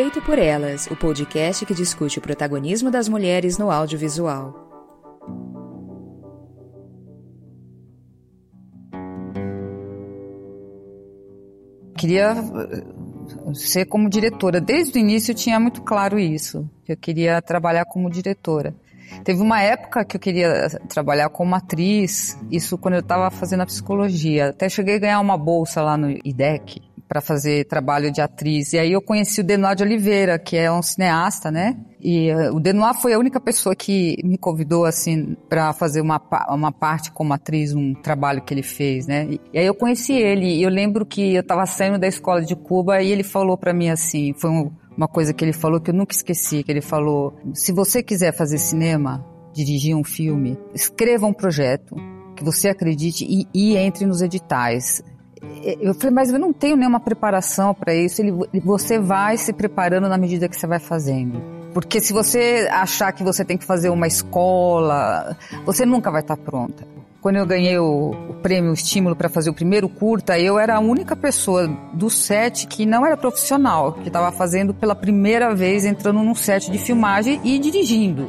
[0.00, 4.54] Feito por Elas, o podcast que discute o protagonismo das mulheres no audiovisual.
[11.98, 14.58] Queria eh, ser como diretora.
[14.58, 18.74] Desde o início eu tinha muito claro isso, que eu queria trabalhar como diretora.
[19.22, 23.66] Teve uma época que eu queria trabalhar como atriz, isso quando eu estava fazendo a
[23.66, 24.48] psicologia.
[24.48, 26.80] Até cheguei a ganhar uma bolsa lá no IDEC,
[27.10, 28.72] para fazer trabalho de atriz.
[28.72, 31.76] E aí eu conheci o Denoir de Oliveira, que é um cineasta, né?
[32.00, 36.22] E uh, o Denoir foi a única pessoa que me convidou, assim, para fazer uma,
[36.50, 39.26] uma parte como atriz, um trabalho que ele fez, né?
[39.28, 42.42] E, e aí eu conheci ele, e eu lembro que eu estava saindo da escola
[42.42, 45.80] de Cuba e ele falou para mim assim, foi um, uma coisa que ele falou
[45.80, 50.56] que eu nunca esqueci, que ele falou, se você quiser fazer cinema, dirigir um filme,
[50.72, 51.96] escreva um projeto,
[52.36, 55.02] que você acredite e, e entre nos editais.
[55.80, 58.20] Eu falei, mas eu não tenho nenhuma preparação para isso.
[58.20, 61.40] Ele, você vai se preparando na medida que você vai fazendo.
[61.72, 66.36] Porque se você achar que você tem que fazer uma escola, você nunca vai estar
[66.36, 66.86] pronta.
[67.20, 70.76] Quando eu ganhei o, o prêmio o Estímulo para fazer o primeiro curta, eu era
[70.76, 75.84] a única pessoa do set que não era profissional, que estava fazendo pela primeira vez,
[75.84, 78.26] entrando num set de filmagem e dirigindo.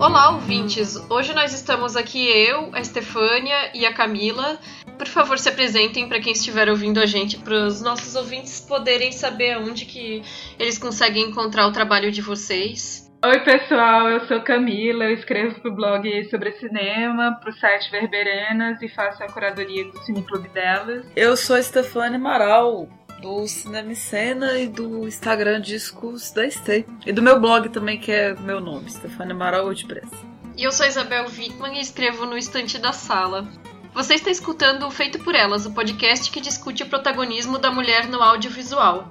[0.00, 0.94] Olá, ouvintes!
[1.10, 4.56] Hoje nós estamos aqui eu, a Estefânia e a Camila.
[4.96, 9.10] Por favor, se apresentem para quem estiver ouvindo a gente, para os nossos ouvintes poderem
[9.10, 10.22] saber onde que
[10.56, 13.10] eles conseguem encontrar o trabalho de vocês.
[13.26, 17.90] Oi, pessoal, eu sou Camila, eu escrevo para o blog sobre cinema, para o site
[17.90, 21.04] Verberenas e faço a curadoria do Cineclube delas.
[21.16, 22.88] Eu sou a Estefânia Amaral,
[23.20, 26.86] do Cinema Cena e do Instagram Discos da Stay.
[27.06, 30.08] E do meu blog também, que é meu nome, Stefania Amaral WordPress.
[30.56, 33.48] E eu sou Isabel Wittmann e escrevo no Estante da Sala.
[33.94, 38.08] Você está escutando o Feito por Elas, o podcast que discute o protagonismo da mulher
[38.08, 39.08] no audiovisual.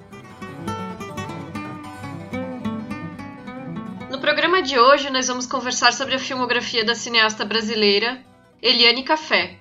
[4.09, 8.23] No programa de hoje, nós vamos conversar sobre a filmografia da cineasta brasileira
[8.61, 9.57] Eliane Café,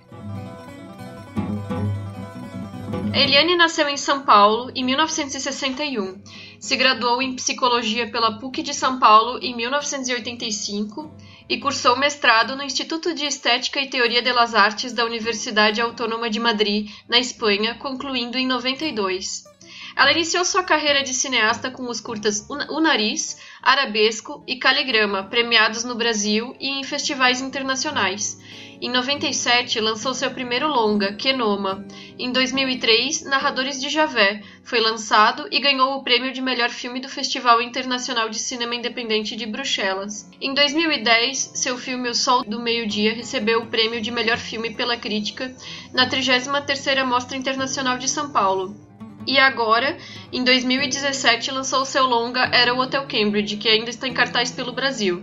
[3.15, 6.23] Eliane nasceu em São Paulo em 1961.
[6.59, 11.15] Se graduou em psicologia pela PUC de São Paulo em 1985
[11.49, 16.29] e cursou mestrado no Instituto de Estética e Teoria de las Artes da Universidade Autônoma
[16.29, 19.45] de Madrid, na Espanha, concluindo em 92.
[19.97, 25.85] Ela iniciou sua carreira de cineasta com os curtas O Nariz, Arabesco e Caligrama, premiados
[25.85, 28.39] no Brasil e em festivais internacionais.
[28.79, 31.87] Em 97, lançou seu primeiro longa, Kenoma.
[32.19, 37.11] Em 2003, Narradores de Javé foi lançado e ganhou o prêmio de melhor filme do
[37.11, 40.27] Festival Internacional de Cinema Independente de Bruxelas.
[40.41, 44.97] Em 2010, seu filme O Sol do Meio-Dia recebeu o prêmio de melhor filme pela
[44.97, 45.55] crítica
[45.93, 48.75] na 33ª Mostra Internacional de São Paulo.
[49.27, 49.99] E agora,
[50.33, 54.73] em 2017, lançou seu longa Era o Hotel Cambridge, que ainda está em cartaz pelo
[54.73, 55.23] Brasil.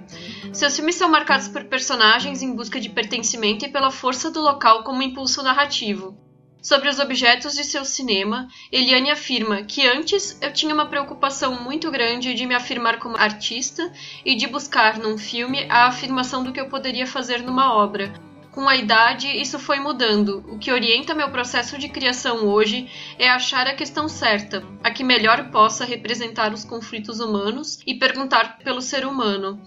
[0.52, 4.84] Seus filmes são marcados por personagens em busca de pertencimento e pela força do local
[4.84, 6.22] como impulso narrativo.
[6.64, 11.92] Sobre os objetos de seu cinema, Eliane afirma que antes eu tinha uma preocupação muito
[11.92, 13.92] grande de me afirmar como artista
[14.26, 18.14] e de buscar num filme a afirmação do que eu poderia fazer numa obra,
[18.54, 20.46] com a idade, isso foi mudando.
[20.48, 22.88] O que orienta meu processo de criação hoje
[23.18, 28.60] é achar a questão certa, a que melhor possa representar os conflitos humanos e perguntar
[28.60, 29.60] pelo ser humano.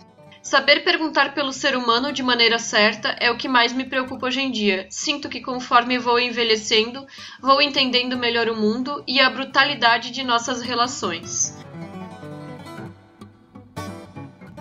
[0.46, 4.40] Saber perguntar pelo ser humano de maneira certa é o que mais me preocupa hoje
[4.40, 4.86] em dia.
[4.88, 7.04] Sinto que conforme vou envelhecendo,
[7.40, 11.52] vou entendendo melhor o mundo e a brutalidade de nossas relações.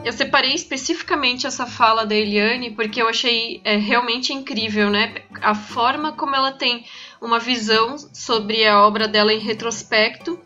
[0.03, 5.13] Eu separei especificamente essa fala da Eliane porque eu achei é, realmente incrível, né?
[5.39, 6.83] A forma como ela tem
[7.21, 10.39] uma visão sobre a obra dela em retrospecto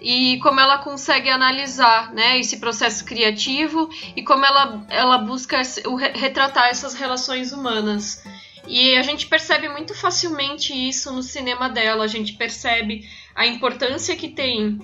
[0.00, 5.60] e como ela consegue analisar né, esse processo criativo e como ela, ela busca
[6.14, 8.22] retratar essas relações humanas.
[8.68, 14.16] E a gente percebe muito facilmente isso no cinema dela, a gente percebe a importância
[14.16, 14.80] que tem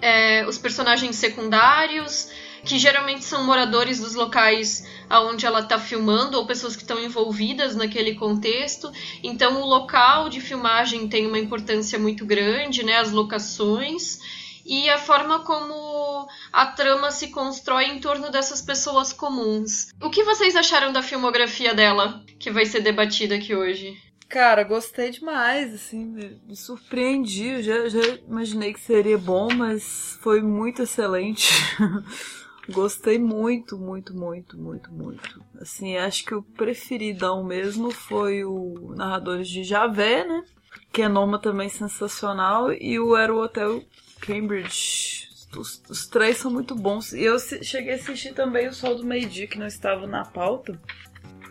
[0.00, 2.30] é, os personagens secundários,
[2.64, 7.74] que geralmente são moradores dos locais aonde ela está filmando ou pessoas que estão envolvidas
[7.74, 8.92] naquele contexto.
[9.22, 12.98] Então o local de filmagem tem uma importância muito grande, né?
[12.98, 14.20] As locações
[14.68, 19.88] e a forma como a trama se constrói em torno dessas pessoas comuns.
[20.00, 23.96] O que vocês acharam da filmografia dela, que vai ser debatida aqui hoje?
[24.28, 26.04] Cara, gostei demais, assim,
[26.46, 27.46] me surpreendi.
[27.46, 31.50] Eu já, já imaginei que seria bom, mas foi muito excelente.
[32.70, 35.42] Gostei muito, muito, muito, muito, muito.
[35.58, 40.44] Assim, acho que o preferidão mesmo foi o Narradores de Javé, né?
[40.92, 42.70] Que é Noma também sensacional.
[42.70, 43.82] E o Era o Hotel
[44.20, 45.28] Cambridge.
[45.56, 47.12] Os, os, três são muito bons.
[47.12, 50.24] E eu cheguei a assistir também o Sol do Meio Dia, que não estava na
[50.24, 50.78] pauta.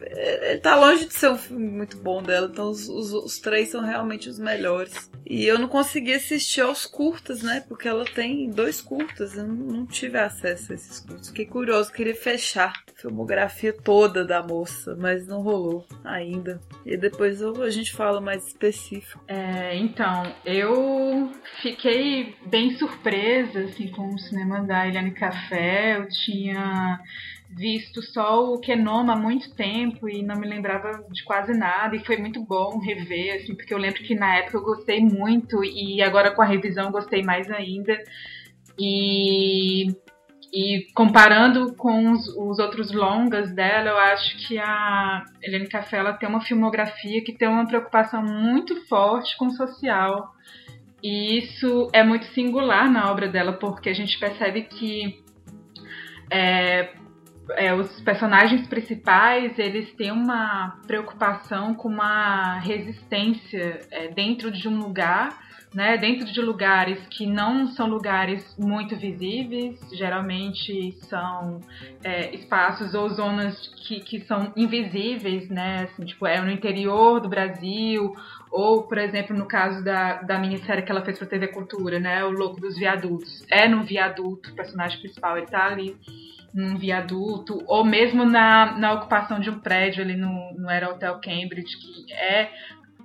[0.02, 3.40] É, é, tá longe de ser um filme muito bom dela, então os, os, os,
[3.40, 5.10] três são realmente os melhores.
[5.30, 7.64] E eu não consegui assistir aos curtas, né?
[7.68, 11.28] Porque ela tem dois curtas, eu não, tive acesso a esses curtas.
[11.28, 16.62] Fiquei curioso, queria fechar a filmografia toda da moça, mas não rolou ainda.
[16.86, 19.22] E depois eu, a gente fala mais específico.
[19.28, 21.32] É, então, eu
[21.62, 25.98] fiquei bem surpresa assim, com o cinema da Eliane Café.
[25.98, 27.00] Eu tinha
[27.58, 32.06] visto só o Kenoma há muito tempo e não me lembrava de quase nada e
[32.06, 36.02] foi muito bom rever, assim, porque eu lembro que na época eu gostei muito e
[36.02, 37.98] agora com a revisão gostei mais ainda.
[38.80, 39.88] E,
[40.54, 46.14] e comparando com os, os, outros longas dela, eu acho que a Helene Café ela
[46.14, 50.32] tem uma filmografia que tem uma preocupação muito forte com o social.
[51.02, 55.24] E isso é muito singular na obra dela, porque a gente percebe que
[56.30, 56.94] é,
[57.52, 64.80] é, os personagens principais eles têm uma preocupação com uma resistência é, dentro de um
[64.80, 71.60] lugar, né, dentro de lugares que não são lugares muito visíveis, geralmente são
[72.04, 77.28] é, espaços ou zonas que, que são invisíveis, né, assim, tipo, é no interior do
[77.28, 78.16] Brasil,
[78.50, 82.24] ou, por exemplo, no caso da, da minissérie que ela fez para TV Cultura, né,
[82.24, 83.46] O Louco dos Viadutos.
[83.52, 85.98] É no viaduto, o personagem principal, ele tá ali
[86.54, 91.20] num viaduto, ou mesmo na, na ocupação de um prédio ali no, no Era Hotel
[91.22, 92.52] Cambridge, que é,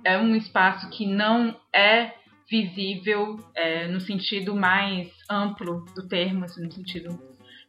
[0.03, 2.11] é um espaço que não é
[2.49, 7.19] visível é, no sentido mais amplo do termo, assim, no sentido.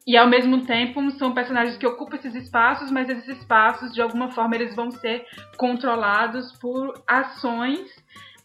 [0.06, 4.30] E ao mesmo tempo são personagens que ocupam esses espaços, mas esses espaços de alguma
[4.30, 5.24] forma eles vão ser
[5.56, 7.80] controlados por ações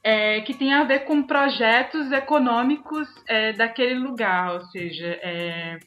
[0.02, 5.78] é, que têm a ver com projetos econômicos é, daquele lugar, ou seja, é,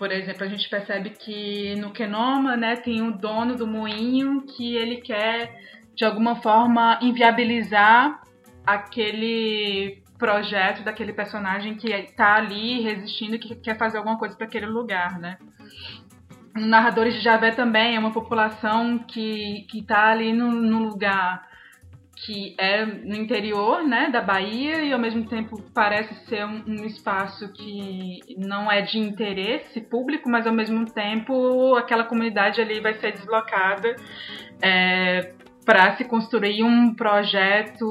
[0.00, 4.74] por exemplo, a gente percebe que no Kenoma, né, tem o dono do moinho que
[4.74, 5.54] ele quer,
[5.94, 8.22] de alguma forma, inviabilizar
[8.66, 14.64] aquele projeto daquele personagem que está ali resistindo, que quer fazer alguma coisa para aquele
[14.64, 15.36] lugar, né?
[16.56, 21.46] Narradores de Javé também é uma população que está ali no, no lugar
[22.24, 26.84] que é no interior né, da Bahia e ao mesmo tempo parece ser um, um,
[26.84, 32.94] espaço que não é de interesse público, mas ao mesmo tempo aquela comunidade ali vai
[32.94, 33.96] ser deslocada
[34.62, 35.32] é,
[35.64, 37.86] para se construir um projeto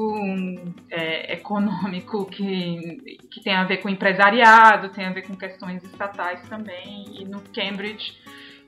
[0.90, 6.48] é, econômico que, que tem a ver com empresariado, tem a ver com questões estatais
[6.48, 7.04] também.
[7.20, 8.12] E no Cambridge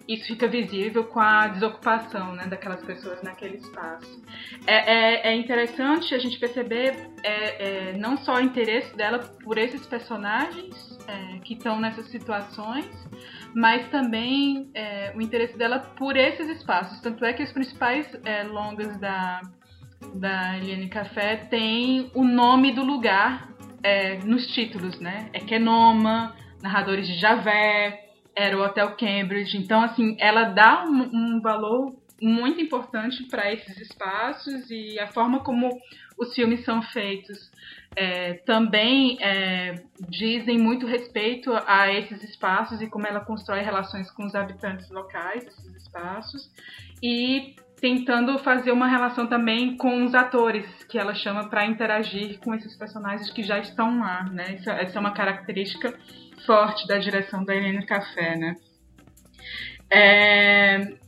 [0.09, 4.23] isso fica visível com a desocupação né, daquelas pessoas naquele espaço.
[4.67, 9.59] É, é, é interessante a gente perceber é, é não só o interesse dela por
[9.59, 12.87] esses personagens é, que estão nessas situações,
[13.55, 17.01] mas também é, o interesse dela por esses espaços.
[17.01, 18.09] Tanto é que os principais
[18.51, 19.41] longas da,
[20.15, 23.51] da Eliane Café têm o nome do lugar
[24.25, 25.29] nos títulos, né?
[25.33, 29.57] É Kenoma, Narradores de Javé, era o Hotel Cambridge.
[29.57, 35.41] Então, assim, ela dá um, um valor muito importante para esses espaços e a forma
[35.41, 35.69] como
[36.17, 37.51] os filmes são feitos
[37.97, 39.75] é, também é,
[40.09, 45.45] dizem muito respeito a esses espaços e como ela constrói relações com os habitantes locais
[45.45, 46.51] desses espaços
[47.03, 52.55] e tentando fazer uma relação também com os atores que ela chama para interagir com
[52.55, 54.55] esses personagens que já estão lá, né?
[54.55, 55.93] Essa, essa é uma característica
[56.45, 58.57] forte da direção da Helena Café, né?
[59.91, 61.03] É,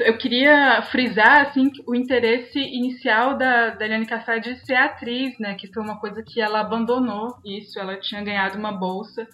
[0.00, 5.54] eu queria frisar assim o interesse inicial da, da Cassar de ser atriz, né?
[5.54, 7.78] Que foi uma coisa que ela abandonou isso.
[7.78, 9.26] Ela tinha ganhado uma bolsa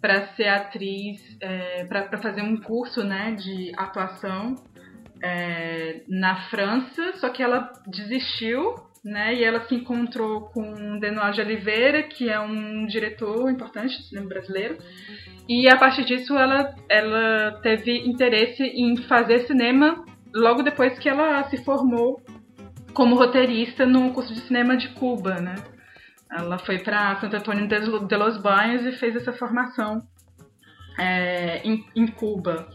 [0.00, 4.54] para ser atriz, é, para fazer um curso, né, de atuação
[5.22, 7.12] é, na França.
[7.16, 8.74] Só que ela desistiu,
[9.08, 9.34] né?
[9.34, 14.28] E ela se encontrou com Denoir de Oliveira, que é um diretor importante do cinema
[14.28, 14.78] brasileiro.
[15.48, 21.42] E a partir disso ela, ela teve interesse em fazer cinema logo depois que ela
[21.44, 22.20] se formou
[22.92, 25.54] como roteirista no curso de cinema de Cuba, né?
[26.30, 30.02] Ela foi para Santo Antônio de los Banhos e fez essa formação
[30.98, 32.68] é, em, em Cuba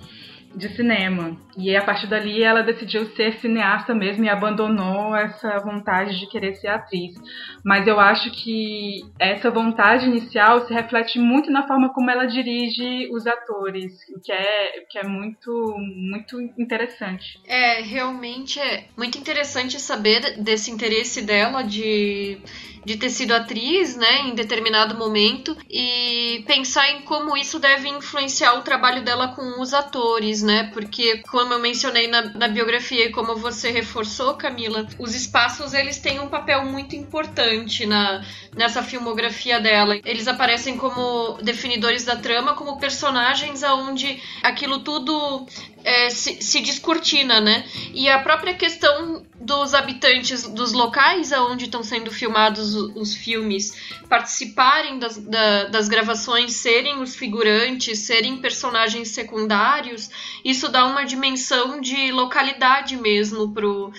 [0.56, 1.38] de cinema.
[1.58, 6.56] E a partir dali ela decidiu ser cineasta mesmo e abandonou essa vontade de querer
[6.56, 7.16] ser atriz.
[7.64, 13.10] Mas eu acho que essa vontade inicial se reflete muito na forma como ela dirige
[13.12, 17.40] os atores, o que é, que é muito, muito interessante.
[17.48, 22.40] É, realmente é muito interessante saber desse interesse dela de
[22.86, 28.56] de ter sido atriz, né, em determinado momento e pensar em como isso deve influenciar
[28.56, 30.70] o trabalho dela com os atores, né?
[30.74, 35.98] Porque como eu mencionei na, na biografia e como você reforçou, Camila, os espaços eles
[36.00, 38.24] têm um papel muito importante na
[38.56, 40.00] nessa filmografia dela.
[40.06, 45.46] Eles aparecem como definidores da trama, como personagens aonde aquilo tudo
[45.84, 47.66] é, se, se descortina, né?
[47.94, 53.76] E a própria questão dos habitantes dos locais aonde estão sendo filmados os, os filmes
[54.08, 60.10] participarem das, da, das gravações, serem os figurantes, serem personagens secundários,
[60.46, 63.92] isso dá uma dimensão de localidade mesmo pro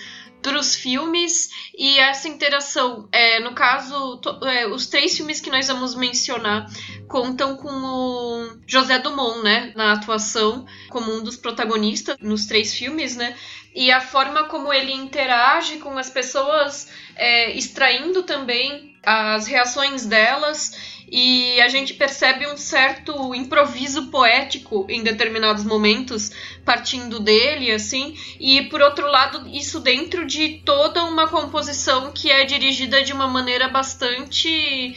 [0.45, 3.09] para os filmes e essa interação.
[3.11, 6.67] É, no caso, to, é, os três filmes que nós vamos mencionar
[7.07, 13.15] contam com o José Dumont, né, na atuação como um dos protagonistas nos três filmes,
[13.15, 13.35] né,
[13.75, 20.95] e a forma como ele interage com as pessoas, é, extraindo também as reações delas
[21.11, 26.31] e a gente percebe um certo improviso poético em determinados momentos,
[26.63, 32.43] partindo dele, assim, e por outro lado, isso dentro de toda uma composição que é
[32.43, 34.95] dirigida de uma maneira bastante.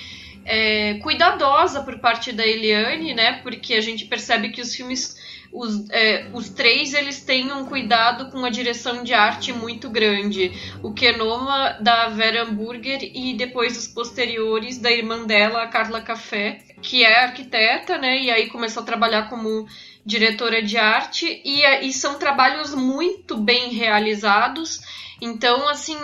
[0.51, 3.41] É, cuidadosa por parte da Eliane, né?
[3.43, 5.17] Porque a gente percebe que os filmes
[5.53, 10.53] os, é, os três eles têm um cuidado com a direção de arte muito grande.
[10.83, 16.59] O Kenoma da Vera Hamburger e depois os posteriores da irmã dela, a Carla Café,
[16.83, 18.23] que é arquiteta, né?
[18.23, 19.67] E aí começou a trabalhar como
[20.05, 24.81] diretora de arte e, e são trabalhos muito bem realizados.
[25.21, 25.97] Então, assim,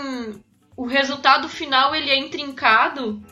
[0.77, 3.23] o resultado final ele é intrincado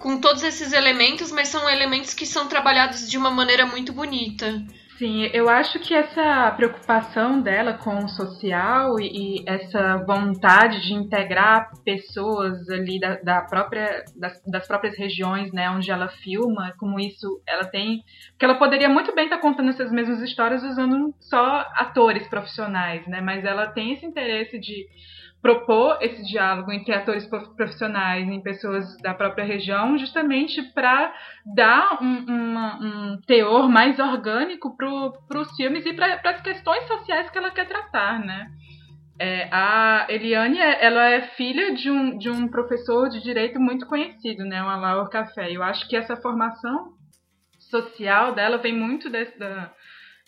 [0.00, 4.60] com todos esses elementos, mas são elementos que são trabalhados de uma maneira muito bonita.
[5.00, 10.92] Sim, eu acho que essa preocupação dela com o social e, e essa vontade de
[10.92, 17.00] integrar pessoas ali da, da própria, das, das, próprias regiões, né, onde ela filma, como
[17.00, 18.04] isso ela tem,
[18.38, 23.22] que ela poderia muito bem estar contando essas mesmas histórias usando só atores profissionais, né,
[23.22, 24.86] mas ela tem esse interesse de
[25.42, 31.14] propor esse diálogo entre atores profissionais e pessoas da própria região, justamente para
[31.46, 37.30] dar um, uma, um, teor mais orgânico para os filmes e para as questões sociais
[37.30, 38.50] que ela quer tratar, né?
[39.18, 44.44] É, a Eliane, ela é filha de um, de um professor de direito muito conhecido,
[44.44, 45.52] né, o Alaor Café.
[45.52, 46.94] Eu acho que essa formação
[47.58, 49.14] social dela vem muito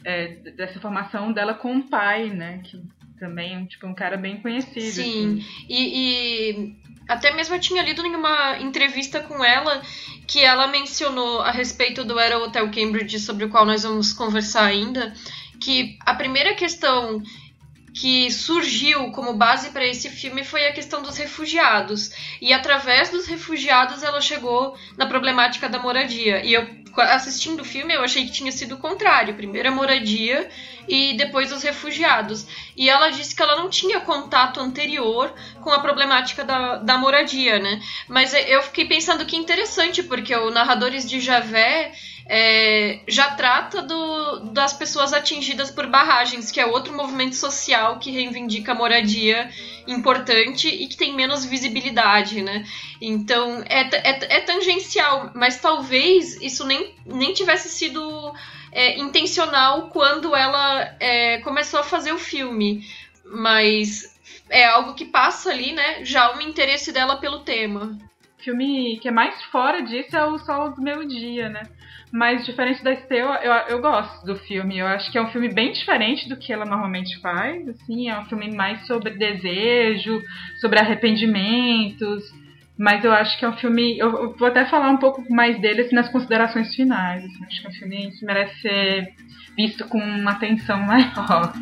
[0.05, 2.83] é, dessa formação dela com o pai, né, que
[3.23, 4.81] também, tipo, um cara bem conhecido.
[4.81, 5.47] Sim, assim.
[5.69, 6.77] e, e,
[7.09, 9.81] até mesmo eu tinha lido em uma entrevista com ela
[10.27, 14.65] que ela mencionou a respeito do Era Hotel Cambridge, sobre o qual nós vamos conversar
[14.65, 15.15] ainda,
[15.61, 17.23] que a primeira questão
[18.03, 22.11] que surgiu como base para esse filme foi a questão dos refugiados.
[22.41, 26.45] E através dos refugiados ela chegou na problemática da moradia.
[26.45, 26.67] E eu
[26.97, 30.51] assistindo o filme eu achei que tinha sido o contrário, primeiro a moradia
[30.89, 32.45] e depois os refugiados.
[32.77, 37.61] E ela disse que ela não tinha contato anterior com a problemática da, da moradia,
[37.61, 37.81] né?
[38.09, 41.93] Mas eu fiquei pensando que interessante, porque o Narradores de Javé
[42.27, 48.11] é, já trata do, das pessoas atingidas por barragens, que é outro movimento social que
[48.11, 49.51] reivindica moradia
[49.87, 52.65] importante e que tem menos visibilidade, né?
[53.01, 58.33] Então é, é, é tangencial, mas talvez isso nem, nem tivesse sido
[58.71, 62.87] é, intencional quando ela é, começou a fazer o filme,
[63.25, 66.05] mas é algo que passa ali, né?
[66.05, 67.99] Já o interesse dela pelo tema.
[68.39, 71.63] Filme que é mais fora disso é o Sol do Meu Dia, né?
[72.13, 74.79] Mas diferente da Esteu, eu, eu gosto do filme.
[74.79, 77.67] Eu acho que é um filme bem diferente do que ela normalmente faz.
[77.67, 80.21] Assim, é um filme mais sobre desejo,
[80.61, 82.23] sobre arrependimentos.
[82.79, 83.99] Mas eu acho que é um filme.
[83.99, 87.25] Eu, eu vou até falar um pouco mais dele assim, nas considerações finais.
[87.25, 89.15] Assim, acho que é um filme que merece ser
[89.57, 91.53] visto com uma atenção maior.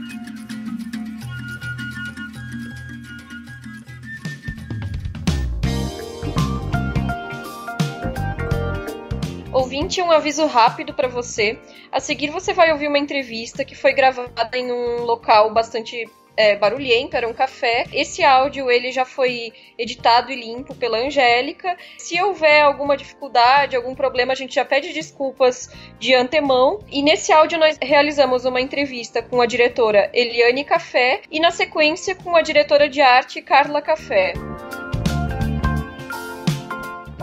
[9.53, 11.59] Ouvinte, um aviso rápido para você.
[11.91, 16.55] A seguir, você vai ouvir uma entrevista que foi gravada em um local bastante é,
[16.55, 17.85] barulhento, era um café.
[17.93, 21.77] Esse áudio ele já foi editado e limpo pela Angélica.
[21.99, 26.79] Se houver alguma dificuldade, algum problema, a gente já pede desculpas de antemão.
[26.89, 32.15] E nesse áudio nós realizamos uma entrevista com a diretora Eliane Café e na sequência
[32.15, 34.33] com a diretora de arte Carla Café.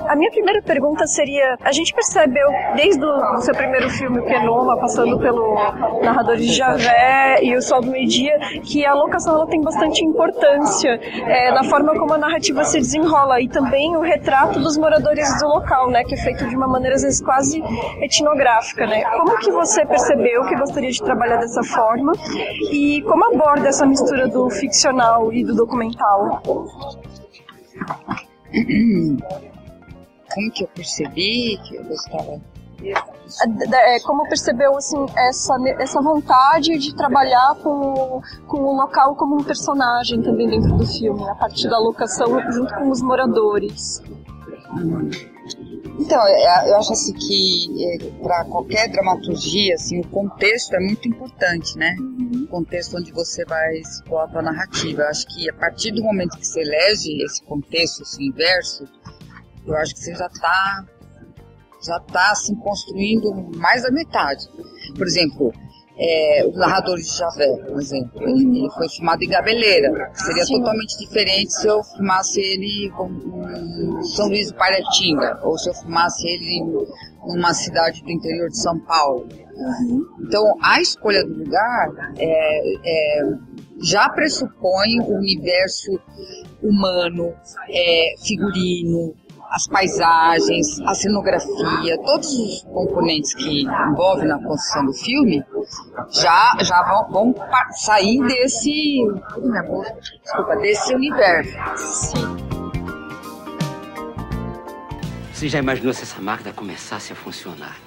[0.07, 4.79] A minha primeira pergunta seria: a gente percebeu desde o seu primeiro filme, o Kenoma,
[4.79, 5.53] passando pelo
[6.01, 10.05] Narrador de Javé e o Sol do Meio Dia, que a locação ela tem bastante
[10.05, 15.27] importância é, na forma como a narrativa se desenrola e também o retrato dos moradores
[15.41, 17.61] do local, né, que é feito de uma maneira às vezes quase
[18.01, 19.03] etnográfica, né?
[19.17, 22.13] Como que você percebeu que gostaria de trabalhar dessa forma
[22.71, 26.41] e como aborda essa mistura do ficcional e do documental?
[30.37, 32.39] como que eu percebi que eu gostava
[32.83, 39.43] é, como percebeu assim essa, essa vontade de trabalhar com, com o local como um
[39.43, 43.99] personagem também dentro do filme, a partir da locação junto com os moradores?
[45.99, 51.07] Então, é, eu acho assim que é, para qualquer dramaturgia, assim, o contexto é muito
[51.07, 51.95] importante, né?
[51.99, 52.43] Uhum.
[52.43, 55.01] O contexto onde você vai expor a narrativa.
[55.01, 58.85] Eu acho que a partir do momento que você elege esse contexto, esse universo,
[59.67, 60.85] eu acho que você já está
[61.85, 64.47] já tá assim construindo mais da metade.
[64.95, 65.53] Por exemplo,
[65.99, 70.11] é, o narrador de Javé, por exemplo, ele, ele foi filmado em Gabeleira.
[70.13, 70.59] Seria Sim.
[70.59, 76.27] totalmente diferente se eu filmasse ele em São Luís do Paraitinga, ou se eu filmasse
[76.27, 79.27] ele em uma cidade do interior de São Paulo.
[79.55, 80.05] Uhum.
[80.21, 83.33] Então, a escolha do lugar é, é,
[83.81, 85.99] já pressupõe o universo
[86.61, 87.33] humano,
[87.69, 89.15] é, figurino,
[89.49, 95.43] as paisagens, a cenografia, todos os componentes que envolvem na construção do filme
[96.11, 97.35] já, já vão, vão
[97.71, 98.99] sair desse,
[100.23, 101.57] desculpa, desse universo.
[101.77, 102.37] Sim.
[105.33, 107.77] Você já imaginou se essa máquina começasse a funcionar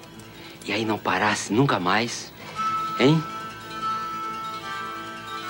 [0.65, 2.33] e aí não parasse nunca mais,
[2.99, 3.23] hein?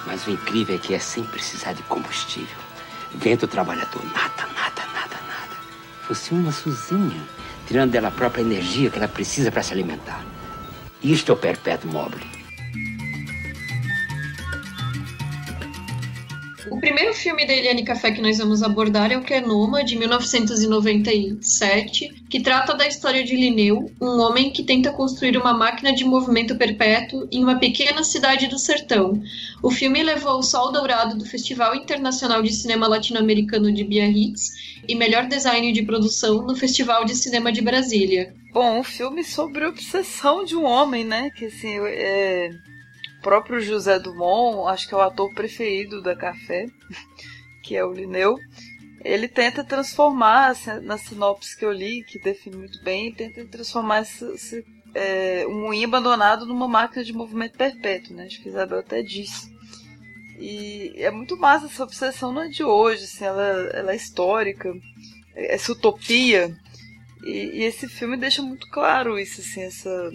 [0.07, 2.57] Mas o incrível é que é sem precisar de combustível.
[3.15, 5.30] Vento trabalhador, nada, nada, nada
[6.11, 7.23] funciona sozinha,
[7.69, 10.25] tirando dela a própria energia que ela precisa para se alimentar.
[11.03, 12.30] Isto é o perpétuo mobile.
[16.71, 22.23] O primeiro filme da Eliane Café que nós vamos abordar é o Kenoma, de 1997,
[22.31, 26.57] que trata da história de Linneu, um homem que tenta construir uma máquina de movimento
[26.57, 29.21] perpétuo em uma pequena cidade do sertão.
[29.61, 34.53] O filme levou o Sol Dourado do Festival Internacional de Cinema Latino-Americano de Biarritz
[34.87, 38.33] e melhor design de produção no Festival de Cinema de Brasília.
[38.53, 41.31] Bom, um filme sobre a obsessão de um homem, né?
[41.31, 42.53] Que assim, é
[43.21, 46.67] próprio José Dumont, acho que é o ator preferido da Café,
[47.63, 48.37] que é o Lineu,
[49.03, 54.25] ele tenta transformar, na sinopse que eu li, que define muito bem, tenta transformar esse,
[54.33, 58.27] esse, é, um moinho abandonado numa máquina de movimento perpétuo, né?
[58.27, 59.51] Acho que Isabel até disse.
[60.39, 64.73] E é muito massa essa obsessão não é de hoje, assim, ela, ela é histórica,
[65.35, 66.55] essa utopia.
[67.25, 70.11] E, e, esse filme deixa muito claro isso, assim, essa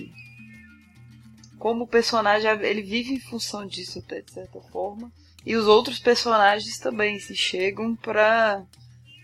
[1.65, 5.12] como o personagem ele vive em função disso até de certa forma
[5.43, 8.63] e os outros personagens também se chegam para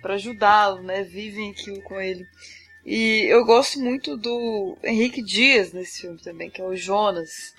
[0.01, 1.03] para ajudá-lo, né?
[1.03, 2.25] Vivem aquilo com ele.
[2.83, 7.53] E eu gosto muito do Henrique Dias nesse filme também, que é o Jonas.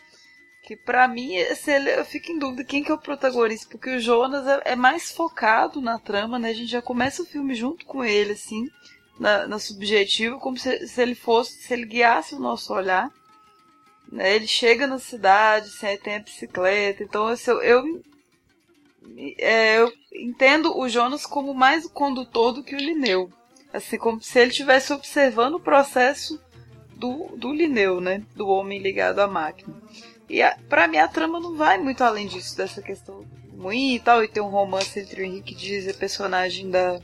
[0.65, 4.01] Que para mim, assim, eu fico em dúvida quem que é o protagonista, porque o
[4.01, 6.49] Jonas é, é, mais focado na trama, né?
[6.49, 8.69] A gente já começa o filme junto com ele, assim,
[9.17, 13.09] na, na subjetiva, como se, se ele fosse, se ele guiasse o nosso olhar.
[14.13, 14.37] Né?
[14.37, 17.03] Ele chega na cidade, assim, tem a bicicleta.
[17.03, 18.03] Então, assim, eu, eu,
[19.39, 23.33] é, eu entendo o Jonas como mais o condutor do que o Lineu.
[23.73, 26.39] Assim, como se ele estivesse observando o processo
[26.95, 28.23] do, do Lineu, né?
[28.37, 29.75] Do homem ligado à máquina.
[30.29, 33.25] E para mim a trama não vai muito além disso, dessa questão
[33.59, 37.01] ruim e tal, e tem um romance entre o Henrique Dias e a personagem da,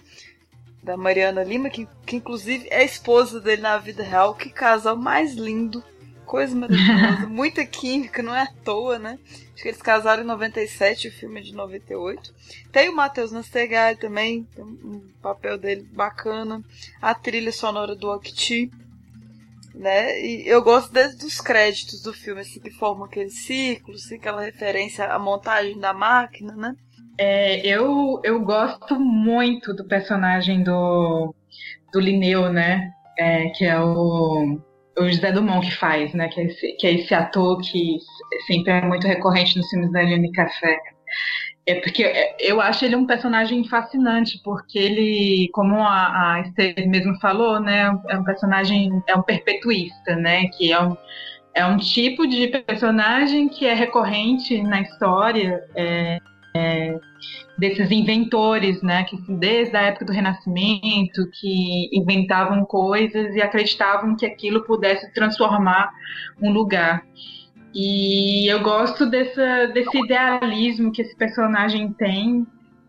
[0.82, 4.34] da Mariana Lima, que, que inclusive é esposa dele na vida real.
[4.34, 5.82] Que casal mais lindo.
[6.28, 7.26] Coisa maravilhosa.
[7.26, 9.18] Muita química, não é à toa, né?
[9.54, 12.34] Acho que eles casaram em 97, o filme é de 98.
[12.70, 16.62] Tem o Matheus Nastegali também, um papel dele bacana.
[17.00, 18.70] A trilha sonora do Okti.
[19.74, 20.20] Né?
[20.20, 24.42] E eu gosto desde os créditos do filme, assim, que formam aquele círculo, assim, aquela
[24.42, 26.74] referência à montagem da máquina, né?
[27.16, 31.34] É, eu, eu gosto muito do personagem do,
[31.90, 32.92] do Linneu, né?
[33.16, 34.60] É, que é o,
[35.00, 36.28] o José Dumont que faz, né?
[36.28, 37.98] Que é, esse, que é esse ator que
[38.46, 40.78] sempre é muito recorrente nos filmes da Eliane Café.
[41.66, 47.18] É porque eu acho ele um personagem fascinante, porque ele, como a, a Esther mesmo
[47.20, 50.96] falou, né, é um personagem, é um perpetuista, né, que é um,
[51.54, 56.18] é um tipo de personagem que é recorrente na história é,
[56.56, 56.98] é,
[57.58, 64.24] desses inventores, né, que desde a época do Renascimento, que inventavam coisas e acreditavam que
[64.24, 65.92] aquilo pudesse transformar
[66.40, 67.04] um lugar.
[67.74, 72.46] E eu gosto dessa, desse idealismo que esse personagem tem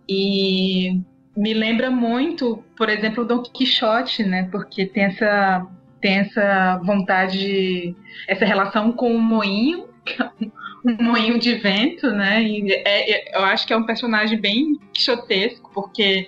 [0.08, 1.02] e
[1.36, 4.48] me lembra muito, por exemplo, o Don Quixote, né?
[4.52, 5.66] Porque tem essa,
[6.00, 7.96] tem essa vontade,
[8.28, 9.90] essa relação com o moinho,
[10.32, 10.52] um
[11.00, 12.42] moinho de vento, né?
[12.44, 16.28] E é, é, eu acho que é um personagem bem quixotesco, porque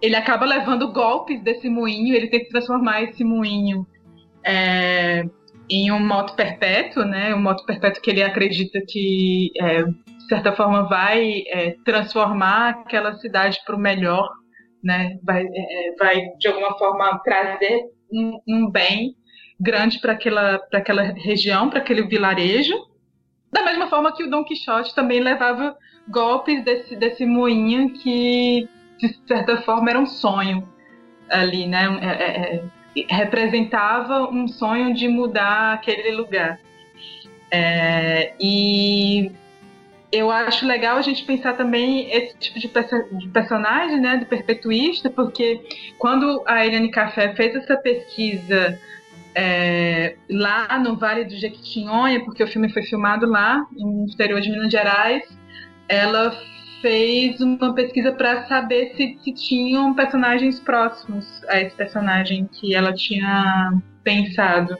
[0.00, 3.86] ele acaba levando golpes desse moinho, ele tem que transformar esse moinho
[4.44, 5.24] é,
[5.70, 7.34] em um moto perpétuo, né?
[7.34, 13.14] Um moto perpétuo que ele acredita que, é, de certa forma, vai é, transformar aquela
[13.14, 14.28] cidade para o melhor,
[14.82, 15.18] né?
[15.22, 19.14] Vai, é, vai, de alguma forma, trazer um, um bem
[19.58, 22.74] grande para aquela, aquela região, para aquele vilarejo.
[23.52, 25.76] Da mesma forma que o Dom Quixote também levava
[26.08, 30.66] golpes desse, desse moinho que, de certa forma, era um sonho
[31.28, 31.84] ali, né?
[32.00, 32.64] É, é, é
[33.08, 36.58] representava um sonho de mudar aquele lugar.
[37.50, 39.30] É, e
[40.10, 44.26] eu acho legal a gente pensar também esse tipo de, perso de, personagem, né, do
[44.26, 45.60] perpetuista, porque
[45.98, 48.78] quando a Eliane Café fez essa pesquisa
[49.34, 54.50] é, lá no Vale do Jequitinhonha, porque o filme foi filmado lá, no interior de
[54.50, 55.24] Minas Gerais,
[55.88, 56.36] ela
[56.80, 62.92] fez uma pesquisa para saber se, se tinham personagens próximos a esse personagem que ela
[62.92, 64.76] tinha pensado.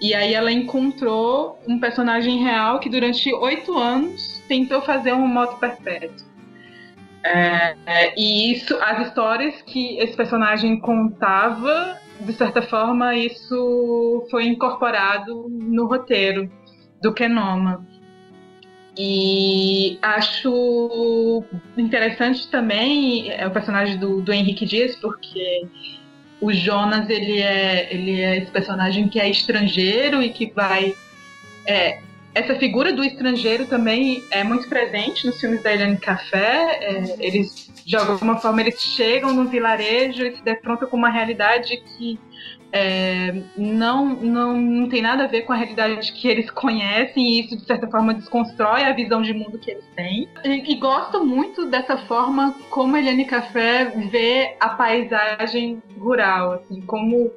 [0.00, 5.58] E aí ela encontrou um personagem real que durante oito anos tentou fazer um moto
[5.58, 6.30] perpétuo.
[7.22, 14.46] É, é, e isso, as histórias que esse personagem contava, de certa forma, isso foi
[14.46, 16.50] incorporado no roteiro
[17.02, 17.86] do Kenoma.
[18.96, 21.44] E acho
[21.76, 25.66] interessante também é o personagem do, do Henrique Dias, porque
[26.40, 30.94] o Jonas ele é, ele é esse personagem que é estrangeiro e que vai.
[31.66, 32.00] É,
[32.34, 36.78] essa figura do estrangeiro também é muito presente nos filmes da Eliane Café.
[36.80, 41.76] É, eles, de alguma forma, eles chegam no vilarejo e se defrontam com uma realidade
[41.78, 42.20] que
[42.72, 47.40] é, não, não, não tem nada a ver com a realidade que eles conhecem e
[47.40, 50.28] isso, de certa forma, desconstrói a visão de mundo que eles têm.
[50.44, 57.32] E, e gosto muito dessa forma como Eliane Café vê a paisagem rural, assim, como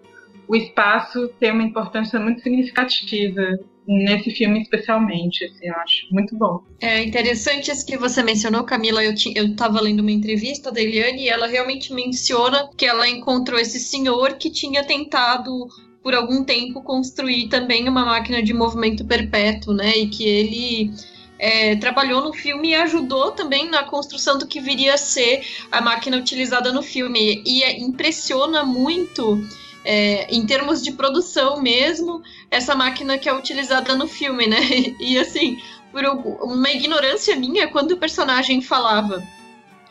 [0.47, 6.63] o espaço tem uma importância muito significativa nesse filme especialmente, assim, eu acho muito bom.
[6.81, 11.23] É interessante isso que você mencionou, Camila, eu, eu tava lendo uma entrevista da Eliane
[11.23, 15.67] e ela realmente menciona que ela encontrou esse senhor que tinha tentado
[16.01, 20.91] por algum tempo construir também uma máquina de movimento perpétuo, né, e que ele
[21.39, 25.41] é, trabalhou no filme e ajudou também na construção do que viria a ser
[25.71, 27.41] a máquina utilizada no filme.
[27.45, 29.41] E é, impressiona muito
[29.83, 34.59] é, em termos de produção mesmo, essa máquina que é utilizada no filme, né?
[34.99, 39.23] E, assim, por uma ignorância minha, quando o personagem falava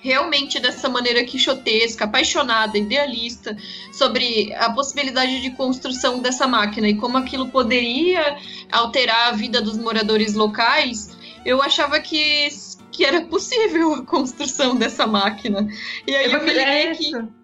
[0.02, 3.56] realmente dessa maneira quixotesca, apaixonada, idealista,
[3.92, 8.36] sobre a possibilidade de construção dessa máquina e como aquilo poderia
[8.70, 12.48] alterar a vida dos moradores locais, eu achava que,
[12.90, 15.68] que era possível a construção dessa máquina.
[16.04, 17.41] E aí eu, eu me liguei que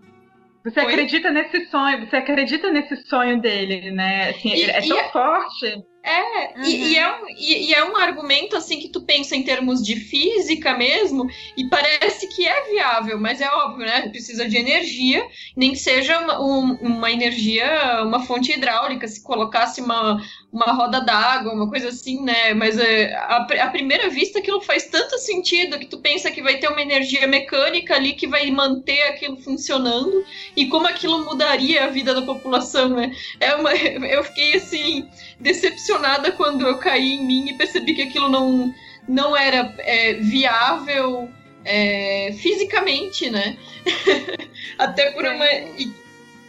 [0.71, 0.87] você Oi?
[0.87, 4.31] acredita nesse sonho, você acredita nesse sonho dele, né?
[4.31, 5.83] Assim, e, é tão forte.
[6.09, 6.65] É, uhum.
[6.65, 9.85] e, e, é um, e, e, é um argumento assim que tu pensa em termos
[9.85, 14.09] de física mesmo, e parece que é viável, mas é óbvio, né?
[14.09, 19.83] Precisa de energia, nem que seja uma, um, uma energia, uma fonte hidráulica, se colocasse
[19.83, 20.19] uma,
[20.51, 22.55] uma roda d'água, uma coisa assim, né?
[22.55, 26.57] Mas é, a, a primeira vista aquilo faz tanto sentido que tu pensa que vai
[26.57, 30.25] ter uma energia mecânica ali que vai manter aquilo funcionando,
[30.57, 33.13] e como aquilo mudaria a vida da população, né?
[33.39, 35.07] É uma, eu fiquei assim,
[35.41, 38.75] decepcionada quando eu caí em mim e percebi que aquilo não,
[39.09, 41.29] não era é, viável
[41.65, 43.57] é, fisicamente, né?
[44.79, 45.47] Até por uma,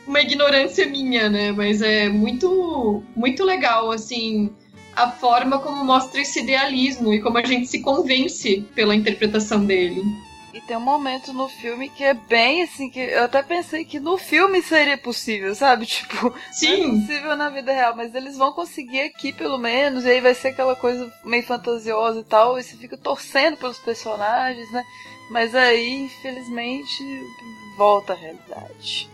[0.08, 1.52] uma ignorância minha, né?
[1.52, 4.50] Mas é muito, muito legal, assim,
[4.96, 10.02] a forma como mostra esse idealismo e como a gente se convence pela interpretação dele.
[10.54, 14.00] E tem um momento no filme que é bem assim, que eu até pensei que
[14.00, 15.86] no filme seria possível, sabe?
[16.00, 16.88] Tipo, Sim.
[16.88, 20.22] não é possível na vida real, mas eles vão conseguir aqui pelo menos, e aí
[20.22, 24.84] vai ser aquela coisa meio fantasiosa e tal, e você fica torcendo pelos personagens, né?
[25.30, 27.04] Mas aí, infelizmente,
[27.78, 29.10] volta à realidade.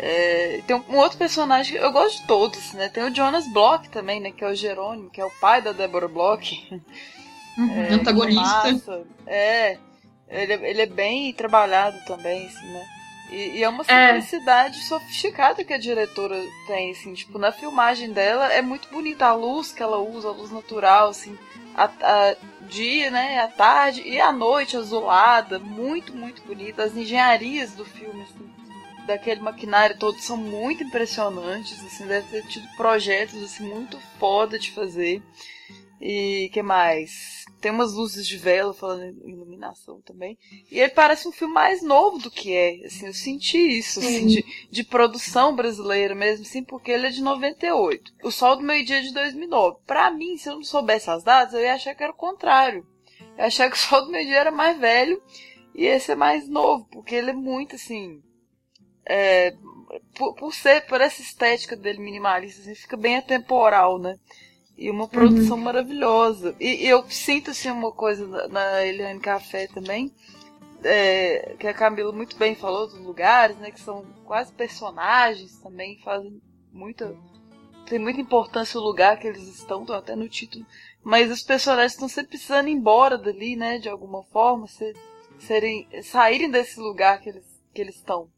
[0.00, 2.88] É, tem um outro personagem que eu gosto de todos, né?
[2.88, 4.32] Tem o Jonas Block também, né?
[4.32, 6.82] Que é o Jerônimo, que é o pai da Deborah Block.
[7.56, 9.06] Uhum, é, antagonista.
[9.26, 9.78] É,
[10.30, 12.86] ele, é, ele é bem trabalhado também, assim, né?
[13.30, 14.14] E, e é uma é.
[14.14, 14.82] simplicidade é.
[14.82, 16.36] sofisticada que a diretora
[16.66, 20.32] tem, assim, tipo, na filmagem dela é muito bonita a luz que ela usa, a
[20.32, 21.38] luz natural, assim,
[21.74, 26.82] a, a dia, né, a tarde e a noite azulada, muito, muito bonita.
[26.82, 28.50] As engenharias do filme, assim,
[29.06, 34.70] daquele maquinário todo são muito impressionantes, assim, deve ter tido projetos, assim, muito foda de
[34.72, 35.22] fazer.
[36.00, 37.44] E que mais?
[37.60, 40.38] Tem umas luzes de vela falando em iluminação também.
[40.70, 42.86] E ele parece um filme mais novo do que é.
[42.86, 47.20] Assim, eu senti isso, assim, de, de, produção brasileira mesmo, assim, porque ele é de
[47.20, 48.12] 98.
[48.22, 49.78] O Sol do Meio Dia é de 2009.
[49.84, 52.86] Pra mim, se eu não soubesse as datas, eu ia achar que era o contrário.
[53.36, 55.20] Eu ia achar que o Sol do Meio Dia era mais velho
[55.74, 58.22] e esse é mais novo, porque ele é muito assim.
[59.04, 59.52] É,
[60.16, 64.16] por, por ser, por essa estética dele minimalista, assim, fica bem atemporal, né?
[64.78, 65.64] E uma produção uhum.
[65.64, 66.54] maravilhosa.
[66.60, 70.12] E, e, eu sinto assim uma coisa na, na Eliane Café também,
[70.84, 73.72] é, que a Camila muito bem falou dos lugares, né?
[73.72, 76.40] Que são quase personagens também, fazem
[76.72, 77.16] muita.
[77.86, 80.64] Tem muita importância o lugar que eles estão, estão até no título.
[81.02, 83.78] Mas os personagens estão sempre precisando ir embora dali, né?
[83.78, 84.94] De alguma forma, ser,
[85.40, 88.28] serem, saírem desse lugar que eles, que eles estão.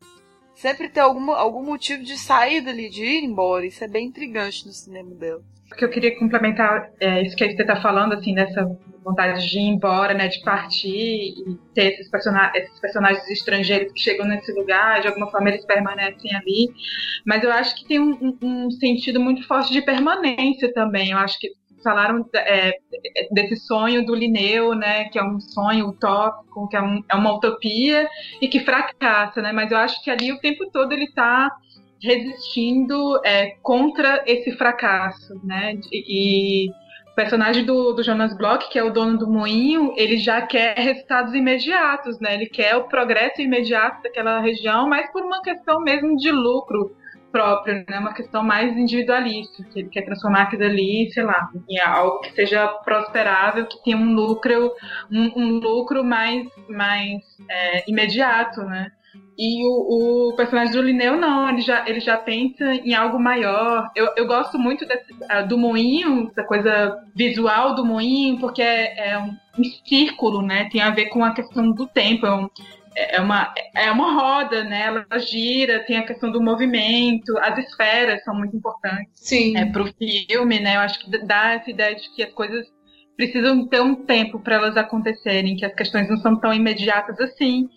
[0.55, 3.67] Sempre tem algum, algum motivo de sair dali, de ir embora.
[3.67, 5.43] Isso é bem intrigante no cinema dela.
[5.71, 8.69] Porque eu queria complementar é, isso que você está falando, assim, dessa
[9.03, 14.01] vontade de ir embora, né, de partir e ter esses, person esses personagens estrangeiros que
[14.01, 16.69] chegam nesse lugar, de alguma forma eles permanecem ali.
[17.25, 21.13] Mas eu acho que tem um, um sentido muito forte de permanência também.
[21.13, 21.49] Eu acho que
[21.83, 22.73] falaram é,
[23.31, 27.35] desse sonho do Linneu, né, que é um sonho utópico, que é, um, é uma
[27.35, 28.09] utopia
[28.41, 31.51] e que fracassa, né, mas eu acho que ali o tempo todo ele está
[32.03, 35.79] resistindo é, contra esse fracasso, né?
[35.93, 36.71] E,
[37.11, 40.79] o personagem do, do, Jonas Bloch, que é o dono do moinho, ele já quer
[40.79, 42.35] resultados imediatos, né?
[42.35, 46.97] Ele quer o progresso imediato daquela região, mas por uma questão mesmo de lucro
[47.31, 47.99] próprio, né?
[47.99, 52.33] Uma questão mais individualista, que ele quer transformar aquilo ali, sei lá, em algo que
[52.33, 54.73] seja prosperável, que tenha um lucro,
[55.11, 58.91] um, um lucro mais, mais é, imediato, né?
[59.39, 63.91] E o, o, personagem do Linneu, não, ele já, ele já pensa em algo maior.
[63.97, 69.13] Eu, eu gosto muito desse, uh, do moinho, da coisa visual do moinho, porque é,
[69.13, 70.69] é um, um, círculo, né?
[70.71, 72.27] Tem a ver com a questão do tempo.
[72.27, 72.49] É, um,
[72.95, 74.87] é, uma, é uma roda, né?
[74.87, 79.57] Ela gira, tem a questão do movimento, as esferas são muito importantes Sim.
[79.57, 80.77] É, para o filme, né?
[80.77, 82.67] Eu acho que dá essa ideia de que as coisas
[83.17, 87.69] precisam ter um tempo para elas acontecerem, que as questões não são tão imediatas assim.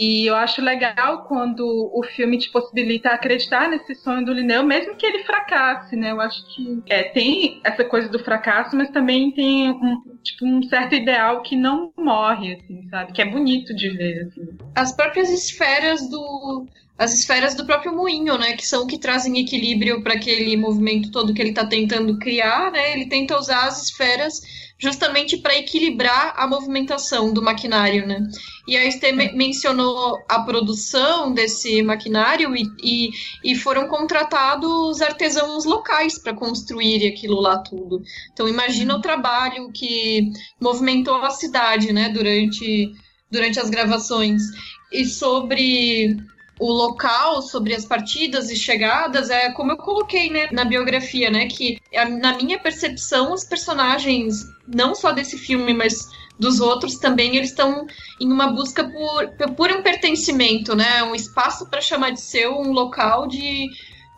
[0.00, 1.60] E eu acho legal quando
[1.92, 6.10] o filme te possibilita acreditar nesse sonho do Linneu, mesmo que ele fracasse, né?
[6.10, 10.62] Eu acho que é, tem essa coisa do fracasso, mas também tem um, tipo, um
[10.62, 13.12] certo ideal que não morre, assim, sabe?
[13.12, 14.48] Que é bonito de ver, assim.
[14.74, 20.02] As próprias esferas do as esferas do próprio moinho, né, que são que trazem equilíbrio
[20.02, 22.92] para aquele movimento todo que ele está tentando criar, né?
[22.92, 24.42] Ele tenta usar as esferas
[24.80, 28.26] justamente para equilibrar a movimentação do maquinário, né?
[28.66, 33.10] E a Esther me mencionou a produção desse maquinário e, e,
[33.44, 38.02] e foram contratados artesãos locais para construir aquilo lá tudo.
[38.32, 42.94] Então imagina o trabalho que movimentou a cidade, né, durante,
[43.30, 44.42] durante as gravações.
[44.90, 46.16] E sobre
[46.60, 51.46] o local, sobre as partidas e chegadas, é como eu coloquei né, na biografia, né?
[51.46, 51.80] Que
[52.20, 57.86] na minha percepção, os personagens, não só desse filme, mas dos outros também, eles estão
[58.20, 61.02] em uma busca por, por um pertencimento, né?
[61.02, 63.70] Um espaço para chamar de seu, um local de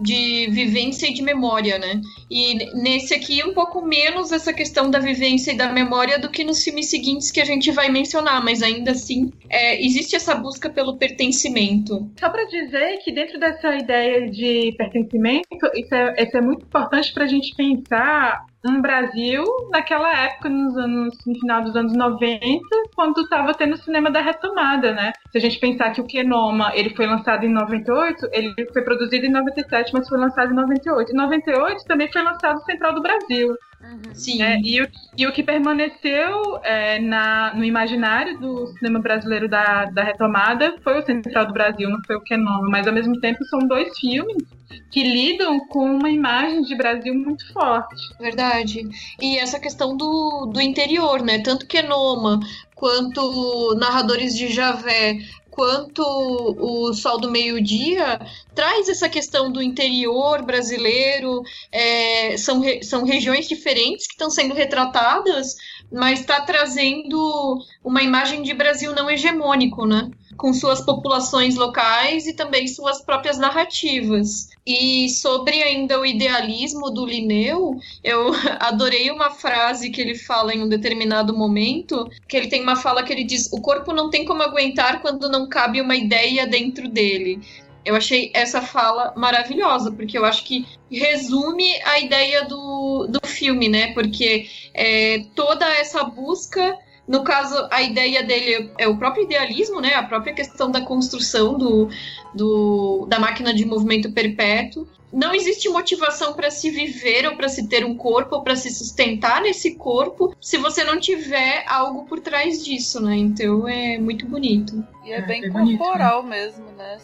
[0.03, 2.01] de vivência e de memória, né?
[2.31, 6.45] E nesse aqui um pouco menos essa questão da vivência e da memória do que
[6.45, 10.69] nos filmes seguintes que a gente vai mencionar, mas ainda assim é, existe essa busca
[10.69, 12.11] pelo pertencimento.
[12.19, 17.13] Só para dizer que dentro dessa ideia de pertencimento, isso é, isso é muito importante
[17.13, 22.61] para a gente pensar um Brasil naquela época, nos anos, no final dos anos 90,
[22.95, 25.13] quando estava tendo o cinema da retomada, né?
[25.31, 29.27] Se a gente pensar que o Kenoma, ele foi lançado em 98, ele foi produzido
[29.27, 31.13] em 97, mas foi lançado em 98.
[31.13, 33.57] Em 98 também foi lançado o Central do Brasil.
[33.83, 34.15] Uhum.
[34.15, 34.43] Sim.
[34.43, 39.87] É, e, o, e o que permaneceu é, na, no imaginário do cinema brasileiro da,
[39.87, 43.45] da retomada foi o Central do Brasil, não foi o Kenoma, mas ao mesmo tempo
[43.45, 44.45] são dois filmes
[44.91, 47.97] que lidam com uma imagem de Brasil muito forte.
[48.19, 48.89] Verdade.
[49.21, 51.39] E essa questão do, do interior, né?
[51.41, 52.41] Tanto Kenoma
[52.75, 55.19] quanto Narradores de Javé,
[55.53, 58.19] quanto o Sol do Meio-Dia
[58.55, 64.55] traz essa questão do interior brasileiro, é, são, re, são regiões diferentes que estão sendo
[64.55, 65.55] retratadas,
[65.93, 70.11] mas está trazendo uma imagem de Brasil não hegemônico, né?
[70.37, 74.49] Com suas populações locais e também suas próprias narrativas.
[74.67, 80.63] E sobre ainda o idealismo do Linneu, eu adorei uma frase que ele fala em
[80.63, 84.25] um determinado momento, que ele tem uma fala que ele diz: "O corpo não tem
[84.25, 87.41] como aguentar quando não cabe uma ideia dentro dele".
[87.85, 93.69] Eu achei essa fala maravilhosa, porque eu acho que resume a ideia do, do filme,
[93.69, 93.93] né?
[93.93, 99.95] Porque é, toda essa busca no caso, a ideia dele é o próprio idealismo, né?
[99.95, 101.89] A própria questão da construção do,
[102.35, 104.87] do da máquina de movimento perpétuo.
[105.13, 108.71] Não existe motivação para se viver ou para se ter um corpo ou para se
[108.71, 113.17] sustentar nesse corpo se você não tiver algo por trás disso, né?
[113.17, 114.83] Então é muito bonito.
[115.05, 116.45] E é, é bem é corporal bonito, né?
[116.45, 116.99] mesmo, né?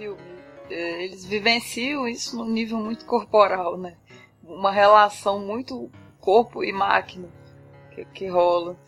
[0.00, 0.40] Filme.
[0.70, 3.96] É, eles vivenciam isso no nível muito corporal, né?
[4.42, 7.28] Uma relação muito corpo e máquina
[7.90, 8.78] que, que rola.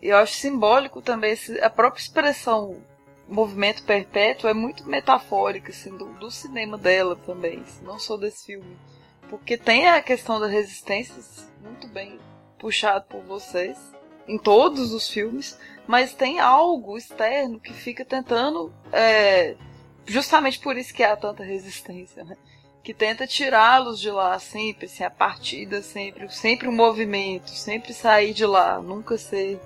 [0.00, 2.80] E eu acho simbólico também esse, a própria expressão
[3.28, 8.76] movimento perpétuo é muito metafórica assim, do, do cinema dela também, não só desse filme.
[9.28, 11.14] Porque tem a questão da resistência
[11.60, 12.20] muito bem
[12.58, 13.78] puxado por vocês
[14.28, 18.72] em todos os filmes, mas tem algo externo que fica tentando.
[18.92, 19.56] É,
[20.06, 22.36] justamente por isso que há tanta resistência, né?
[22.82, 28.34] Que tenta tirá-los de lá sempre, assim, a partida sempre, sempre o movimento, sempre sair
[28.34, 29.60] de lá, nunca ser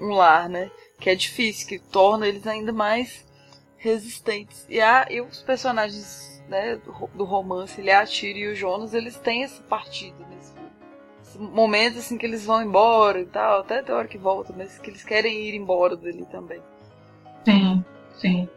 [0.00, 0.70] um lar, né?
[0.98, 3.24] Que é difícil, que torna eles ainda mais
[3.76, 4.66] resistentes.
[4.68, 6.80] E, a, e os personagens né,
[7.14, 10.54] do romance, ele, a Tira e o Jonas, eles têm essa partida nesse
[11.34, 14.78] esse momento assim que eles vão embora e tal, até a hora que voltam, mas
[14.78, 16.60] que eles querem ir embora dali também.
[17.44, 17.84] Sim,
[18.16, 18.48] sim.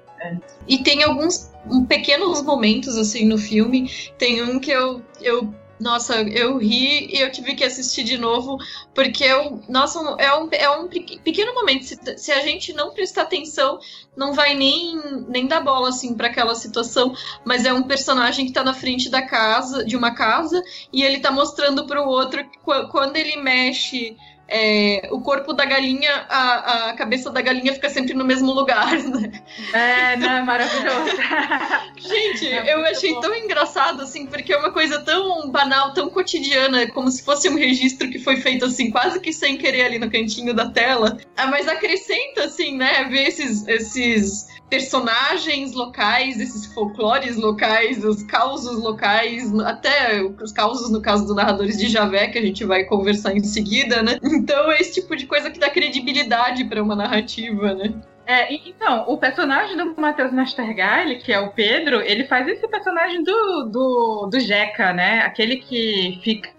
[0.68, 1.52] E tem alguns
[1.88, 3.92] pequenos momentos assim no filme.
[4.18, 8.58] Tem um que eu, eu nossa, eu ri e eu tive que assistir de novo,
[8.96, 11.86] porque eu, nossa, é um, é um pequeno momento.
[11.86, 13.80] Se, se a gente não prestar atenção,
[14.16, 17.16] não vai nem, nem dar bola assim para aquela situação.
[17.46, 21.20] Mas é um personagem que tá na frente da casa, de uma casa, e ele
[21.20, 22.44] tá mostrando para o outro
[22.92, 28.14] quando ele mexe é, o corpo da galinha, a, a cabeça da galinha fica sempre
[28.14, 29.32] no mesmo lugar, né?
[29.74, 30.42] É, né?
[30.42, 31.18] Maravilhoso.
[32.00, 33.22] Gente, é eu achei bom.
[33.22, 37.56] tão engraçado, assim, porque é uma coisa tão banal, tão cotidiana, como se fosse um
[37.56, 41.18] registro que foi feito, assim, quase que sem querer ali no cantinho da tela.
[41.36, 43.04] Ah, mas acrescenta, assim, né?
[43.06, 51.02] Ver esses, esses personagens locais, esses folclores locais, os causos locais, até os causos no
[51.02, 54.18] caso do Narradores de Javé, que a gente vai conversar em seguida, né?
[54.24, 57.94] Então é esse tipo de coisa que dá credibilidade para uma narrativa, né?
[58.26, 63.24] É, então, o personagem do Matheus Nastergaile, que é o Pedro, ele faz esse personagem
[63.24, 65.20] do, do, do Jeca, né?
[65.20, 66.50] Aquele que fica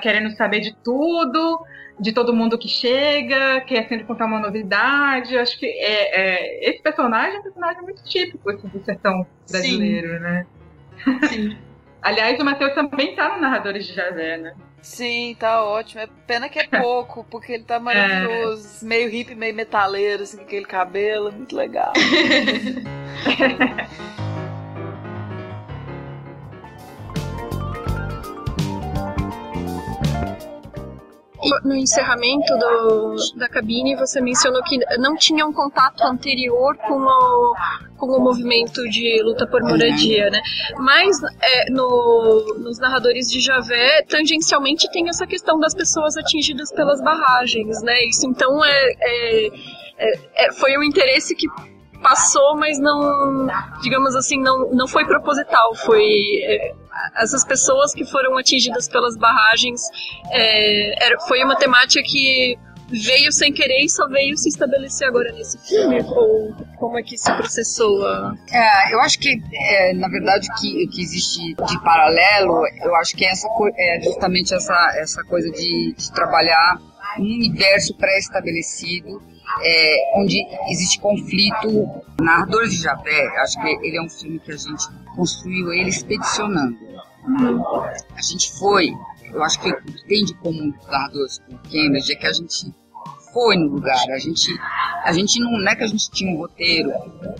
[0.00, 1.66] querendo saber de tudo,
[1.98, 5.36] de todo mundo que chega, quer sempre contar uma novidade.
[5.36, 10.14] Acho que é, é, esse personagem é um personagem muito típico assim, do sertão brasileiro,
[10.14, 10.20] Sim.
[10.20, 10.46] né?
[11.28, 11.58] Sim.
[12.02, 14.54] Aliás, o Matheus também tá no Narradores de Javé, né?
[14.80, 16.02] Sim, tá ótimo.
[16.02, 18.84] É pena que é pouco, porque ele tá maravilhoso.
[18.84, 18.88] É.
[18.88, 21.32] Meio hippie, meio metaleiro, assim, com aquele cabelo.
[21.32, 21.92] Muito legal.
[31.64, 37.54] no encerramento do, da cabine você mencionou que não tinha um contato anterior com o,
[37.96, 40.40] com o movimento de luta por moradia, né?
[40.78, 47.02] Mas é, no, nos narradores de Javé, tangencialmente tem essa questão das pessoas atingidas pelas
[47.02, 48.04] barragens, né?
[48.04, 49.46] Isso então é, é,
[49.98, 51.46] é, é foi um interesse que
[52.02, 53.46] passou, mas não,
[53.82, 55.74] digamos assim, não, não foi proposital.
[55.74, 56.04] Foi
[56.44, 56.74] é,
[57.16, 59.80] essas pessoas que foram atingidas pelas barragens.
[60.30, 65.32] É, era, foi uma temática que veio sem querer e só veio se estabelecer agora
[65.32, 66.00] nesse filme?
[66.02, 68.06] Ou como é que se processou?
[68.06, 68.34] A...
[68.50, 73.16] É, eu acho que, é, na verdade, o que, que existe de paralelo, eu acho
[73.16, 76.78] que é, essa, é justamente essa, essa coisa de, de trabalhar
[77.18, 79.22] um universo pré-estabelecido
[79.62, 81.88] é, onde existe conflito.
[82.20, 86.78] Narradores de Javé, acho que ele é um filme que a gente construiu ele expedicionando.
[88.14, 88.90] A gente foi,
[89.32, 92.32] eu acho que o que tem de comum dos narradores com Cambridge é que a
[92.32, 92.72] gente
[93.32, 94.50] foi no lugar, a gente,
[95.04, 96.90] a gente não, não é que a gente tinha um roteiro,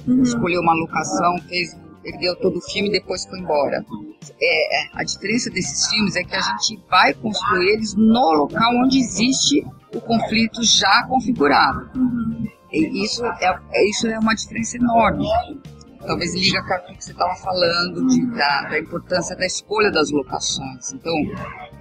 [0.06, 0.22] uhum.
[0.22, 1.74] escolheu uma locação, fez
[2.06, 3.84] perdeu todo o filme e depois foi embora.
[4.40, 8.72] É, é, a diferença desses filmes é que a gente vai construir eles no local
[8.76, 11.90] onde existe o conflito já configurado.
[12.72, 15.26] E isso é, é, isso é uma diferença enorme.
[16.06, 20.10] Talvez liga com o que você estava falando de, da, da, importância da escolha das
[20.12, 20.92] locações.
[20.92, 21.12] Então,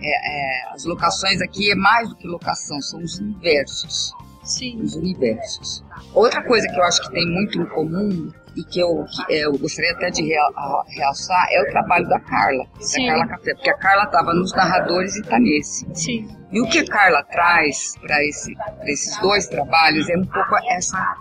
[0.02, 4.12] é, é, as locações aqui é mais do que locação, são os universos.
[4.44, 4.82] Sim.
[4.82, 5.84] Os universos.
[6.14, 9.58] Outra coisa que eu acho que tem muito em comum e que eu, que eu
[9.58, 13.06] gostaria até de realçar é o trabalho da Carla, Sim.
[13.06, 15.86] da Carla Café, porque a Carla estava nos narradores e está nesse.
[15.94, 16.28] Sim.
[16.52, 18.54] E o que a Carla traz para esse,
[18.84, 21.16] esses dois trabalhos é um pouco essa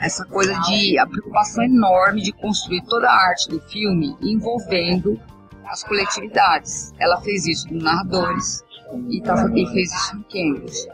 [0.00, 5.20] essa coisa de a preocupação enorme de construir toda a arte do filme envolvendo
[5.64, 6.92] as coletividades.
[6.98, 8.64] Ela fez isso nos narradores
[9.08, 10.88] e, tá, e fez isso no Cambridge.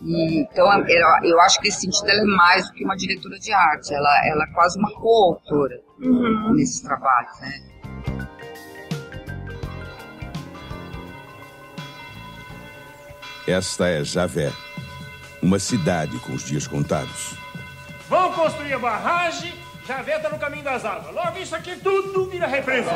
[0.00, 3.38] E, então, eu, eu acho que nesse sentido ela é mais do que uma diretora
[3.38, 6.54] de arte, ela, ela é quase uma coautora uhum.
[6.54, 7.62] nesses trabalhos, né?
[13.46, 14.52] Esta é Javé,
[15.42, 17.34] uma cidade com os dias contados.
[18.08, 19.52] Vão construir a barragem
[19.88, 21.14] Javé está no caminho das águas.
[21.14, 22.90] Logo, isso aqui tudo vira represa.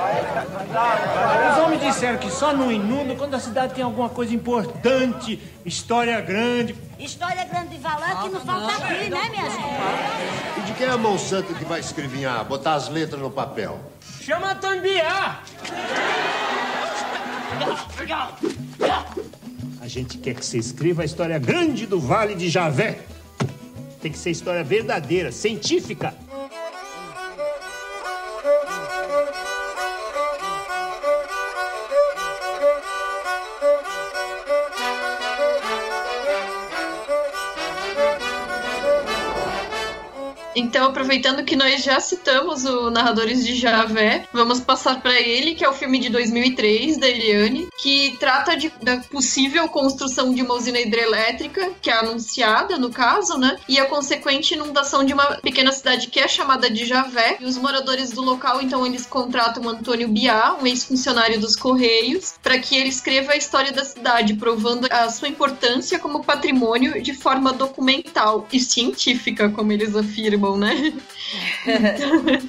[1.50, 6.20] Os homens disseram que só não inunda quando a cidade tem alguma coisa importante, história
[6.20, 6.76] grande.
[7.03, 10.59] História grande de valor que não falta aqui, né, minha gente?
[10.59, 13.80] E de quem é a mão santa que vai escrevinhar, botar as letras no papel?
[14.20, 15.42] Chama a Tambiá.
[19.80, 23.00] A gente quer que você escreva a história grande do Vale de Javé.
[24.00, 26.14] Tem que ser história verdadeira, científica.
[40.55, 45.64] Então, aproveitando que nós já citamos o Narradores de Javé, vamos passar para ele, que
[45.64, 50.55] é o filme de 2003 da Eliane, que trata de, da possível construção de uma
[50.55, 53.57] usina hidrelétrica, que é anunciada no caso, né?
[53.68, 57.38] E a consequente inundação de uma pequena cidade que é chamada de Javé.
[57.40, 62.59] E os moradores do local, então, eles contratam Antônio Biá, um ex-funcionário dos Correios, para
[62.59, 67.53] que ele escreva a história da cidade, provando a sua importância como patrimônio de forma
[67.53, 70.74] documental e científica, como eles afirmam bom, né?
[71.66, 72.49] então,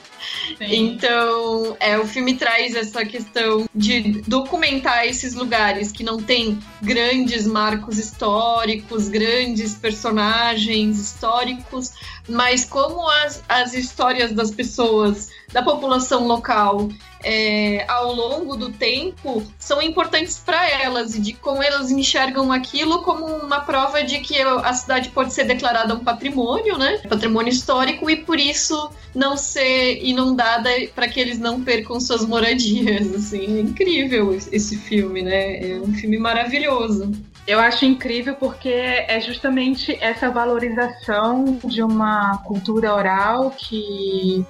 [0.60, 7.46] então, é, o filme traz essa questão de documentar esses lugares que não tem grandes
[7.46, 11.92] marcos históricos, grandes personagens históricos,
[12.28, 16.90] mas como as, as histórias das pessoas, da população local,
[17.24, 23.02] é, ao longo do tempo são importantes para elas e de como elas enxergam aquilo
[23.02, 26.98] como uma prova de que a cidade pode ser declarada um patrimônio, né?
[27.10, 33.14] Patrimônio histórico e por isso não ser inundada para que eles não percam suas moradias.
[33.14, 35.72] Assim, é incrível esse filme, né?
[35.72, 37.12] É um filme maravilhoso.
[37.46, 44.46] Eu acho incrível porque é justamente essa valorização de uma cultura oral que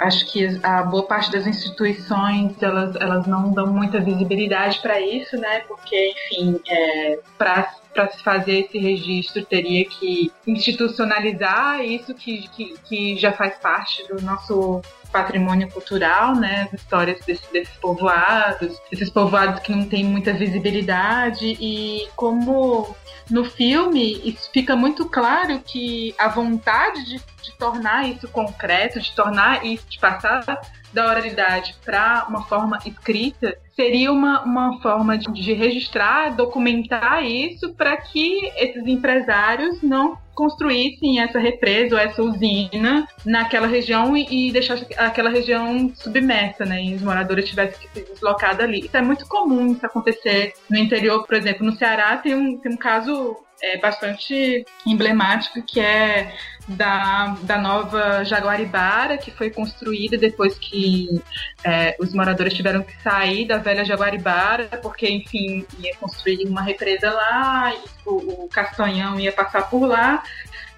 [0.00, 5.36] acho que a boa parte das instituições elas, elas não dão muita visibilidade para isso,
[5.36, 5.60] né?
[5.60, 12.74] Porque, enfim, é, para para se fazer esse registro teria que institucionalizar isso que, que,
[12.84, 14.80] que já faz parte do nosso
[15.10, 21.56] patrimônio cultural, né, as histórias desse, desses povoados, esses povoados que não têm muita visibilidade
[21.60, 22.94] e como
[23.30, 29.14] no filme isso fica muito claro que a vontade de, de tornar isso concreto, de
[29.14, 30.44] tornar isso, de passar
[30.92, 37.72] da oralidade para uma forma escrita seria uma, uma forma de, de registrar, documentar isso
[37.72, 44.52] para que esses empresários não construíssem essa represa ou essa usina naquela região e, e
[44.52, 46.82] deixassem aquela região submersa, né?
[46.82, 48.80] E os moradores tivessem que se deslocar dali.
[48.80, 51.64] Isso é muito comum isso acontecer no interior, por exemplo.
[51.64, 56.34] No Ceará tem um, tem um caso é, bastante emblemático que é
[56.68, 61.20] da, da nova Jaguaribara, que foi construída depois que
[61.64, 67.10] é, os moradores tiveram que sair da velha Jaguaribara, porque, enfim, ia construir uma represa
[67.10, 67.74] lá,
[68.06, 70.22] o, o Castanhão ia passar por lá,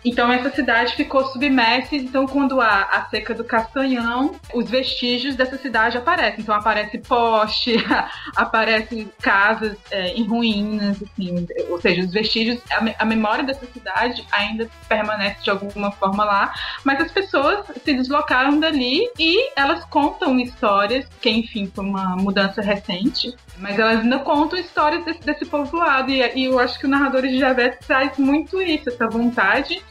[0.04, 5.56] então essa cidade ficou submersa, então quando há a seca do Castanhão, os vestígios dessa
[5.56, 6.40] cidade aparecem.
[6.40, 7.76] Então aparece poste,
[8.34, 14.26] aparece casas é, em ruínas, assim, ou seja, os vestígios, a, a, memória dessa cidade
[14.32, 16.52] ainda permanece de alguma forma lá,
[16.84, 22.60] mas as pessoas se deslocaram dali e elas contam histórias, que enfim foi uma mudança
[22.60, 26.88] recente, mas elas ainda contam histórias desse, desse povoado e, e eu acho que o
[26.88, 29.82] narrador de Javés traz muito isso, essa vontade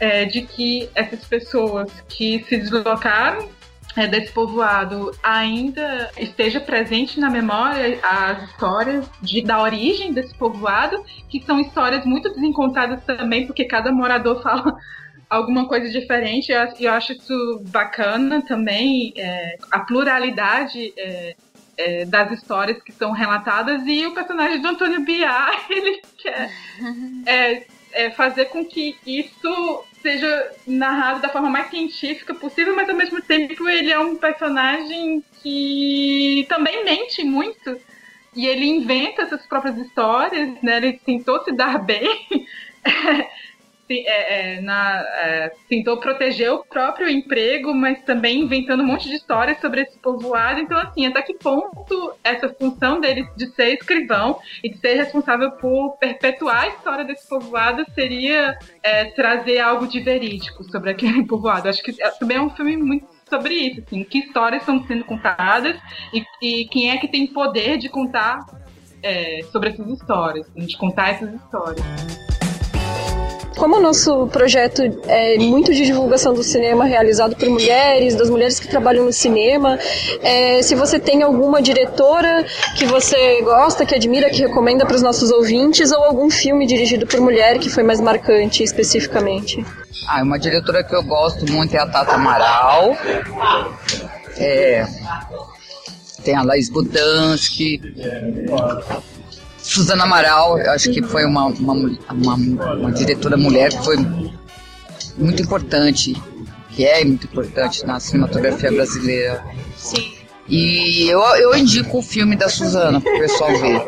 [0.00, 3.48] é, de que essas pessoas que se deslocaram
[3.96, 11.04] é, desse povoado ainda esteja presente na memória as histórias de, da origem desse povoado,
[11.28, 14.76] que são histórias muito desencontradas também, porque cada morador fala
[15.30, 16.50] alguma coisa diferente.
[16.50, 21.36] E eu, eu, acho isso bacana também, é, a pluralidade é,
[21.76, 23.82] é, das histórias que são relatadas.
[23.86, 26.50] E o personagem do Antônio Biar, ele quer
[27.26, 32.94] é, é, fazer com que isso seja narrado da forma mais científica possível, mas ao
[32.94, 37.80] mesmo tempo ele é um personagem que também mente muito.
[38.36, 40.78] E ele inventa essas próprias histórias, né?
[40.78, 42.26] Ele tentou se dar bem.
[43.90, 49.16] É, é, na, é, tentou proteger o próprio emprego, mas também inventando um monte de
[49.16, 50.60] histórias sobre esse povoado.
[50.60, 55.52] Então, assim, até que ponto essa função dele de ser escrivão e de ser responsável
[55.52, 61.68] por perpetuar a história desse povoado seria é, trazer algo de verídico sobre aquele povoado.
[61.68, 65.04] Acho que é, também é um filme muito sobre isso, assim, que histórias estão sendo
[65.04, 65.76] contadas
[66.12, 68.38] e, e quem é que tem poder de contar
[69.02, 72.33] é, sobre essas histórias, de contar essas histórias.
[73.56, 78.58] Como o nosso projeto é muito de divulgação do cinema realizado por mulheres, das mulheres
[78.58, 79.78] que trabalham no cinema,
[80.22, 82.44] é, se você tem alguma diretora
[82.76, 87.06] que você gosta, que admira, que recomenda para os nossos ouvintes, ou algum filme dirigido
[87.06, 89.64] por mulher que foi mais marcante especificamente.
[90.08, 92.96] Ah, uma diretora que eu gosto muito é a Tata Amaral.
[94.36, 94.84] É,
[96.24, 97.80] tem a Laís Budansky.
[99.64, 101.72] Suzana Amaral, eu acho que foi uma, uma,
[102.12, 103.96] uma, uma diretora mulher que foi
[105.16, 106.14] muito importante,
[106.68, 109.42] que é muito importante na cinematografia brasileira.
[109.74, 110.23] Sim.
[110.48, 113.82] E eu, eu indico o filme da Suzana pro pessoal ver.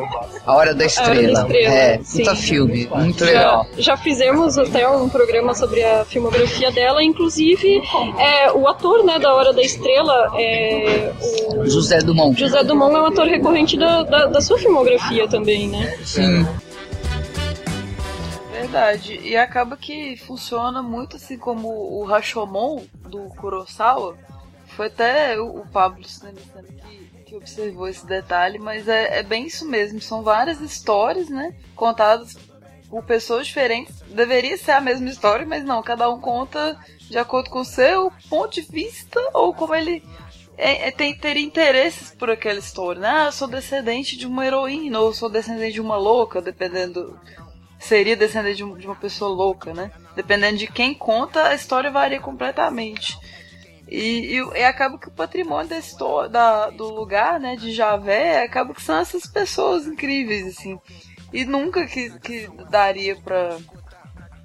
[0.45, 1.11] A Hora da Estrela.
[1.11, 2.17] Hora da Estrela é, sim.
[2.19, 3.67] puta filme, muito já, legal.
[3.77, 7.81] Já fizemos até um programa sobre a filmografia dela, inclusive
[8.17, 11.13] é, o ator né, da Hora da Estrela é
[11.55, 12.39] o José Dumont.
[12.39, 15.97] José Dumont é um ator recorrente da, da, da sua filmografia também, né?
[16.03, 16.47] Sim.
[18.51, 19.19] Verdade.
[19.23, 24.15] E acaba que funciona muito assim como o Rashomon do Kurosawa
[24.75, 29.99] foi até o Pablo que, que observou esse detalhe, mas é, é bem isso mesmo.
[30.01, 31.55] São várias histórias, né?
[31.75, 32.37] Contadas
[32.89, 34.01] por pessoas diferentes.
[34.09, 38.11] Deveria ser a mesma história, mas não, cada um conta de acordo com o seu
[38.29, 40.03] ponto de vista ou como ele
[40.57, 42.99] é, é, tem ter interesses por aquela história.
[42.99, 43.09] Né?
[43.09, 47.17] Ah, eu sou descendente de uma heroína, ou sou descendente de uma louca, dependendo.
[47.79, 49.91] Seria descendente de, um, de uma pessoa louca, né?
[50.15, 53.15] Dependendo de quem conta, a história varia completamente.
[53.87, 58.73] E, e, e, acaba que o patrimônio história, da, do lugar, né, de Javé, acaba
[58.73, 60.79] que são essas pessoas incríveis, assim.
[61.31, 63.57] E nunca que, que daria pra,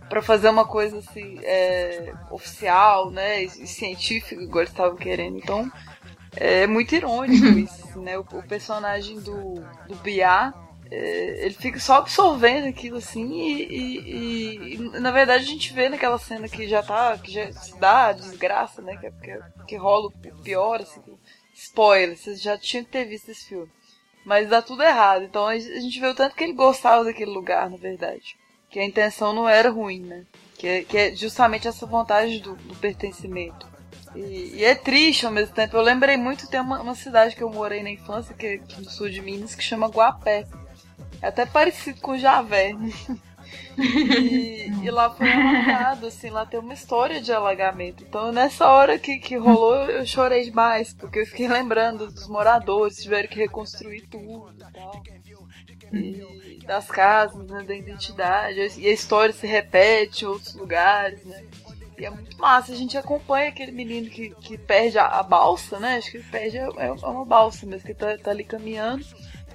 [0.08, 5.38] pra fazer uma coisa assim, é, oficial, né, e, e científica, igual eles estavam querendo.
[5.38, 5.70] Então,
[6.36, 8.16] é muito irônico isso, né?
[8.18, 9.54] O, o personagem do,
[9.88, 10.54] do Biá
[10.92, 16.18] ele fica só absorvendo aquilo assim e, e, e, na verdade a gente vê naquela
[16.18, 18.96] cena que já tá, que já se dá a desgraça, né?
[18.96, 21.00] Que, que, que rola o pior, assim,
[21.54, 23.70] spoiler, vocês já tinham que ter visto esse filme.
[24.24, 25.24] Mas dá tudo errado.
[25.24, 28.36] Então a gente vê o tanto que ele gostava daquele lugar, na verdade.
[28.70, 30.24] Que a intenção não era ruim, né?
[30.56, 33.66] Que é, que é justamente essa vontade do, do pertencimento.
[34.14, 35.76] E, e, é triste ao mesmo tempo.
[35.76, 38.88] Eu lembrei muito, tem uma, uma cidade que eu morei na infância, que é no
[38.88, 40.46] sul de Minas, que chama Guapé.
[41.22, 42.74] É até parecido com Javé.
[43.78, 48.04] E, e lá foi alagado, assim, lá tem uma história de alagamento.
[48.06, 53.02] Então nessa hora que, que rolou, eu chorei demais, porque eu fiquei lembrando dos moradores,
[53.02, 55.02] tiveram que reconstruir tudo e tal.
[55.92, 58.80] E das casas, né, da identidade.
[58.80, 61.44] E a história se repete em outros lugares, né?
[61.98, 62.72] E é muito massa.
[62.72, 65.96] A gente acompanha aquele menino que, que perde a, a balsa, né?
[65.96, 69.04] Acho que ele perde é, é uma balsa mesmo, que tá, tá ali caminhando.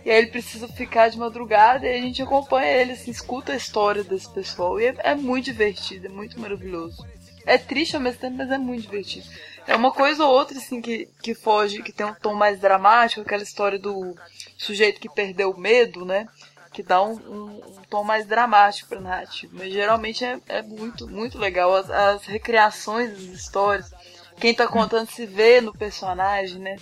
[0.07, 3.57] E aí ele precisa ficar de madrugada e a gente acompanha ele, assim, escuta a
[3.57, 4.79] história desse pessoal.
[4.79, 7.05] E é, é muito divertido, é muito maravilhoso.
[7.45, 9.27] É triste ao mesmo tempo, mas é muito divertido.
[9.67, 13.19] É uma coisa ou outra, assim, que, que foge, que tem um tom mais dramático,
[13.19, 14.15] aquela história do
[14.57, 16.25] sujeito que perdeu o medo, né?
[16.71, 19.53] Que dá um, um, um tom mais dramático pra narrativa.
[19.57, 21.75] Mas geralmente é, é muito, muito legal.
[21.75, 23.91] As, as recriações das histórias.
[24.39, 26.77] Quem tá contando se vê no personagem, né?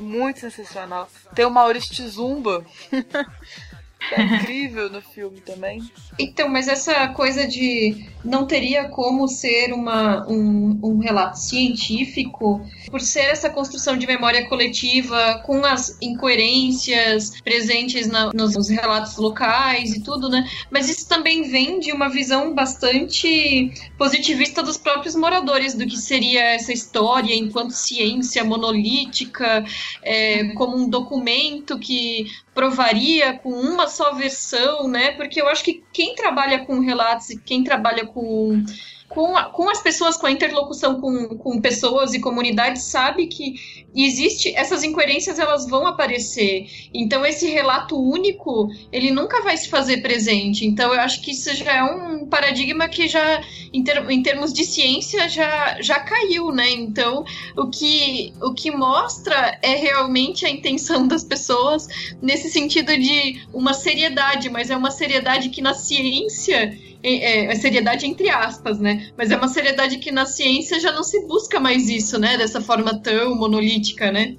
[0.00, 1.08] Muito sensacional.
[1.34, 2.64] Tem o Maurício Tizumba.
[4.12, 5.82] é incrível no filme também.
[6.18, 13.00] Então, mas essa coisa de não teria como ser uma, um, um relato científico, por
[13.00, 20.00] ser essa construção de memória coletiva com as incoerências presentes na, nos relatos locais e
[20.00, 20.48] tudo, né?
[20.70, 26.42] Mas isso também vem de uma visão bastante positivista dos próprios moradores do que seria
[26.42, 29.64] essa história enquanto ciência monolítica,
[30.02, 35.12] é, como um documento que provaria com uma só versão, né?
[35.12, 38.64] Porque eu acho que quem trabalha com relatos e quem trabalha com
[39.10, 43.54] com, a, com as pessoas, com a interlocução com, com pessoas e comunidades, sabe que
[43.92, 46.68] existe essas incoerências, elas vão aparecer.
[46.94, 50.64] Então esse relato único, ele nunca vai se fazer presente.
[50.64, 53.42] Então eu acho que isso já é um paradigma que já,
[53.72, 56.70] em, ter, em termos de ciência, já, já caiu, né?
[56.70, 57.24] Então
[57.56, 61.88] o que, o que mostra é realmente a intenção das pessoas
[62.22, 68.28] nesse sentido de uma seriedade, mas é uma seriedade que na ciência é, seriedade entre
[68.28, 69.10] aspas, né?
[69.16, 72.36] Mas é uma seriedade que na ciência já não se busca mais isso, né?
[72.36, 74.36] Dessa forma tão monolítica, né?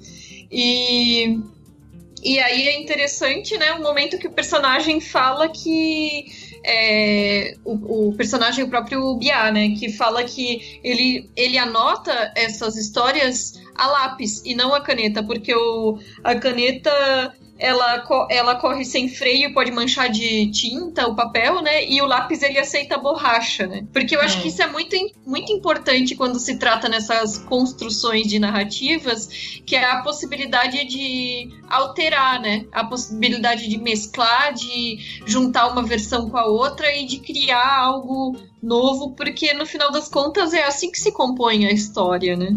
[0.50, 1.38] E,
[2.22, 3.72] e aí é interessante, né?
[3.72, 6.26] O momento que o personagem fala que
[6.64, 9.70] é, o, o, personagem, o próprio Biá, né?
[9.70, 15.54] Que fala que ele, ele anota essas histórias a lápis e não a caneta, porque
[15.54, 21.88] o, a caneta ela, ela corre sem freio, pode manchar de tinta o papel, né?
[21.88, 23.86] E o lápis ele aceita borracha, né?
[23.92, 28.40] Porque eu acho que isso é muito, muito importante quando se trata nessas construções de
[28.40, 29.28] narrativas,
[29.64, 32.66] que é a possibilidade de alterar, né?
[32.72, 38.36] A possibilidade de mesclar, de juntar uma versão com a outra e de criar algo
[38.60, 42.56] novo, porque no final das contas é assim que se compõe a história, né?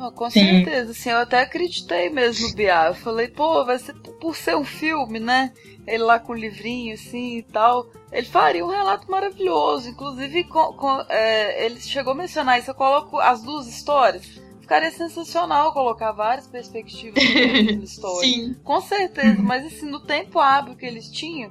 [0.00, 0.40] Oh, com Sim.
[0.40, 2.86] certeza, assim, eu até acreditei mesmo no Biá.
[2.86, 5.52] Eu falei, pô, vai ser por ser um filme, né?
[5.86, 7.86] Ele lá com o livrinho, assim e tal.
[8.10, 9.90] Ele faria um relato maravilhoso.
[9.90, 12.70] Inclusive, com, com, é, ele chegou a mencionar isso.
[12.70, 14.40] Eu coloco as duas histórias.
[14.60, 18.28] Ficaria sensacional colocar várias perspectivas na história.
[18.28, 18.54] Sim.
[18.64, 21.50] Com certeza, mas assim, no tempo hábil que eles tinham,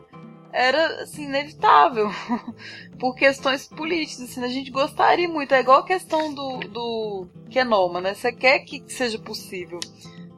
[0.52, 2.10] era assim, inevitável.
[3.00, 5.54] Por questões políticas, assim, a gente gostaria muito.
[5.54, 8.14] É igual a questão do, do Kenoma, né?
[8.14, 9.80] Você quer que seja possível.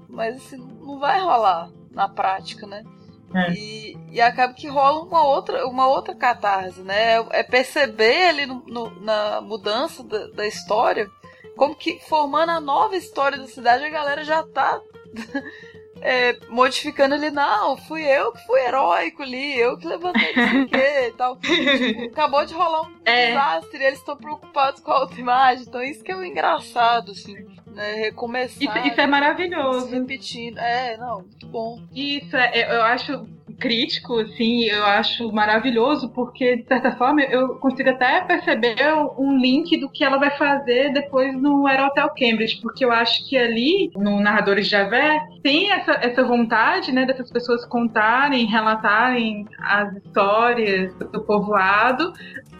[0.07, 2.83] Mas assim, não vai rolar na prática, né?
[3.33, 3.53] É.
[3.53, 7.15] E, e acaba que rola uma outra, uma outra catarse, né?
[7.31, 11.09] É perceber ali no, no, na mudança da, da, história,
[11.55, 14.81] como que formando a nova história da cidade, a galera já tá
[16.01, 21.07] é, modificando ele, não, fui eu que fui heróico ali, eu que levantei isso aqui
[21.07, 21.37] e tal.
[21.37, 23.27] Tipo, acabou de rolar um é.
[23.27, 25.65] desastre e eles estão preocupados com a autoimagem.
[25.67, 27.45] Então isso que é o engraçado, assim.
[27.67, 28.77] Né, recomeçar.
[28.77, 29.91] Isso, isso é maravilhoso.
[29.91, 30.57] Repetindo.
[30.57, 31.81] É, não, muito bom.
[31.93, 33.25] Isso, é, eu acho
[33.61, 38.75] crítico, assim, eu acho maravilhoso, porque, de certa forma, eu consigo até perceber
[39.17, 43.37] um link do que ela vai fazer depois no Aerotel Cambridge, porque eu acho que
[43.37, 49.95] ali, no Narradores de Javé, tem essa, essa vontade, né, dessas pessoas contarem, relatarem as
[49.97, 52.11] histórias do povoado,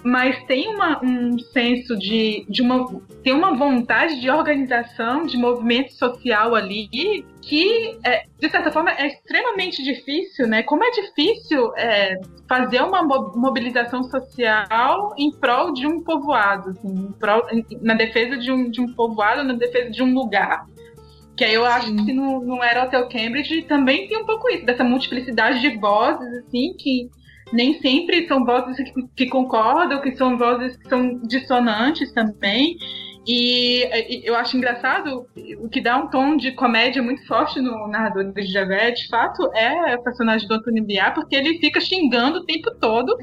[0.04, 2.88] mas tem uma, um senso de, de uma
[3.24, 6.89] tem uma vontade de organização, de movimento social ali
[7.41, 10.64] que, é, de certa forma, é extremamente difícil, né?
[10.64, 17.43] Como é difícil é, fazer uma mobilização social em prol de um povoado, assim, prol,
[17.82, 20.66] na defesa de um, de um povoado, na defesa de um lugar.
[21.36, 22.06] Que aí eu acho Sim.
[22.06, 26.74] que no, no Hotel Cambridge também tem um pouco isso, dessa multiplicidade de vozes, assim,
[26.78, 27.10] que
[27.52, 32.78] nem sempre são vozes que, que concordam, que são vozes que são dissonantes também.
[33.28, 33.88] E,
[34.24, 35.28] eu acho engraçado,
[35.60, 39.47] o que dá um tom de comédia muito forte no narrador de Javé, de fato,
[39.54, 43.16] é o personagem do Antônio Biá, porque ele fica xingando o tempo todo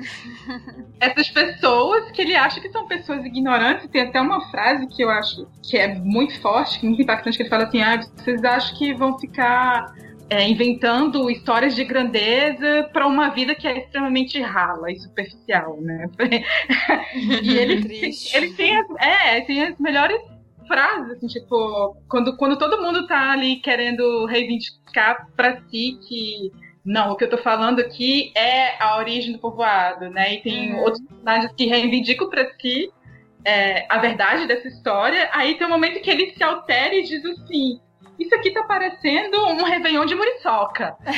[1.01, 3.89] essas pessoas que ele acha que são pessoas ignorantes.
[3.89, 7.51] Tem até uma frase que eu acho que é muito forte, muito impactante, que ele
[7.51, 9.93] fala assim: ah, vocês acham que vão ficar
[10.31, 16.09] é, inventando histórias de grandeza para uma vida que é extremamente rala e superficial, né?
[17.43, 20.20] e ele, ele tem, as, é, tem as melhores
[20.66, 26.53] frases, assim, tipo, quando, quando todo mundo tá ali querendo reivindicar para si que
[26.85, 30.35] não, o que eu tô falando aqui é a origem do povoado, né?
[30.35, 30.81] E tem uhum.
[30.81, 32.91] outros personagens que reivindicam para si
[33.45, 35.29] é, a verdade dessa história.
[35.33, 37.79] Aí tem um momento que ele se altera e diz assim:
[38.19, 40.97] isso aqui tá parecendo um Réveillon de Muriçoca.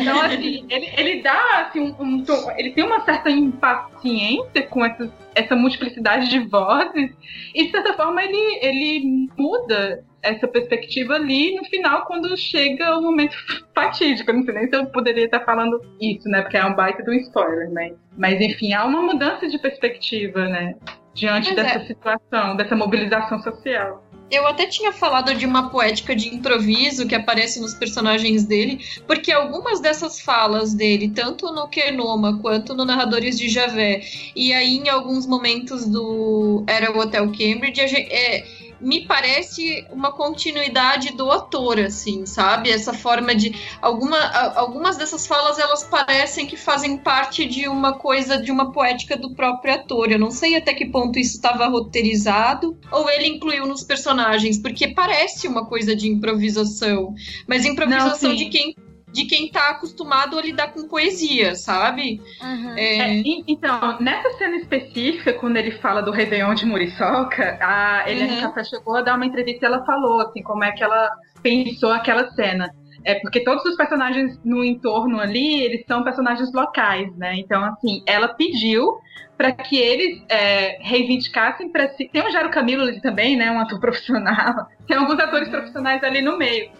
[0.00, 2.24] Então, assim, ele, ele dá, assim, um, um,
[2.56, 7.10] ele tem uma certa impaciência com essa, essa multiplicidade de vozes,
[7.54, 13.02] e de certa forma ele, ele muda essa perspectiva ali no final, quando chega o
[13.02, 13.36] momento
[13.74, 14.30] fatídico.
[14.30, 16.42] Eu não sei nem se eu poderia estar falando isso, né?
[16.42, 17.92] Porque é um baita do spoiler, né?
[18.16, 20.74] Mas enfim, há uma mudança de perspectiva, né?
[21.14, 21.86] Diante Mas dessa é.
[21.86, 24.02] situação, dessa mobilização social.
[24.34, 29.30] Eu até tinha falado de uma poética de improviso que aparece nos personagens dele, porque
[29.30, 34.02] algumas dessas falas dele, tanto no Kenoma quanto no Narradores de Javé,
[34.34, 38.44] e aí em alguns momentos do Era o Hotel Cambridge, é,
[38.80, 42.70] me parece uma continuidade do ator, assim, sabe?
[42.70, 43.54] Essa forma de.
[43.80, 44.18] Alguma,
[44.56, 49.34] algumas dessas falas elas parecem que fazem parte de uma coisa, de uma poética do
[49.34, 50.10] próprio ator.
[50.10, 54.88] Eu não sei até que ponto isso estava roteirizado ou ele incluiu nos personagens, porque
[54.88, 57.14] parece uma coisa de improvisação.
[57.46, 58.74] Mas improvisação não, de quem
[59.14, 62.20] de quem tá acostumado a lidar com poesia, sabe?
[62.42, 62.76] Uhum.
[62.76, 63.20] É...
[63.20, 68.40] É, então, nessa cena específica, quando ele fala do Réveillon de Muriçoca, a Eliane uhum.
[68.40, 71.08] Café chegou a dar uma entrevista e ela falou, assim, como é que ela
[71.40, 72.68] pensou aquela cena.
[73.04, 77.36] É porque todos os personagens no entorno ali, eles são personagens locais, né?
[77.36, 78.98] Então, assim, ela pediu
[79.36, 82.08] para que eles é, reivindicassem para si.
[82.08, 83.48] Tem o Jaro Camilo ali também, né?
[83.52, 84.66] Um ator profissional.
[84.88, 86.70] Tem alguns atores profissionais ali no meio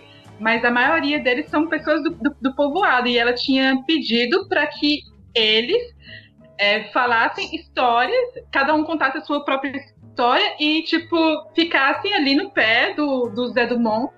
[0.41, 3.09] mas a maioria deles são pessoas do, do, do povoado.
[3.09, 5.01] E ela tinha pedido para que
[5.35, 5.95] eles
[6.59, 11.17] é, falassem histórias, cada um contasse a sua própria história e, tipo,
[11.55, 14.13] ficassem ali no pé do, do Zé Dumont,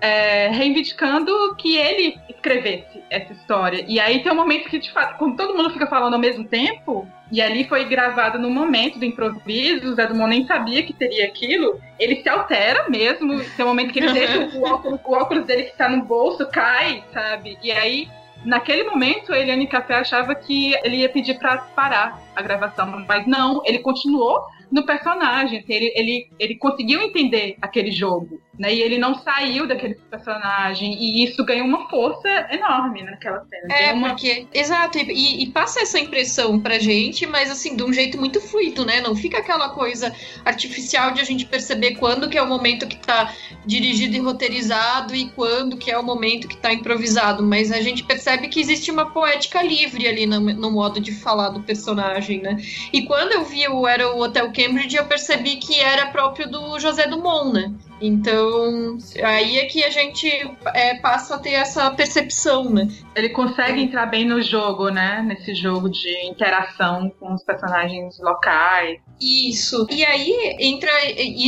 [0.00, 3.84] é, reivindicando que ele escrevesse essa história.
[3.86, 6.44] E aí tem um momento que, de fato, quando todo mundo fica falando ao mesmo
[6.44, 10.92] tempo, e ali foi gravado no momento do improviso, o Zé Dumont nem sabia que
[10.92, 15.12] teria aquilo, ele se altera mesmo, tem um momento que ele deixa o óculos, o
[15.12, 17.58] óculos dele que está no bolso, cai, sabe?
[17.62, 18.08] E aí
[18.44, 23.26] Naquele momento, a Eliane Café achava que ele ia pedir para parar a gravação, mas
[23.26, 25.58] não, ele continuou no personagem.
[25.58, 28.72] Assim, ele, ele, ele conseguiu entender aquele jogo, né?
[28.72, 30.94] E ele não saiu daquele personagem.
[30.94, 33.74] E isso ganhou uma força enorme naquela cena.
[33.74, 34.10] É, uma...
[34.10, 34.46] porque.
[34.52, 38.84] Exato, e, e, passa essa impressão pra gente, mas assim, de um jeito muito fluido,
[38.84, 39.00] né?
[39.00, 40.14] Não fica aquela coisa
[40.44, 43.34] artificial de a gente perceber quando que é o momento que tá
[43.66, 47.42] dirigido e roteirizado e quando que é o momento que tá improvisado.
[47.42, 51.50] Mas a gente percebe que existe uma poética livre ali no, no modo de falar
[51.50, 52.56] do personagem, né?
[52.92, 56.78] E quando eu vi o Era o Hotel Cambridge, eu percebi que era próprio do
[56.78, 57.72] José Dumont, né?
[58.00, 60.26] Então, aí é que a gente
[60.74, 62.88] é, passa a ter essa percepção, né?
[63.14, 65.22] Ele consegue entrar bem no jogo, né?
[65.26, 68.98] Nesse jogo de interação com os personagens locais.
[69.20, 69.86] Isso.
[69.90, 70.90] E aí entra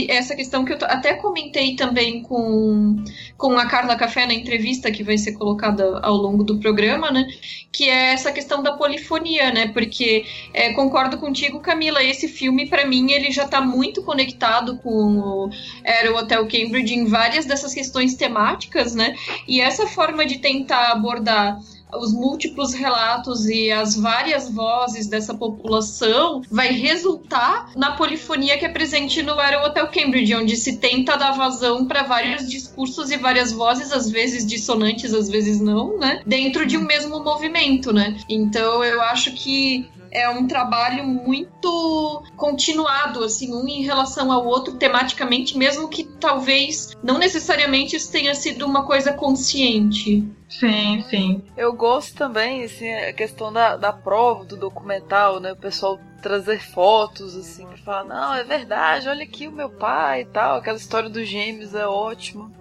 [0.09, 3.03] essa questão que eu até comentei também com,
[3.39, 7.27] com a Carla Café na entrevista que vai ser colocada ao longo do programa, né?
[7.73, 9.69] Que é essa questão da polifonia, né?
[9.69, 15.19] Porque é, concordo contigo, Camila, esse filme, para mim, ele já tá muito conectado com
[15.19, 15.51] o,
[15.83, 19.15] era o Hotel Cambridge em várias dessas questões temáticas, né?
[19.47, 21.59] E essa forma de tentar abordar
[21.99, 28.69] os múltiplos relatos e as várias vozes dessa população vai resultar na polifonia que é
[28.69, 33.53] presente no Era Hotel Cambridge, onde se tenta dar vazão para vários discursos e várias
[33.53, 36.23] vozes, às vezes dissonantes, às vezes não, né?
[36.27, 38.19] Dentro de um mesmo movimento, né?
[38.29, 44.75] Então eu acho que é um trabalho muito continuado, assim, um em relação ao outro
[44.75, 50.23] tematicamente, mesmo que talvez não necessariamente isso tenha sido uma coisa consciente.
[50.49, 51.43] Sim, sim.
[51.57, 55.53] Eu gosto também, assim, a questão da, da prova do documental, né?
[55.53, 60.27] O pessoal trazer fotos, assim, falar, não, é verdade, olha aqui o meu pai e
[60.27, 62.53] tal, aquela história dos gêmeos é ótima.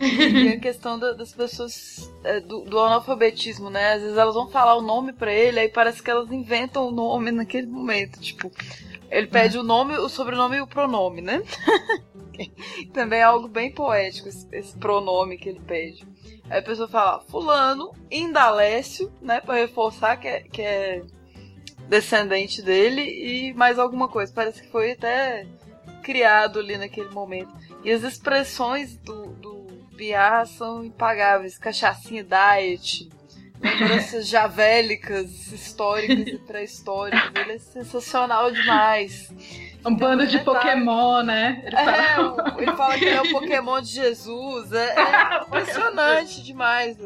[0.00, 3.92] E a questão da, das pessoas é, do, do, analfabetismo, né?
[3.92, 6.90] Às vezes elas vão falar o nome para ele, aí parece que elas inventam o
[6.90, 8.18] nome naquele momento.
[8.18, 8.50] Tipo,
[9.10, 11.42] Ele pede o nome, o sobrenome e o pronome, né?
[12.94, 16.06] Também é algo bem poético esse, esse pronome que ele pede.
[16.48, 19.40] Aí a pessoa fala fulano, Indalécio, né?
[19.40, 21.02] Pra reforçar que é, que é
[21.88, 24.32] descendente dele e mais alguma coisa.
[24.32, 25.46] Parece que foi até
[26.02, 27.52] criado ali naquele momento.
[27.84, 29.59] E as expressões do, do
[30.46, 31.58] São impagáveis.
[31.58, 33.08] Cachaçinha diet,
[33.60, 37.30] lembranças javélicas, históricas e pré-históricas.
[37.34, 39.32] Ele é sensacional demais.
[39.84, 41.62] Um bando de Pokémon, né?
[41.64, 42.54] Ele fala...
[42.58, 44.72] É, ele fala que ele é o Pokémon de Jesus.
[44.72, 46.96] É, é impressionante demais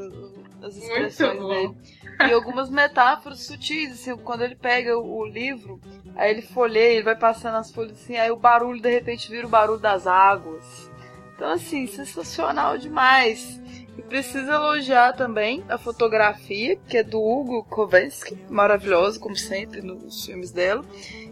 [0.63, 1.75] as expressões dele.
[2.21, 5.81] E algumas metáforas sutis, assim, quando ele pega o, o, livro,
[6.15, 9.47] aí ele folheia, ele vai passando as folhas assim, aí o barulho de repente vira
[9.47, 10.91] o barulho das águas.
[11.35, 13.61] Então, assim, sensacional demais.
[13.97, 20.25] E preciso elogiar também a fotografia, que é do Hugo Kovensky, maravilhosa, como sempre, nos
[20.27, 20.85] filmes dela.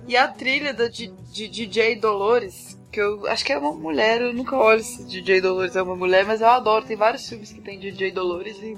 [0.06, 4.20] E a trilha da, de, de DJ Dolores, que eu acho que é uma mulher,
[4.20, 6.84] eu nunca olho se DJ Dolores é uma mulher, mas eu adoro.
[6.84, 8.76] Tem vários filmes que tem DJ Dolores e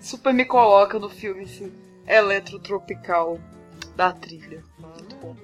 [0.00, 1.72] super me coloca no filme esse
[2.06, 3.38] eletrotropical
[3.96, 4.62] da trilha.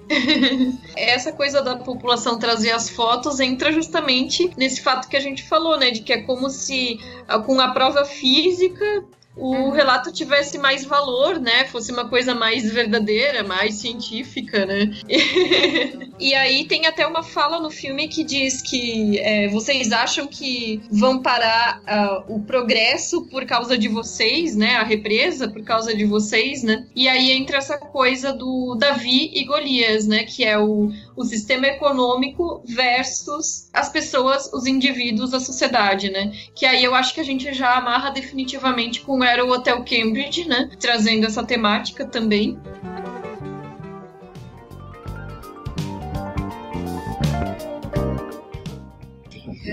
[0.95, 5.77] Essa coisa da população trazer as fotos entra justamente nesse fato que a gente falou,
[5.77, 5.91] né?
[5.91, 6.99] De que é como se
[7.45, 9.03] com a prova física
[9.35, 11.65] o relato tivesse mais valor, né?
[11.65, 14.91] Fosse uma coisa mais verdadeira, mais científica, né?
[16.19, 20.81] e aí tem até uma fala no filme que diz que é, vocês acham que
[20.89, 24.77] vão parar uh, o progresso por causa de vocês, né?
[24.77, 26.87] A represa por causa de vocês, né?
[26.95, 30.23] E aí entra essa coisa do Davi e Golias, né?
[30.23, 36.31] Que é o, o sistema econômico versus as pessoas, os indivíduos, a sociedade, né?
[36.55, 40.47] Que aí eu acho que a gente já amarra definitivamente com era o Hotel Cambridge,
[40.47, 40.69] né?
[40.79, 42.59] Trazendo essa temática também.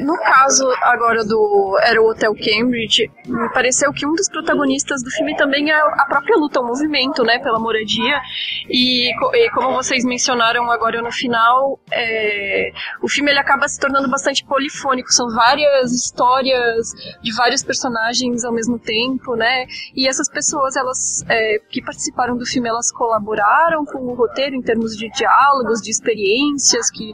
[0.01, 5.11] No caso agora do Era o Hotel Cambridge, me pareceu que um dos protagonistas do
[5.11, 8.21] filme também é a própria luta, o movimento, né, pela moradia.
[8.69, 12.71] E, e como vocês mencionaram agora no final, é,
[13.03, 15.13] o filme ele acaba se tornando bastante polifônico.
[15.13, 19.67] São várias histórias de vários personagens ao mesmo tempo, né?
[19.95, 24.63] E essas pessoas, elas é, que participaram do filme, elas colaboraram com o roteiro em
[24.63, 27.13] termos de diálogos, de experiências que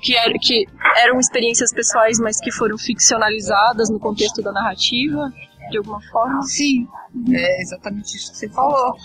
[0.00, 0.66] que, er, que
[0.96, 5.32] eram experiências pessoais mas que foram ficcionalizadas no contexto da narrativa,
[5.70, 6.42] de alguma forma?
[6.42, 6.86] Sim,
[7.32, 8.94] é exatamente isso que você falou.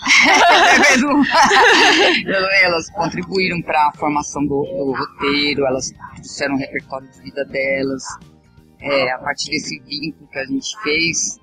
[2.62, 8.04] elas contribuíram para a formação do, do, roteiro, elas trouxeram o repertório de vida delas.
[8.80, 11.40] É, a partir desse vínculo que a gente fez,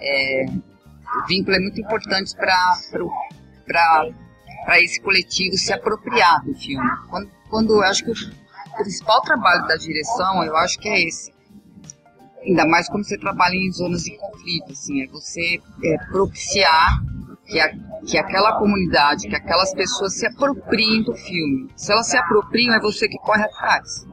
[0.00, 2.76] é, o vínculo é muito importante para
[4.80, 6.90] esse coletivo se apropriar do filme.
[7.08, 8.14] Quando, quando eu acho que o
[8.76, 11.32] principal trabalho da direção, eu acho que é esse.
[12.42, 17.02] Ainda mais quando você trabalha em zonas de conflito, assim, é você é, propiciar
[17.46, 17.72] que, a,
[18.06, 21.70] que aquela comunidade, que aquelas pessoas se apropriem do filme.
[21.76, 24.06] Se elas se apropriam, é você que corre atrás.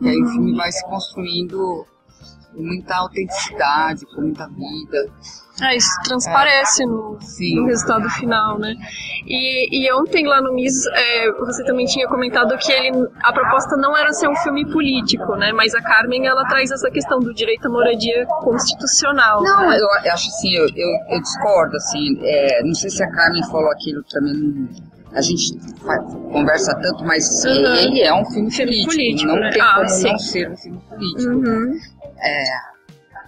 [0.00, 1.86] E aí o filme vai se construindo
[2.52, 5.12] com muita autenticidade, com muita vida.
[5.62, 6.86] É, isso transparece é.
[6.86, 7.18] no,
[7.54, 8.74] no, resultado final, né?
[9.26, 13.76] E, e ontem lá no MIS, é, você também tinha comentado que ele, a proposta
[13.76, 15.52] não era ser um filme político, né?
[15.52, 19.42] Mas a Carmen, ela traz essa questão do direito à moradia constitucional.
[19.42, 19.78] Não, né?
[19.78, 23.70] eu acho assim, eu, eu, eu discordo, assim, é, não sei se a Carmen falou
[23.70, 24.68] aquilo também,
[25.14, 25.56] a gente
[26.32, 27.74] conversa tanto, mas uhum.
[27.74, 29.50] ele é um filme, filme político, político, não né?
[29.50, 30.10] tem ah, como sim.
[30.10, 31.30] não ser um filme político.
[31.30, 31.78] Uhum.
[32.18, 32.71] É,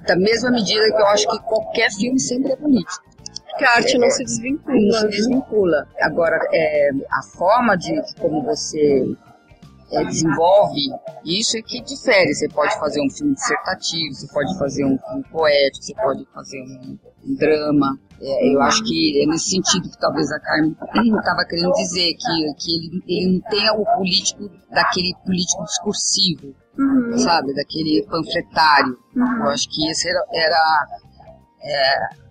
[0.07, 3.05] da mesma medida que eu acho que qualquer filme sempre é político.
[3.51, 4.77] Porque a arte não se desvincula.
[4.81, 5.89] Não se desvincula.
[6.01, 9.17] Agora, é, a forma de, de como você
[9.93, 10.81] é, desenvolve
[11.25, 12.35] isso é que difere.
[12.35, 16.61] Você pode fazer um filme dissertativo, você pode fazer um filme poético, você pode fazer
[16.63, 17.99] um, um drama.
[18.21, 20.75] É, eu acho que é nesse sentido que talvez a Carmen
[21.17, 27.19] estava querendo dizer, que, que ele, ele não tem o político daquele político discursivo, uhum.
[27.19, 27.55] sabe?
[27.55, 28.99] Daquele panfletário.
[29.17, 29.37] Uhum.
[29.45, 30.25] Eu acho que esse era.
[30.33, 30.87] era
[31.63, 32.25] é,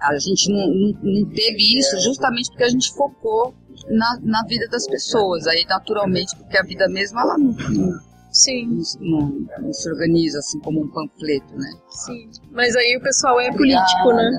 [0.00, 3.54] a gente não, não, não, teve isso justamente porque a gente focou
[3.88, 5.46] na, na vida das pessoas.
[5.46, 8.80] Aí, naturalmente, porque a vida mesma ela não, não Sim.
[9.00, 11.72] Não, não, se organiza assim como um panfleto, né?
[11.88, 12.30] Sim.
[12.50, 14.30] Mas aí o pessoal é político, né?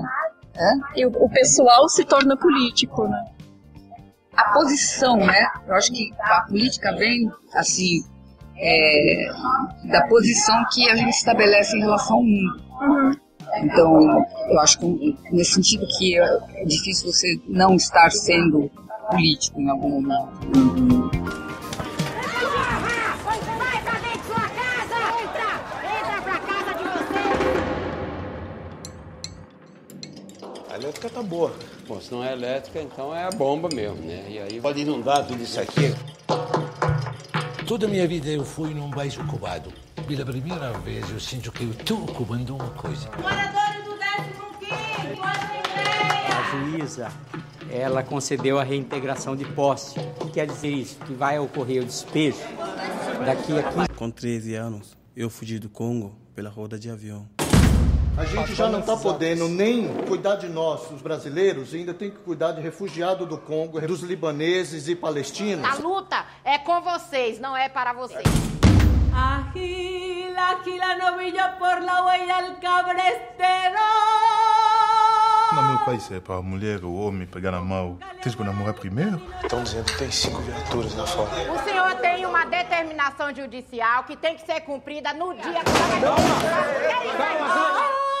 [0.54, 1.00] É?
[1.00, 3.24] E o, o pessoal se torna político, né?
[4.36, 5.46] A posição, né?
[5.66, 8.02] Eu acho que a política vem, assim,
[8.60, 9.30] é,
[9.84, 12.62] da posição que a gente estabelece em relação ao mundo.
[12.80, 13.16] Uhum.
[13.62, 18.70] Então, eu acho que nesse sentido que é difícil você não estar sendo
[19.10, 21.10] político em algum momento.
[30.70, 31.52] A elétrica tá boa.
[31.88, 34.24] Bom, se não é elétrica, então é a bomba mesmo, né?
[34.28, 35.92] E aí pode inundar tudo isso aqui.
[37.70, 39.72] Toda a minha vida eu fui num beijo ocupado.
[40.04, 43.08] Pela primeira vez eu sinto que eu estou ocupando uma coisa.
[43.16, 43.92] Moradores do
[44.66, 45.08] 15
[46.26, 47.12] A juíza,
[47.70, 50.00] ela concedeu a reintegração de posse.
[50.00, 50.98] O que quer dizer isso?
[51.06, 52.40] Que vai ocorrer o despejo
[53.24, 57.28] daqui a 15 Com 13 anos, eu fugi do Congo pela roda de avião.
[58.16, 62.10] A gente já não está podendo nem cuidar de nós, os brasileiros, e ainda tem
[62.10, 65.64] que cuidar de refugiado do Congo, dos libaneses e palestinos.
[65.64, 68.24] A luta é com vocês, não é para vocês.
[69.12, 73.80] Agila, agila novillo por la huella del cabrestero.
[75.52, 77.98] No meu país é para a mulher ou o homem pegar na mão.
[78.22, 79.20] Tens que namorar primeiro?
[79.42, 81.30] Estão dizendo que tem cinco viaturas lá fora.
[81.52, 85.70] O senhor tem uma determinação judicial que tem que ser cumprida no dia que
[87.20, 88.19] O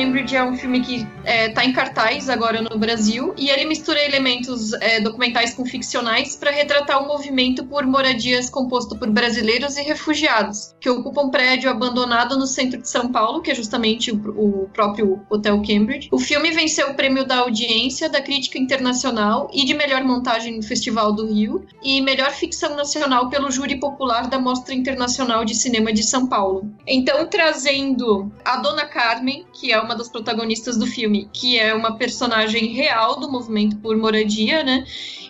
[0.00, 4.72] Cambridge é um filme que está em cartaz agora no Brasil e ele mistura elementos
[4.74, 10.74] é, documentais com ficcionais para retratar um movimento por moradias composto por brasileiros e refugiados
[10.80, 14.68] que ocupam um prédio abandonado no centro de São Paulo, que é justamente o, o
[14.72, 16.08] próprio Hotel Cambridge.
[16.10, 20.62] O filme venceu o prêmio da audiência, da crítica internacional e de melhor montagem no
[20.62, 25.92] Festival do Rio e melhor ficção nacional pelo júri popular da Mostra Internacional de Cinema
[25.92, 26.72] de São Paulo.
[26.86, 31.96] Então, trazendo a Dona Carmen que é uma das protagonistas do filme, que é uma
[31.96, 34.84] personagem real do movimento por moradia, né?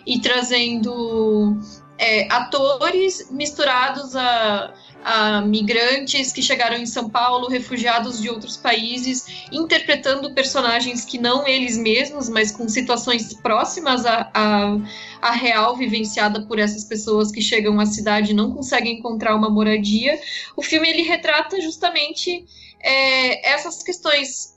[0.05, 1.57] E trazendo
[2.01, 9.45] é, atores misturados a, a migrantes que chegaram em São Paulo, refugiados de outros países,
[9.51, 16.83] interpretando personagens que não eles mesmos, mas com situações próximas à real vivenciada por essas
[16.83, 20.19] pessoas que chegam à cidade e não conseguem encontrar uma moradia.
[20.55, 22.45] O filme ele retrata justamente
[22.79, 24.50] é, essas questões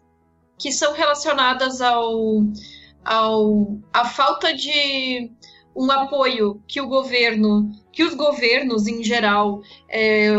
[0.58, 2.44] que são relacionadas ao,
[3.04, 5.30] ao a falta de
[5.76, 10.30] um apoio que o governo, que os governos em geral é,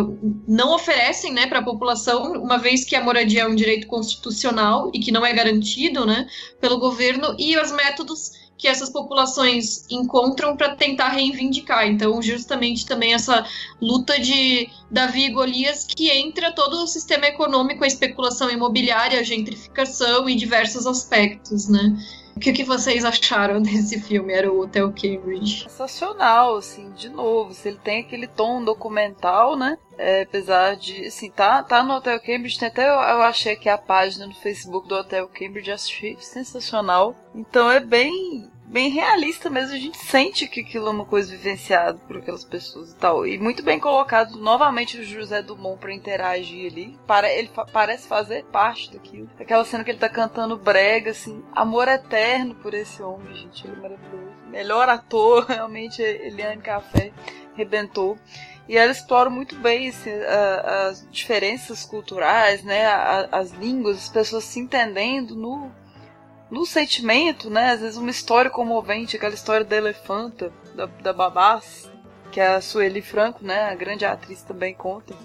[0.47, 4.89] não oferecem, né, para a população, uma vez que a moradia é um direito constitucional
[4.93, 6.27] e que não é garantido, né,
[6.61, 11.87] pelo governo e os métodos que essas populações encontram para tentar reivindicar.
[11.87, 13.45] Então, justamente também essa
[13.81, 19.23] luta de Davi e Golias que entra todo o sistema econômico, a especulação imobiliária, a
[19.23, 21.95] gentrificação e diversos aspectos, né?
[22.35, 24.33] O que, que vocês acharam desse filme?
[24.33, 25.63] Era o Hotel Cambridge.
[25.63, 27.53] Sensacional, assim, de novo.
[27.53, 29.77] Se ele tem aquele tom documental, né?
[29.97, 33.69] É, apesar de, assim, tá, tá no Hotel Cambridge, tem até eu, eu achei que
[33.69, 37.15] a página no Facebook do Hotel Cambridge, achei sensacional.
[37.33, 41.97] Então é bem, bem realista mesmo, a gente sente que aquilo é uma coisa vivenciada
[42.07, 43.25] por aquelas pessoas e tal.
[43.25, 46.97] E muito bem colocado novamente o José Dumont para interagir ali.
[47.07, 49.29] Para, ele fa parece fazer parte daquilo.
[49.39, 53.75] Aquela cena que ele tá cantando brega, assim, amor eterno por esse homem, gente, ele
[53.75, 54.35] é maravilhoso.
[54.47, 57.11] Melhor ator, realmente, Eliane Café
[57.55, 58.17] rebentou.
[58.67, 60.09] E ela explora muito bem assim,
[60.89, 62.87] as diferenças culturais, né,
[63.31, 65.71] as línguas, as pessoas se entendendo no,
[66.49, 67.71] no sentimento, né?
[67.71, 71.89] Às vezes uma história comovente, aquela história da elefanta, da, da Babás,
[72.31, 75.15] que a Sueli Franco, né, a grande atriz também conta.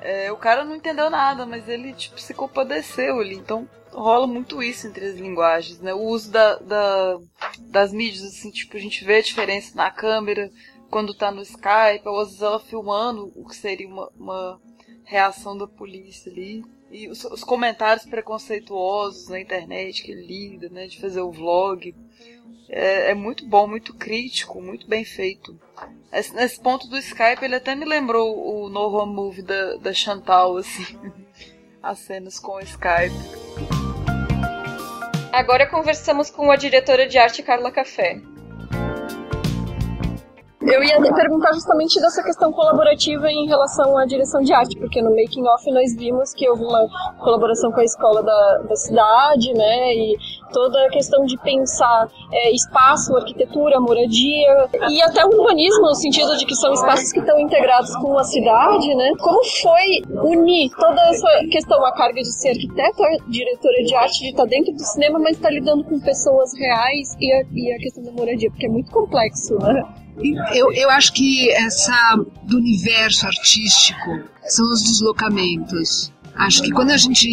[0.00, 3.34] É, o cara não entendeu nada, mas ele tipo, se compadeceu ali.
[3.34, 5.92] Então rola muito isso entre as linguagens, né?
[5.92, 7.18] O uso da, da,
[7.58, 10.50] das mídias, assim, tipo, a gente vê a diferença na câmera,
[10.90, 14.60] quando tá no Skype, ou às vezes ela filmando o que seria uma, uma
[15.04, 16.64] reação da polícia ali.
[16.90, 21.94] E os, os, comentários preconceituosos na internet que lida, né, de fazer o vlog.
[22.68, 25.58] É, é, muito bom, muito crítico, muito bem feito.
[26.12, 30.56] Esse, nesse ponto do Skype, ele até me lembrou o novo movie da, da Chantal,
[30.56, 30.84] assim.
[31.82, 33.14] As cenas com o Skype.
[35.32, 38.20] Agora conversamos com a diretora de arte Carla Café.
[40.70, 45.10] Eu ia perguntar justamente dessa questão colaborativa em relação à direção de arte, porque no
[45.10, 46.86] Making Off nós vimos que houve uma
[47.18, 50.16] colaboração com a escola da, da cidade, né, e
[50.52, 56.36] toda a questão de pensar é, espaço, arquitetura, moradia e até o urbanismo, no sentido
[56.36, 59.12] de que são espaços que estão integrados com a cidade, né.
[59.18, 64.30] Como foi unir toda essa questão, a carga de ser arquiteto, diretora de arte, de
[64.30, 68.02] estar dentro do cinema, mas estar lidando com pessoas reais e a, e a questão
[68.02, 69.82] da moradia, porque é muito complexo, né.
[70.54, 71.94] Eu, eu acho que essa
[72.42, 76.12] do universo artístico são os deslocamentos.
[76.34, 77.28] Acho que quando a gente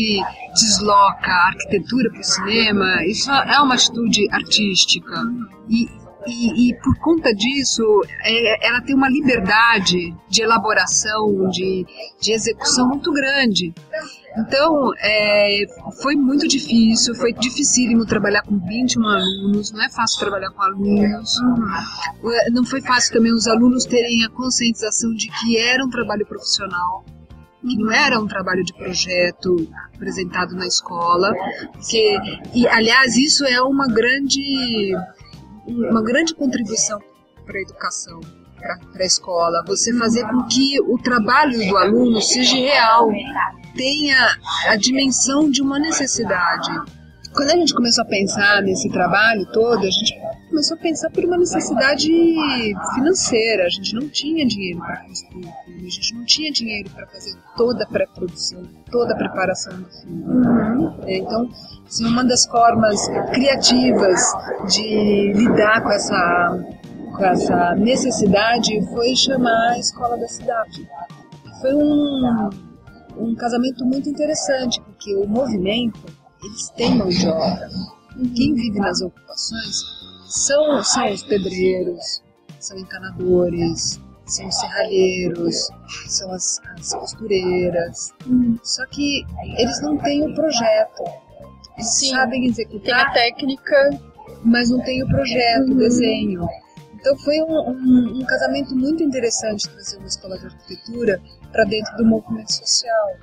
[0.53, 5.23] desloca a arquitetura para o cinema, isso é uma atitude artística.
[5.69, 5.87] E,
[6.27, 7.83] e, e por conta disso,
[8.23, 11.85] é, ela tem uma liberdade de elaboração, de,
[12.21, 13.73] de execução muito grande.
[14.37, 15.65] Então, é,
[16.01, 21.35] foi muito difícil, foi dificílimo trabalhar com 21 alunos, não é fácil trabalhar com alunos.
[22.51, 27.03] Não foi fácil também os alunos terem a conscientização de que era um trabalho profissional,
[27.61, 31.33] que não era um trabalho de projeto apresentado na escola,
[31.73, 32.17] porque,
[32.53, 34.95] e aliás, isso é uma grande,
[35.65, 36.99] uma grande contribuição
[37.45, 38.19] para a educação
[38.91, 43.09] para a escola, você fazer com que o trabalho do aluno seja real,
[43.75, 44.17] tenha
[44.67, 46.69] a dimensão de uma necessidade.
[47.33, 50.13] Quando a gente começou a pensar nesse trabalho todo, a gente
[50.57, 52.09] começou a pensar por uma necessidade
[52.95, 53.65] financeira.
[53.65, 57.05] A gente não tinha dinheiro para construir o filme, a gente não tinha dinheiro para
[57.07, 60.23] fazer toda a pré-produção, toda a preparação do filme.
[60.23, 60.99] Uhum.
[61.05, 61.49] Então,
[61.85, 64.19] assim, uma das formas criativas
[64.67, 66.59] de lidar com essa
[67.15, 70.87] com essa necessidade foi chamar a escola da cidade.
[71.61, 72.49] Foi um,
[73.17, 75.99] um casamento muito interessante, porque o movimento,
[76.43, 77.69] eles têm mão de obra.
[78.35, 82.21] Quem vive nas ocupações são, são os pedreiros,
[82.59, 85.69] são encanadores, são os serralheiros,
[86.07, 88.13] são as, as costureiras.
[88.63, 89.25] Só que
[89.57, 91.03] eles não têm o projeto.
[91.77, 92.09] Eles Sim.
[92.09, 92.83] sabem executar.
[92.83, 93.89] Tem a técnica,
[94.43, 96.47] mas não tem o projeto, o desenho.
[96.93, 101.21] Então foi um, um, um casamento muito interessante trazer uma escola de arquitetura
[101.51, 103.15] para dentro do movimento social,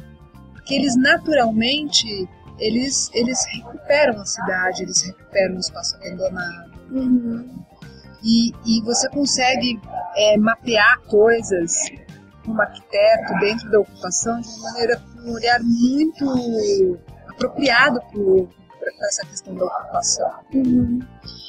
[0.53, 2.29] porque eles naturalmente
[2.59, 6.74] eles eles recuperam a cidade, eles recuperam o espaço abandonado.
[8.23, 9.81] E, e você consegue
[10.17, 11.73] é, mapear coisas
[12.45, 19.27] como arquiteto dentro da ocupação de uma maneira com um olhar muito apropriado para essa
[19.27, 20.31] questão da ocupação.
[20.53, 21.01] Uhum.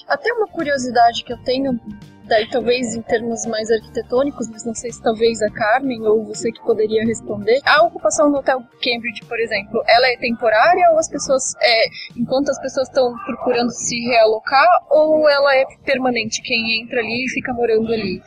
[0.07, 1.79] Até uma curiosidade que eu tenho,
[2.27, 6.51] daí talvez em termos mais arquitetônicos, mas não sei se talvez a Carmen ou você
[6.51, 7.59] que poderia responder.
[7.65, 11.85] A ocupação no Hotel Cambridge, por exemplo, ela é temporária ou as pessoas, é,
[12.17, 16.41] enquanto as pessoas estão procurando se realocar, ou ela é permanente?
[16.41, 18.21] Quem entra ali e fica morando ali?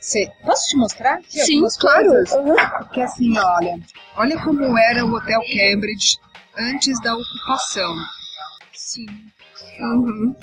[0.00, 2.10] Cê, posso te mostrar aqui Sim, claro.
[2.10, 2.56] Uhum.
[2.78, 3.78] Porque assim, olha,
[4.16, 6.16] olha como era o Hotel Cambridge
[6.56, 7.94] antes da ocupação.
[8.72, 9.06] Sim.
[9.78, 10.34] Uhum.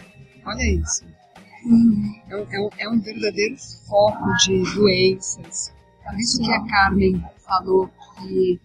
[0.46, 1.17] Olha isso.
[1.66, 3.56] É, um, é um- é um verdadeiro
[3.88, 5.74] foco de doenças.
[6.06, 7.90] Por isso que a Carmen falou
[8.22, 8.60] que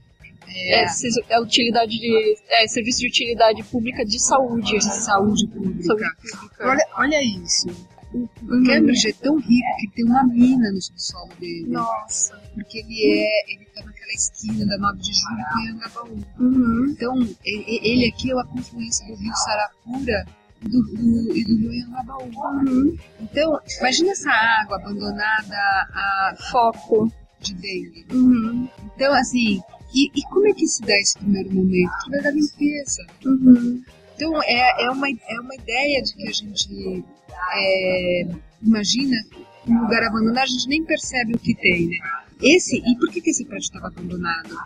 [0.55, 4.73] É, se- é utilidade de, é serviço de utilidade pública de saúde.
[4.79, 5.83] de saúde pública.
[5.83, 6.69] Saúde pública.
[6.69, 7.69] Olha, olha isso.
[8.13, 11.67] O, o Cambridge é tão rico que tem uma mina no subsolo dele.
[11.69, 12.39] Nossa.
[12.55, 16.19] Porque ele é, ele tá naquela esquina da 9 de julho com Anhangabaú.
[16.39, 16.87] Uhum.
[16.91, 22.31] Então, ele aqui é a confluência do rio Sarapura e do, do, e do Anhangabaú.
[22.35, 22.97] Uhum.
[23.21, 28.07] Então, imagina essa água abandonada a foco de dengue.
[28.13, 28.69] Uhum.
[28.95, 29.61] Então, assim,
[29.95, 31.93] e, e como é que se dá esse primeiro momento?
[32.07, 33.07] Através da limpeza.
[33.25, 33.83] Uhum.
[34.15, 37.05] Então, é, é, uma, é uma ideia de que a gente
[37.55, 38.29] é,
[38.63, 39.17] imagina
[39.67, 41.97] um lugar abandonado, a gente nem percebe o que tem, né?
[42.43, 44.57] Esse, e por que, que esse prédio estava abandonado?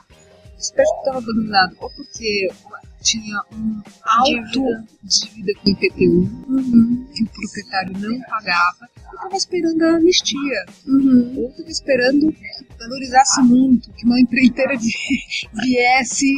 [0.59, 2.49] Esse prédio estava abandonado ou porque
[3.03, 4.63] tinha um alto
[5.05, 6.29] dívida com o IPTU,
[7.15, 10.65] que o proprietário não pagava, e estava esperando a anistia.
[11.37, 14.93] Ou estava esperando que valorizasse muito, que uma empreiteira vi-
[15.63, 16.35] viesse.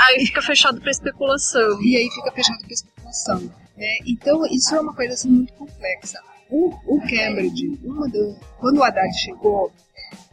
[0.00, 1.80] Aí fica fechado para especulação.
[1.82, 3.40] E aí fica fechado para especulação.
[3.76, 3.96] né?
[4.06, 6.18] Então, isso é uma coisa assim, muito complexa.
[6.50, 9.70] O, o Cambridge, uma do, quando o Haddad chegou,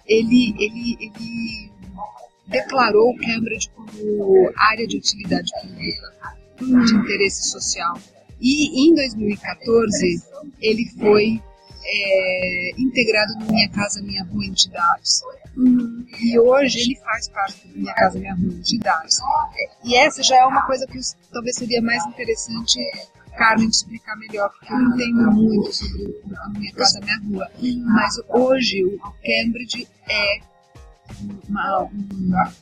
[0.08, 1.72] ele, ele, ele
[2.48, 6.14] declarou Cambridge como área de utilidade pública,
[6.60, 7.98] de interesse social.
[8.40, 10.24] E em 2014,
[10.62, 11.42] ele foi
[11.86, 15.22] é, integrado no Minha Casa Minha Rua Entidades.
[16.20, 19.18] E hoje ele faz parte do Minha Casa Minha Rua Entidades.
[19.84, 21.00] E essa já é uma coisa que
[21.32, 22.80] talvez seria mais interessante
[23.38, 27.52] Carmen te explicar melhor, porque eu não entendo muito sobre o Minha Casa Minha Rua.
[27.86, 30.40] Mas hoje o Cambridge é
[31.50, 32.54] uma, uma-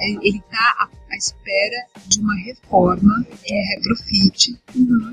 [0.00, 4.56] ele está à, espera de uma reforma, um retrofit,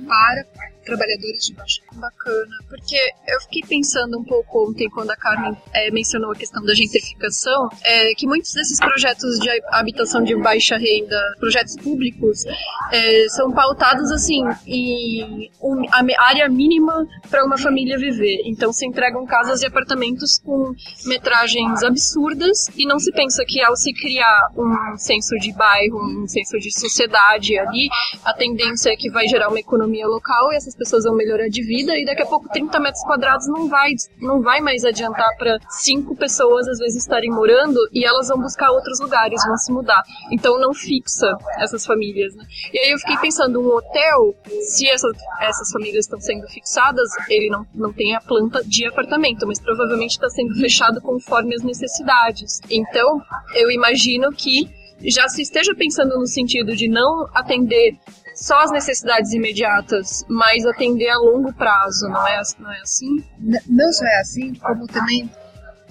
[0.08, 0.46] para
[0.90, 2.98] trabalhadores de baixa bacana, porque
[3.28, 7.70] eu fiquei pensando um pouco ontem quando a Carmen é, mencionou a questão da gentrificação,
[7.84, 12.44] é, que muitos desses projetos de habitação de baixa renda, projetos públicos,
[12.92, 18.42] é, são pautados assim em um, a área mínima para uma família viver.
[18.46, 20.74] Então se entregam casas e apartamentos com
[21.06, 26.28] metragens absurdas e não se pensa que ao se criar um senso de bairro, um
[26.28, 27.90] senso de sociedade ali,
[28.24, 31.64] a tendência é que vai gerar uma economia local e essas pessoas vão melhorar de
[31.64, 35.58] vida e daqui a pouco 30 metros quadrados não vai, não vai mais adiantar para
[35.70, 40.04] cinco pessoas às vezes estarem morando e elas vão buscar outros lugares, vão se mudar.
[40.32, 42.36] Então não fixa essas famílias.
[42.36, 42.44] Né?
[42.74, 47.50] E aí eu fiquei pensando, um hotel, se essas, essas famílias estão sendo fixadas, ele
[47.50, 52.60] não, não tem a planta de apartamento, mas provavelmente está sendo fechado conforme as necessidades.
[52.70, 53.22] Então
[53.56, 54.70] eu imagino que
[55.04, 57.98] já se esteja pensando no sentido de não atender
[58.36, 63.24] só as necessidades imediatas, mas atender a longo prazo, não é, não é assim?
[63.68, 65.30] Não só é assim, como também,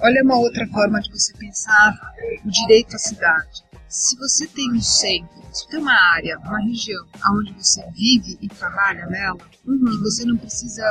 [0.00, 1.94] olha uma outra forma de você pensar
[2.44, 3.67] o direito à cidade.
[3.88, 8.48] Se você tem um centro, se tem uma área, uma região onde você vive e
[8.48, 9.92] trabalha nela, uhum.
[9.94, 10.84] e você não precisa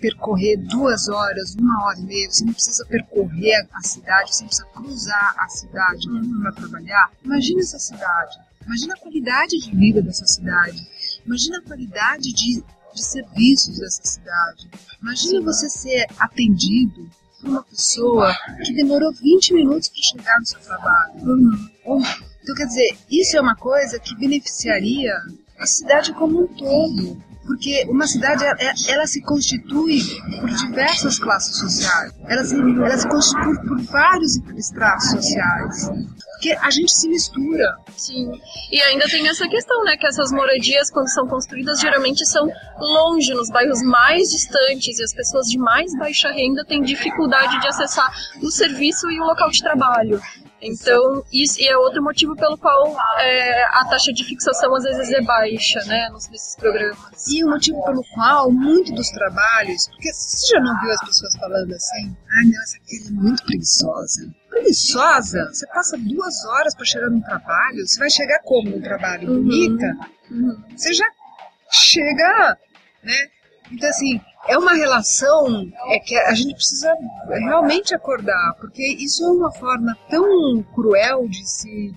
[0.00, 4.48] percorrer duas horas, uma hora e meia, você não precisa percorrer a cidade, você não
[4.48, 6.40] precisa cruzar a cidade uhum.
[6.42, 10.86] para trabalhar, imagina essa cidade Imagina a qualidade de vida dessa cidade.
[11.26, 12.62] Imagina a qualidade de,
[12.94, 14.70] de serviços dessa cidade.
[15.00, 17.08] Imagina você ser atendido
[17.40, 18.32] por uma pessoa
[18.64, 21.14] que demorou 20 minutos para chegar no seu trabalho.
[21.22, 22.02] Uhum.
[22.42, 25.14] Então, quer dizer, isso é uma coisa que beneficiaria
[25.58, 28.44] a cidade como um todo porque uma cidade
[28.88, 30.00] ela, se constitui
[30.40, 35.90] por diversas classes sociais, ela se, ela se constitui por vários estratos sociais,
[36.32, 37.76] porque a gente se mistura.
[37.96, 38.30] Sim,
[38.70, 42.48] e ainda tem essa questão, né, que essas moradias quando são construídas geralmente são
[42.78, 47.68] longe, nos bairros mais distantes, e as pessoas de mais baixa renda têm dificuldade de
[47.68, 50.20] acessar o serviço e o local de trabalho.
[50.62, 55.20] Então, isso é outro motivo pelo qual é, a taxa de fixação às vezes é
[55.20, 57.26] baixa, né, nesses programas.
[57.28, 61.36] E o motivo pelo qual muito dos trabalhos, porque você já não viu as pessoas
[61.36, 64.32] falando assim, ai não, essa aqui é muito preguiçosa.
[64.48, 65.48] Preguiçosa?
[65.52, 69.28] Você passa duas horas para chegar no trabalho, você vai chegar como no trabalho?
[69.28, 69.42] Uhum.
[69.42, 69.96] Bonita?
[70.30, 70.62] Uhum.
[70.76, 71.06] Você já
[71.72, 72.56] chega,
[73.02, 73.28] né?
[73.72, 76.92] Então, assim, é uma relação é que a gente precisa
[77.28, 81.94] realmente acordar, porque isso é uma forma tão cruel de se,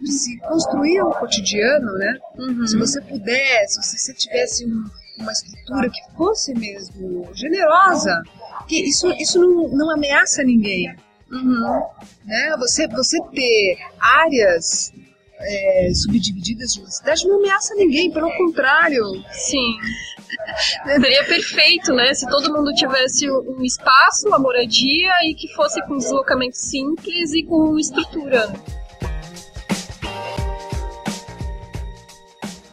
[0.00, 2.18] de se construir o cotidiano, né?
[2.38, 2.66] Uhum.
[2.66, 4.84] Se você pudesse, se você tivesse um,
[5.18, 8.22] uma estrutura que fosse mesmo generosa,
[8.68, 10.94] que isso, isso não, não ameaça ninguém.
[11.30, 11.82] Uhum.
[12.24, 12.56] Né?
[12.58, 14.92] Você, você ter áreas
[15.40, 19.04] é, subdivididas de uma cidade não ameaça ninguém, pelo contrário.
[19.30, 19.76] Sim.
[20.84, 22.12] Seria perfeito, né?
[22.14, 27.42] Se todo mundo tivesse um espaço, uma moradia e que fosse com deslocamento simples e
[27.42, 28.52] com estrutura.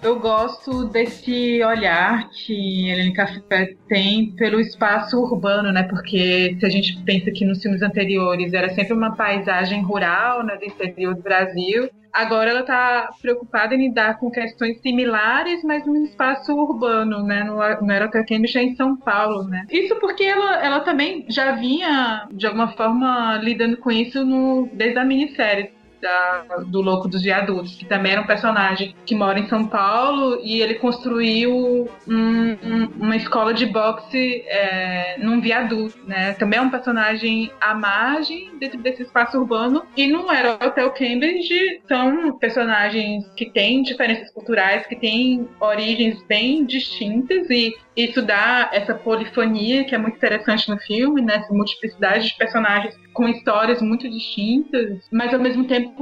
[0.02, 5.84] Eu gosto desse olhar que Helene Café tem pelo espaço urbano, né?
[5.84, 10.56] Porque se a gente pensa que nos filmes anteriores era sempre uma paisagem rural, né,
[10.56, 16.04] do interior do Brasil, agora ela está preocupada em lidar com questões similares, mas num
[16.04, 17.44] espaço urbano, né?
[17.44, 19.66] No, no Aerocamp já em São Paulo, né?
[19.70, 24.98] Isso porque ela, ela também já vinha, de alguma forma, lidando com isso no, desde
[24.98, 29.48] a minissérie da, do Louco dos Viadutos, que também era um personagem que mora em
[29.48, 36.34] São Paulo e ele construiu um, um, uma escola de boxe é, num viaduto, né?
[36.34, 41.82] Também é um personagem à margem dentro desse espaço urbano e não era Hotel Cambridge
[41.88, 48.94] são personagens que têm diferenças culturais, que têm origens bem distintas e isso dá essa
[48.94, 51.38] polifonia que é muito interessante no filme, né?
[51.38, 55.97] Essa multiplicidade de personagens com histórias muito distintas, mas ao mesmo tempo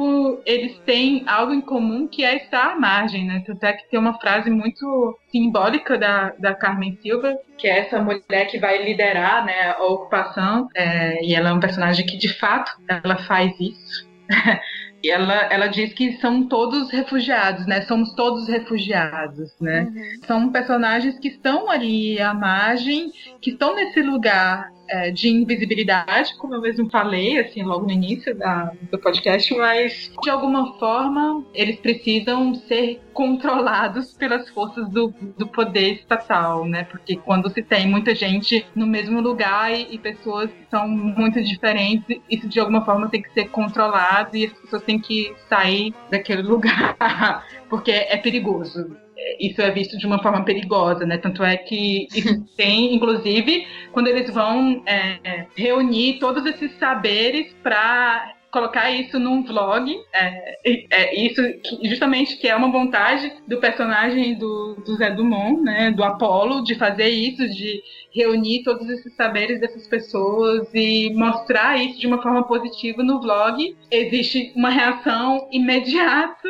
[0.46, 3.44] eles têm algo em comum que é estar à margem, né?
[3.46, 8.02] Tanto é que tem uma frase muito simbólica da, da Carmen Silva, que é essa
[8.02, 12.34] mulher que vai liderar né, a ocupação, é, e ela é um personagem que de
[12.38, 14.08] fato ela faz isso.
[15.04, 17.82] E ela, ela diz que são todos refugiados, né?
[17.82, 19.82] Somos todos refugiados, né?
[19.82, 20.26] Uhum.
[20.26, 26.56] São personagens que estão ali à margem, que estão nesse lugar é, de invisibilidade, como
[26.56, 31.80] eu mesmo falei, assim, logo no início da, do podcast, mas de alguma forma eles
[31.80, 36.84] precisam ser controlados pelas forças do, do poder estatal, né?
[36.84, 41.42] Porque quando se tem muita gente no mesmo lugar e, e pessoas que são muito
[41.42, 45.94] diferentes, isso de alguma forma tem que ser controlado e as pessoas têm que sair
[46.12, 46.98] daquele lugar,
[47.70, 49.05] porque é perigoso
[49.40, 51.18] isso é visto de uma forma perigosa, né?
[51.18, 52.08] Tanto é que
[52.56, 59.94] tem, inclusive, quando eles vão é, reunir todos esses saberes para colocar isso num vlog.
[60.14, 65.62] É, é, isso que, justamente que é uma vontade do personagem do, do Zé Dumont,
[65.62, 67.84] né, do Apolo, de fazer isso, de
[68.16, 73.76] reunir todos esses saberes dessas pessoas e mostrar isso de uma forma positiva no vlog.
[73.92, 76.50] Existe uma reação imediata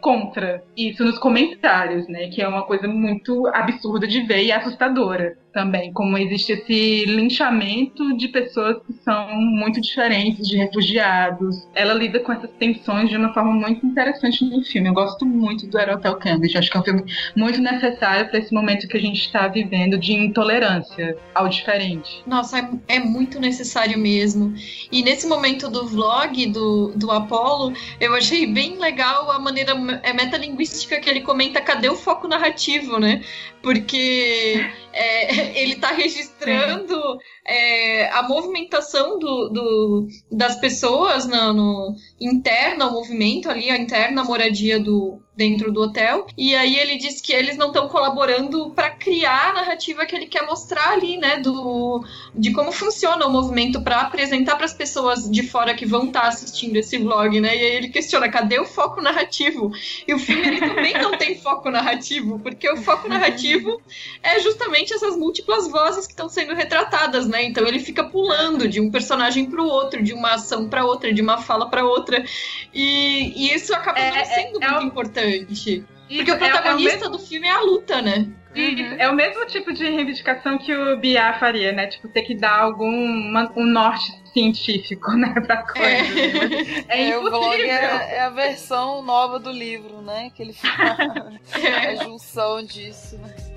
[0.00, 5.36] contra isso nos comentários, né, que é uma coisa muito absurda de ver e assustadora
[5.52, 11.68] também, como existe esse linchamento de pessoas que são muito diferentes, de refugiados.
[11.74, 14.88] Ela lida com essas tensões de uma forma muito interessante no filme.
[14.88, 16.56] Eu gosto muito do Aerotel Cambridge.
[16.56, 17.04] Acho que é um filme
[17.36, 21.01] muito necessário para esse momento que a gente está vivendo de intolerância
[21.34, 22.22] ao diferente.
[22.26, 24.54] Nossa, é, é, muito necessário mesmo.
[24.90, 29.72] E nesse momento do vlog do, do Apollo, eu achei bem legal a maneira
[30.02, 33.22] é metalinguística que ele comenta cadê o foco narrativo, né?
[33.62, 37.00] Porque é, ele está registrando
[37.44, 44.78] é, a movimentação do, do, das pessoas no, interna ao movimento ali, a interna moradia
[44.78, 46.26] do, dentro do hotel.
[46.36, 50.26] E aí ele diz que eles não estão colaborando para criar a narrativa que ele
[50.26, 52.04] quer mostrar ali, né, do
[52.34, 56.22] de como funciona o movimento para apresentar para as pessoas de fora que vão estar
[56.22, 57.56] tá assistindo esse vlog, né?
[57.56, 59.72] E aí ele questiona, cadê o foco narrativo?
[60.06, 63.80] E o filme também não tem foco narrativo, porque o foco narrativo
[64.22, 67.44] é justamente essas múltiplas vozes que estão sendo retratadas, né?
[67.44, 71.12] Então ele fica pulando de um personagem para o outro, de uma ação para outra,
[71.12, 72.24] de uma fala para outra.
[72.72, 75.84] E, e, isso acaba é, não sendo é, muito é importante importante.
[76.08, 77.10] Porque o protagonista é, é o mesmo...
[77.10, 78.28] do filme é a luta, né?
[78.54, 78.96] Uhum.
[78.98, 81.86] É o mesmo tipo de reivindicação que o Biá faria, né?
[81.86, 85.86] Tipo, ter que dar algum uma, um norte científico, né, pra coisa.
[86.88, 90.30] É, é, é o blog é, é, a versão nova do livro, né?
[90.34, 91.86] Que ele fala é.
[91.92, 93.51] a junção disso, né?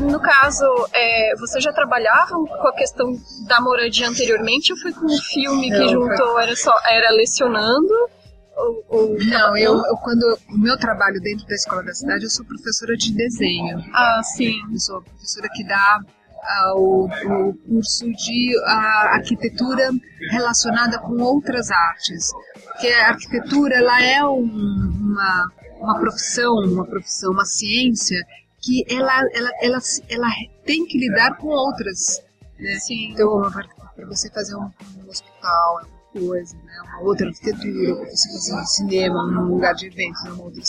[0.00, 3.16] No caso, é, você já trabalhava com a questão
[3.46, 7.94] da moradia anteriormente ou foi com um filme que juntou, era só era lecionando
[8.56, 9.18] ou, ou...
[9.18, 12.96] Não, eu, eu, quando o meu trabalho dentro da escola da cidade, eu sou professora
[12.96, 13.78] de desenho.
[13.92, 14.54] Ah, sim.
[14.72, 19.90] Eu sou professora que dá uh, o, o, curso de uh, arquitetura
[20.30, 22.30] relacionada com outras artes.
[22.64, 25.50] Porque a arquitetura ela é um, uma,
[25.80, 28.18] uma profissão, uma profissão, uma ciência
[28.64, 29.78] que ela, ela, ela,
[30.08, 30.28] ela
[30.64, 32.22] tem que lidar com outras.
[32.58, 32.78] Né?
[32.80, 33.12] Sim.
[33.12, 33.42] Então,
[33.94, 35.82] para você fazer um, um hospital,
[36.12, 36.72] coisa, né?
[36.86, 40.62] uma outra arquitetura, para você fazer um cinema num lugar de eventos, uma outra,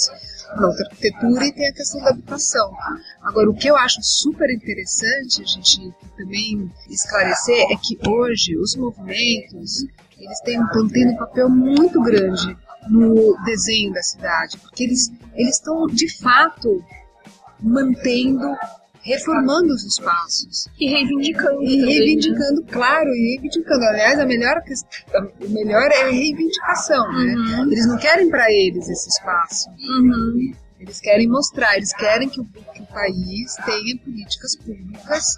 [0.56, 2.74] uma outra arquitetura, e tem a questão da habitação.
[3.22, 8.76] Agora, o que eu acho super interessante a gente também esclarecer é que hoje os
[8.76, 9.86] movimentos
[10.18, 12.58] eles têm, estão tendo um papel muito grande
[12.90, 16.84] no desenho da cidade, porque eles eles estão de fato
[17.60, 18.56] mantendo
[19.06, 20.68] reformando os espaços.
[20.80, 21.64] E reivindicando.
[21.64, 21.86] E né?
[21.86, 23.86] reivindicando, claro, e reivindicando.
[23.86, 24.62] Aliás, a melhor,
[25.42, 27.36] o melhor é a reivindicação, né?
[27.36, 27.66] uhum.
[27.66, 27.74] né?
[27.74, 29.70] Eles não querem para eles esse espaço.
[29.70, 30.54] Uhum.
[30.80, 35.38] Eles querem mostrar, eles querem que o, que o país tenha políticas públicas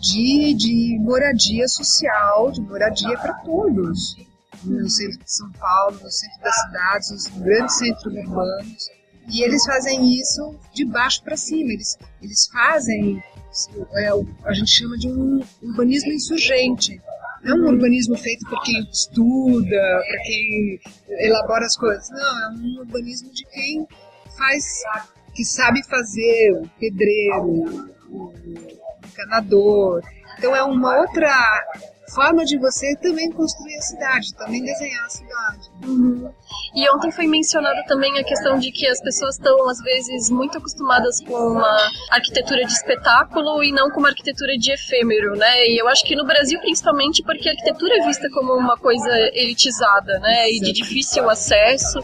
[0.00, 4.16] de, de moradia social, de moradia para todos.
[4.64, 8.97] No centro de São Paulo, no centro das cidades, nos grandes centros urbanos.
[9.28, 11.72] E eles fazem isso de baixo para cima.
[11.72, 13.22] Eles, eles fazem,
[13.94, 14.08] é,
[14.44, 17.00] a gente chama de um urbanismo insurgente.
[17.42, 20.80] Não um urbanismo feito por quem estuda, para quem
[21.20, 22.08] elabora as coisas.
[22.10, 23.86] Não, é um urbanismo de quem
[24.36, 24.64] faz,
[25.34, 28.32] que sabe fazer, o pedreiro, o
[29.06, 30.02] encanador.
[30.36, 31.30] Então é uma outra
[32.14, 35.70] forma de você também construir a cidade, também desenhar a cidade.
[35.86, 36.30] Uhum.
[36.74, 40.58] E ontem foi mencionada também a questão de que as pessoas estão, às vezes, muito
[40.58, 45.66] acostumadas com uma arquitetura de espetáculo e não com uma arquitetura de efêmero, né?
[45.66, 49.10] E eu acho que no Brasil, principalmente, porque a arquitetura é vista como uma coisa
[49.34, 50.50] elitizada, né?
[50.50, 52.00] E de difícil acesso.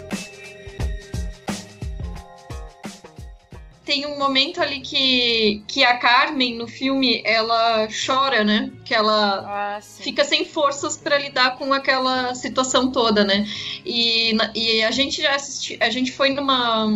[3.84, 8.72] Tem um momento ali que, que a Carmen, no filme, ela chora, né?
[8.84, 13.46] Que ela ah, fica sem forças para lidar com aquela situação toda, né?
[13.84, 16.88] E, e a gente já assisti, a gente foi numa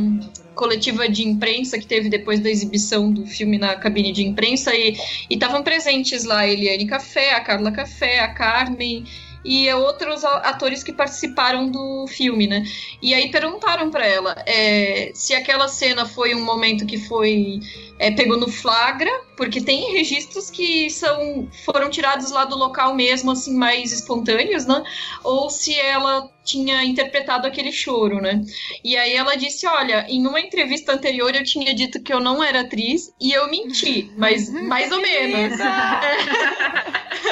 [0.55, 4.97] coletiva de imprensa que teve depois da exibição do filme na cabine de imprensa e
[5.31, 9.05] estavam presentes lá a Eliane Café, a Carla Café, a Carmen
[9.45, 12.65] e outros atores que participaram do filme, né?
[13.01, 17.61] E aí perguntaram para ela é, se aquela cena foi um momento que foi
[17.99, 23.31] é, pegou no flagra, porque tem registros que são foram tirados lá do local mesmo,
[23.31, 24.83] assim, mais espontâneos, né?
[25.23, 28.43] Ou se ela tinha interpretado aquele choro, né?
[28.83, 32.43] E aí ela disse: Olha, em uma entrevista anterior eu tinha dito que eu não
[32.43, 35.57] era atriz e eu menti, mas mais ou menos.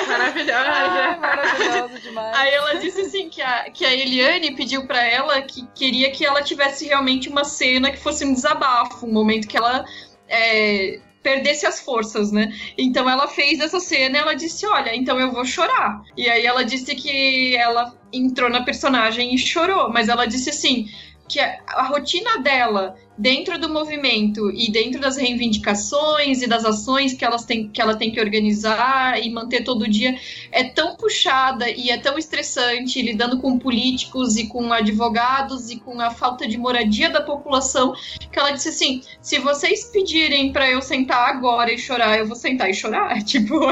[0.06, 0.64] Maravilhosa.
[0.64, 2.36] Ah, maravilhosa demais.
[2.36, 6.24] Aí ela disse assim que a, que a Eliane pediu para ela que queria que
[6.24, 9.84] ela tivesse realmente uma cena que fosse um desabafo, um momento que ela
[10.28, 12.52] é, perdesse as forças, né?
[12.78, 16.00] Então ela fez essa cena ela disse: Olha, então eu vou chorar.
[16.16, 20.86] E aí ela disse que ela entrou na personagem e chorou, mas ela disse assim:
[21.28, 27.14] que a, a rotina dela dentro do movimento e dentro das reivindicações e das ações
[27.14, 30.18] que, elas têm, que ela tem que organizar e manter todo dia
[30.52, 36.00] é tão puxada e é tão estressante, lidando com políticos e com advogados e com
[36.00, 37.94] a falta de moradia da população,
[38.30, 42.36] que ela disse assim: se vocês pedirem para eu sentar agora e chorar, eu vou
[42.36, 43.16] sentar e chorar.
[43.26, 43.70] Tipo, oh,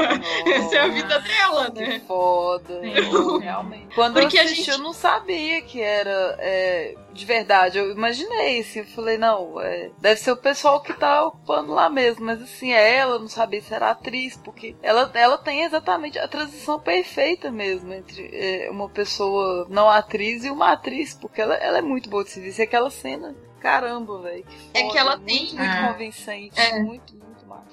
[0.49, 1.99] essa é a vida dela, né?
[1.99, 2.81] Que foda.
[2.81, 3.95] Sim, realmente.
[3.95, 4.71] Quando Porque eu assisti, gente...
[4.71, 7.77] eu não sabia que era é, de verdade.
[7.77, 11.73] Eu imaginei, assim, eu falei, não não, é, deve ser o pessoal que tá ocupando
[11.73, 15.63] lá mesmo, mas assim, é ela, não sabia se era atriz, porque ela, ela tem
[15.63, 21.41] exatamente a transição perfeita mesmo entre é, uma pessoa não atriz e uma atriz, porque
[21.41, 22.61] ela, ela é muito boa de serviço.
[22.61, 24.45] E aquela cena, caramba, velho.
[24.73, 25.39] É que ela muito, tem.
[25.39, 25.87] Muito, muito é.
[25.91, 26.79] convincente, é.
[26.79, 27.25] muito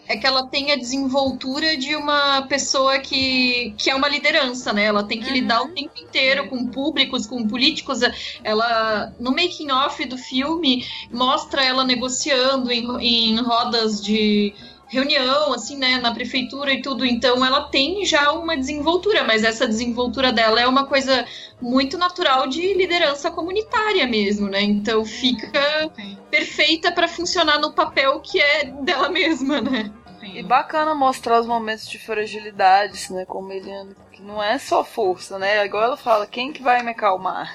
[0.09, 4.85] é que ela tem a desenvoltura de uma pessoa que, que é uma liderança, né?
[4.85, 5.35] Ela tem que uhum.
[5.35, 8.01] lidar o tempo inteiro com públicos, com políticos.
[8.43, 14.53] Ela, no making off do filme, mostra ela negociando em, em rodas de
[14.93, 17.07] reunião, assim, né, na prefeitura e tudo.
[17.07, 21.25] Então ela tem já uma desenvoltura, mas essa desenvoltura dela é uma coisa
[21.61, 24.61] muito natural de liderança comunitária mesmo, né?
[24.61, 26.19] Então fica Sim.
[26.31, 29.91] perfeita para funcionar no papel que é dela mesma, né?
[30.21, 30.37] Sim.
[30.37, 35.39] E bacana mostrar os momentos de fragilidade, né, como Eliane, que não é só força,
[35.39, 35.65] né?
[35.65, 37.51] Igual ela fala, quem que vai me acalmar?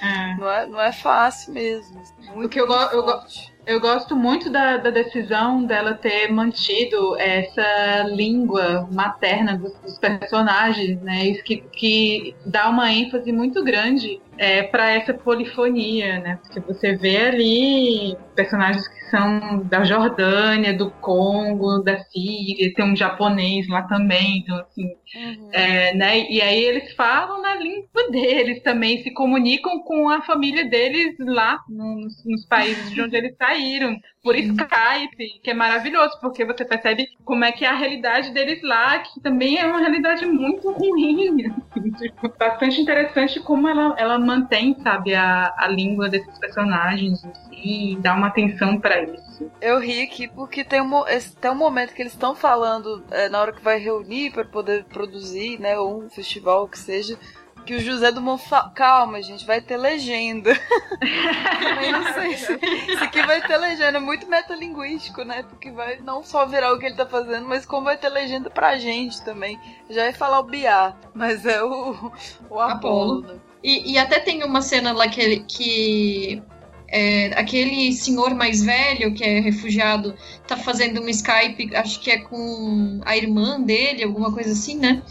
[0.00, 0.36] É.
[0.38, 2.02] Não, é, não é fácil mesmo.
[2.34, 3.20] Muito, o que eu, go eu, go
[3.66, 11.00] eu gosto muito da, da, decisão dela ter mantido essa língua materna dos, dos personagens,
[11.02, 11.26] né?
[11.26, 16.38] Isso que, que dá uma ênfase muito grande é, para essa polifonia, né?
[16.42, 22.96] Porque você vê ali personagens que são da Jordânia, do Congo, da Síria, tem um
[22.96, 25.50] japonês lá também, então assim, uhum.
[25.52, 26.30] é, né?
[26.30, 31.58] E aí eles falam na língua deles também, se comunicam com a família deles lá
[31.68, 37.06] nos, nos países de onde eles saíram por Skype, que é maravilhoso, porque você percebe
[37.24, 41.46] como é que é a realidade deles lá, que também é uma realidade muito ruim.
[41.70, 47.96] Assim, tipo, bastante interessante como ela, ela mantém, sabe, a, a língua desses personagens e
[48.00, 49.48] dá uma atenção para isso.
[49.60, 50.90] Eu ri aqui porque tem um,
[51.40, 54.84] tem um momento que eles estão falando é, na hora que vai reunir para poder
[54.86, 57.16] produzir, né, ou um festival que seja
[57.66, 60.54] que o José do Mon fala, calma, gente, vai ter legenda.
[61.60, 62.52] Também não sei se
[62.88, 65.42] isso aqui vai ter legenda, é muito metalinguístico, né?
[65.42, 68.48] Porque vai não só virar o que ele tá fazendo, mas como vai ter legenda
[68.48, 69.58] pra gente também.
[69.90, 72.12] Já ia falar o Biá, mas é o,
[72.48, 73.22] o Apolo.
[73.22, 73.34] Né?
[73.62, 76.42] E, e até tem uma cena lá que, que
[76.88, 80.14] é, aquele senhor mais velho que é refugiado
[80.46, 85.02] tá fazendo um Skype, acho que é com a irmã dele, alguma coisa assim, né?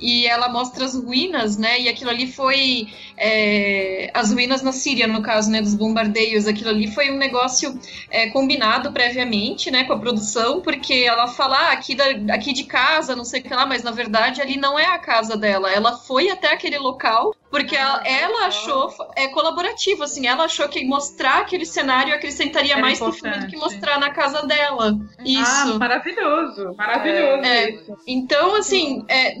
[0.00, 1.80] E ela mostra as ruínas, né?
[1.80, 2.86] E aquilo ali foi
[3.16, 5.60] é, as ruínas na Síria, no caso, né?
[5.60, 6.46] Dos bombardeios.
[6.46, 7.78] Aquilo ali foi um negócio
[8.10, 9.84] é, combinado previamente, né?
[9.84, 13.42] Com a produção, porque ela fala ah, aqui, da, aqui de casa, não sei o
[13.42, 15.72] que lá, mas na verdade ali não é a casa dela.
[15.72, 20.84] Ela foi até aquele local porque ela, ela achou é colaborativo, assim, ela achou que
[20.84, 23.20] mostrar aquele cenário acrescentaria Era mais importante.
[23.20, 24.98] pro filme do que mostrar na casa dela.
[25.24, 25.72] Isso.
[25.72, 27.78] Ah, maravilhoso, maravilhoso é.
[28.08, 29.36] Então, assim, é,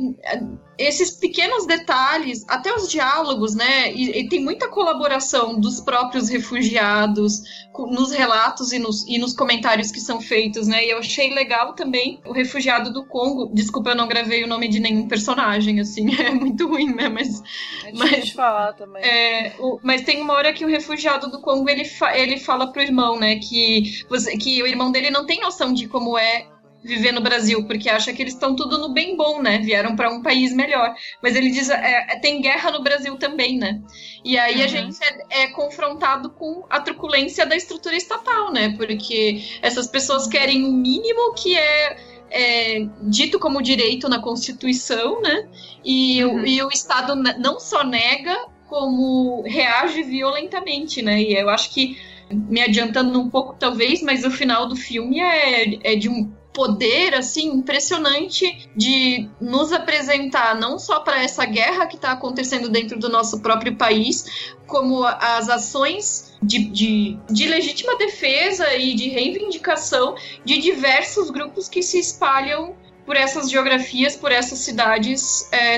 [0.78, 3.92] esses pequenos detalhes, até os diálogos, né?
[3.92, 7.42] E, e, tem muita colaboração dos próprios refugiados
[7.90, 10.84] nos relatos e nos, e nos comentários que são feitos, né?
[10.84, 13.50] E eu achei legal também o refugiado do Congo.
[13.52, 17.08] Desculpa, eu não gravei o nome de nenhum personagem, assim, é muito ruim, né?
[17.08, 17.42] Mas.
[17.84, 19.02] É mas, falar também.
[19.02, 22.72] É, o, mas tem uma hora que o refugiado do Congo ele, fa, ele fala
[22.72, 23.36] pro irmão, né?
[23.36, 26.46] Que, você, que o irmão dele não tem noção de como é
[26.84, 29.58] viver no Brasil, porque acha que eles estão tudo no bem bom, né?
[29.58, 30.94] Vieram para um país melhor.
[31.22, 33.80] Mas ele diz, é, é, tem guerra no Brasil também, né?
[34.22, 34.64] E aí uhum.
[34.64, 38.74] a gente é, é, confrontado com a truculência da estrutura estatal, né?
[38.76, 45.48] Porque essas pessoas querem o mínimo que é é dito como direito na Constituição, né?
[45.84, 46.42] E, uhum.
[46.42, 51.22] o, e o Estado não só nega, como reage violentamente, né?
[51.22, 51.96] E eu acho que,
[52.28, 57.14] me adiantando um pouco talvez, mas o final do filme é, é de um poder
[57.14, 63.08] assim impressionante de nos apresentar não só para essa guerra que está acontecendo dentro do
[63.08, 70.14] nosso próprio país, como as ações de, de, de, legítima defesa e de reivindicação
[70.44, 75.76] de diversos grupos que se espalham por essas geografias, por essas cidades, é,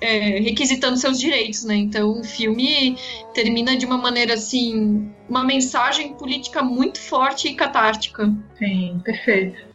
[0.00, 1.76] é, requisitando seus direitos, né?
[1.76, 2.98] Então o filme
[3.32, 8.30] termina de uma maneira assim, uma mensagem política muito forte e catártica.
[8.58, 9.71] Sim, perfeito.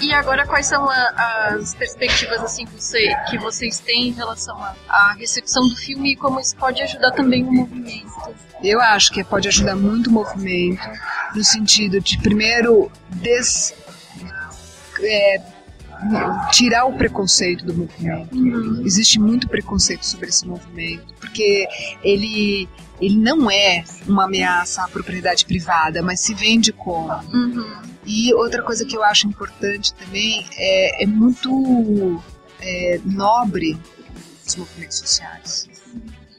[0.00, 4.56] E agora, quais são a, as perspectivas assim que, você, que vocês têm em relação
[4.88, 8.08] à recepção do filme e como isso pode ajudar também o movimento?
[8.62, 10.82] Eu acho que pode ajudar muito o movimento,
[11.34, 13.74] no sentido de, primeiro, des,
[15.02, 15.40] é,
[16.52, 18.34] tirar o preconceito do movimento.
[18.34, 18.82] Uhum.
[18.84, 21.66] Existe muito preconceito sobre esse movimento, porque
[22.02, 22.68] ele,
[23.00, 27.12] ele não é uma ameaça à propriedade privada, mas se vende como.
[27.32, 27.97] Uhum.
[28.08, 32.22] E outra coisa que eu acho importante também é, é muito
[32.58, 33.78] é, nobre
[34.46, 35.68] os movimentos sociais.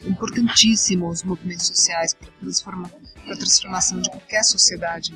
[0.03, 2.89] Importantíssimo os movimentos sociais para transformar
[3.23, 5.13] para a transformação de qualquer sociedade.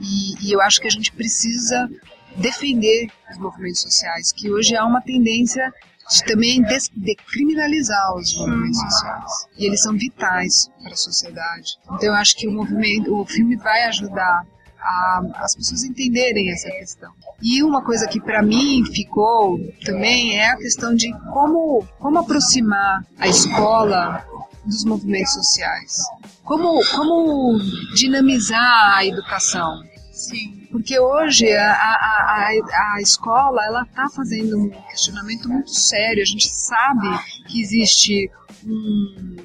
[0.00, 1.90] E, e, eu acho que a gente precisa
[2.36, 5.72] defender os movimentos sociais, que hoje há uma tendência
[6.08, 6.62] de também
[6.94, 9.48] decriminalizar os movimentos sociais.
[9.58, 11.76] E eles são vitais para a sociedade.
[11.86, 14.46] Então eu acho que o movimento, o filme vai ajudar
[14.82, 17.12] a, as pessoas entenderem essa questão.
[17.40, 23.04] E uma coisa que para mim ficou também é a questão de como, como aproximar
[23.18, 24.24] a escola
[24.64, 26.02] dos movimentos sociais.
[26.44, 27.58] Como, como
[27.94, 29.82] dinamizar a educação.
[30.12, 30.68] Sim.
[30.70, 36.22] Porque hoje a, a, a, a escola ela está fazendo um questionamento muito sério.
[36.22, 37.08] A gente sabe
[37.48, 38.30] que existe
[38.64, 39.36] um,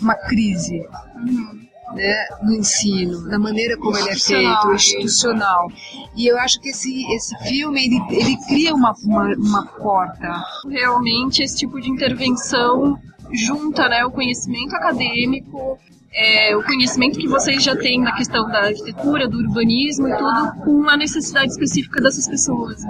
[0.00, 0.86] uma crise.
[1.16, 5.70] Uhum né, no ensino, na maneira como ele é feito, institucional.
[6.16, 10.42] E eu acho que esse, esse filme ele, ele cria uma, uma, uma porta.
[10.68, 12.98] Realmente, esse tipo de intervenção
[13.32, 15.78] junta né, o conhecimento acadêmico,
[16.12, 20.52] é, o conhecimento que vocês já têm na questão da arquitetura, do urbanismo e tudo,
[20.64, 22.82] com a necessidade específica dessas pessoas.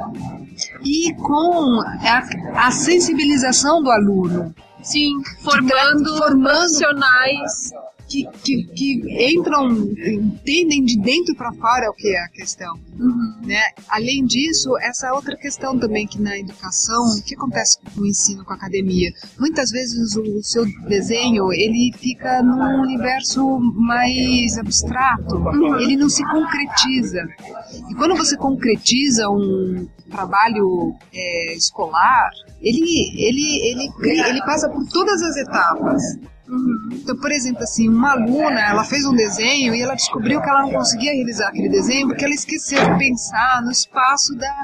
[0.83, 4.55] E com a, a sensibilização do aluno.
[4.83, 5.13] Sim,
[5.43, 7.71] formando, formando profissionais
[8.11, 12.75] que, que, que entram, entendem de dentro para fora o que é a questão.
[12.99, 13.47] Uhum.
[13.47, 13.63] Né?
[13.89, 18.45] Além disso, essa outra questão também que na educação, o que acontece com o ensino,
[18.45, 19.11] com a academia?
[19.39, 25.79] Muitas vezes o, o seu desenho, ele fica num universo mais abstrato, uhum.
[25.79, 27.23] ele não se concretiza.
[27.89, 32.31] E quando você concretiza um trabalho é, escolar,
[32.61, 32.81] ele,
[33.17, 36.03] ele, ele, ele passa por todas as etapas.
[36.51, 36.89] Uhum.
[36.93, 40.63] Então, por exemplo, assim, uma aluna, ela fez um desenho e ela descobriu que ela
[40.63, 44.55] não conseguia realizar aquele desenho porque ela esqueceu de pensar no espaço da,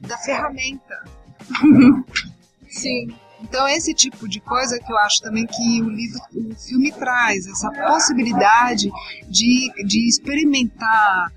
[0.00, 1.04] da ferramenta.
[2.68, 3.14] Sim.
[3.40, 7.46] Então, esse tipo de coisa que eu acho também que o livro, o filme traz,
[7.46, 8.90] essa possibilidade
[9.28, 11.30] de, de experimentar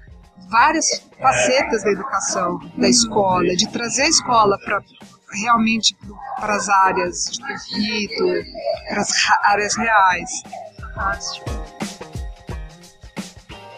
[0.49, 0.87] várias
[1.19, 4.81] facetas da educação, da escola, de trazer a escola para
[5.31, 5.95] realmente
[6.39, 8.45] para as áreas de conflito,
[8.87, 9.11] para as
[9.43, 10.29] áreas reais.
[10.79, 11.49] Fantástico.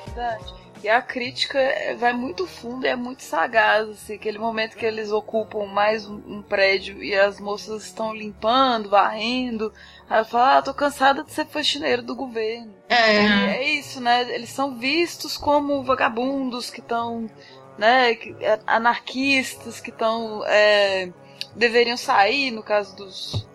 [0.08, 0.62] Verdade.
[0.84, 1.60] E a crítica
[2.00, 6.42] vai muito fundo e é muito sagaz, assim, aquele momento que eles ocupam mais um,
[6.42, 9.72] prédio e as moças estão limpando, varrendo.
[10.10, 12.74] Aí ela fala, ah, tô cansada de ser faxineiro do governo.
[12.90, 13.58] É.
[13.58, 14.24] é isso, né?
[14.34, 17.30] Eles são vistos como vagabundos que estão,
[17.78, 21.14] né, é, anarquistas que estão é,
[21.56, 23.48] deveriam sair, no caso dos,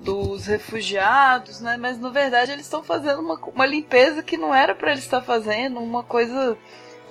[0.00, 1.76] dos refugiados, né?
[1.76, 5.22] Mas na verdade eles estão fazendo uma, uma limpeza que não era para eles estar
[5.22, 6.56] fazendo, uma coisa.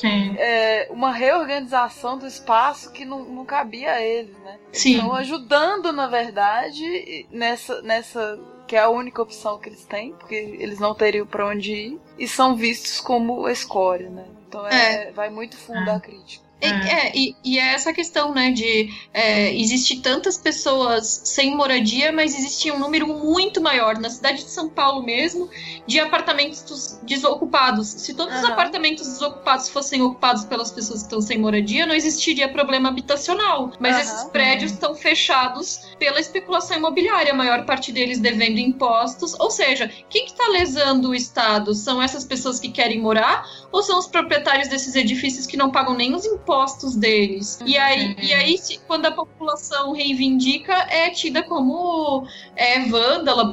[0.01, 4.57] É, uma reorganização do espaço que não, não cabia a eles, né?
[4.71, 4.93] Sim.
[4.93, 10.35] Estão ajudando, na verdade, nessa, nessa que é a única opção que eles têm, porque
[10.35, 14.25] eles não teriam para onde ir, e são vistos como escória, né?
[14.47, 15.11] Então é, é.
[15.11, 15.95] vai muito fundo é.
[15.95, 16.45] a crítica.
[16.61, 22.11] É, é, e, e é essa questão, né, de é, existir tantas pessoas sem moradia,
[22.11, 25.49] mas existia um número muito maior na cidade de São Paulo mesmo
[25.87, 27.87] de apartamentos desocupados.
[27.87, 28.41] Se todos uhum.
[28.41, 33.71] os apartamentos desocupados fossem ocupados pelas pessoas que estão sem moradia, não existiria problema habitacional.
[33.79, 34.01] Mas uhum.
[34.01, 39.33] esses prédios estão fechados pela especulação imobiliária, a maior parte deles devendo impostos.
[39.39, 41.73] Ou seja, quem está que tá lesando o Estado?
[41.73, 45.93] São essas pessoas que querem morar ou são os proprietários desses edifícios que não pagam
[45.93, 46.48] nem os impostos
[46.95, 47.59] deles?
[47.65, 48.57] E aí, e aí
[48.87, 53.51] quando a população reivindica, é tida como é, vândala,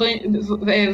[0.66, 0.93] é,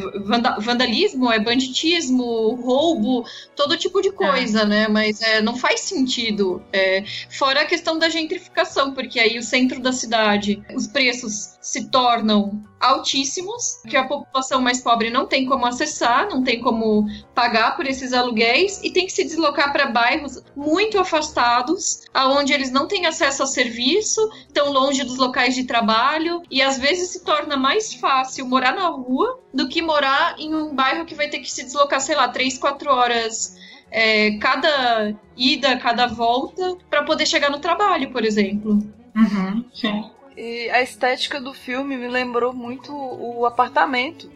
[0.59, 3.25] vandalismo, é banditismo, roubo,
[3.55, 4.65] todo tipo de coisa, é.
[4.65, 4.87] né?
[4.87, 6.61] Mas é, não faz sentido.
[6.71, 11.89] É, fora a questão da gentrificação, porque aí o centro da cidade, os preços se
[11.89, 17.77] tornam altíssimos, que a população mais pobre não tem como acessar, não tem como pagar
[17.77, 22.85] por esses aluguéis e tem que se deslocar para bairros muito afastados, aonde eles não
[22.85, 27.55] têm acesso a serviço, estão longe dos locais de trabalho e às vezes se torna
[27.55, 31.49] mais fácil morar na rua do que morar em um bairro que vai ter que
[31.49, 33.55] se deslocar, sei lá, três, quatro horas
[33.89, 38.73] é, cada ida, cada volta, para poder chegar no trabalho, por exemplo.
[39.15, 40.11] Uhum, sim.
[40.35, 44.31] E a estética do filme me lembrou muito o apartamento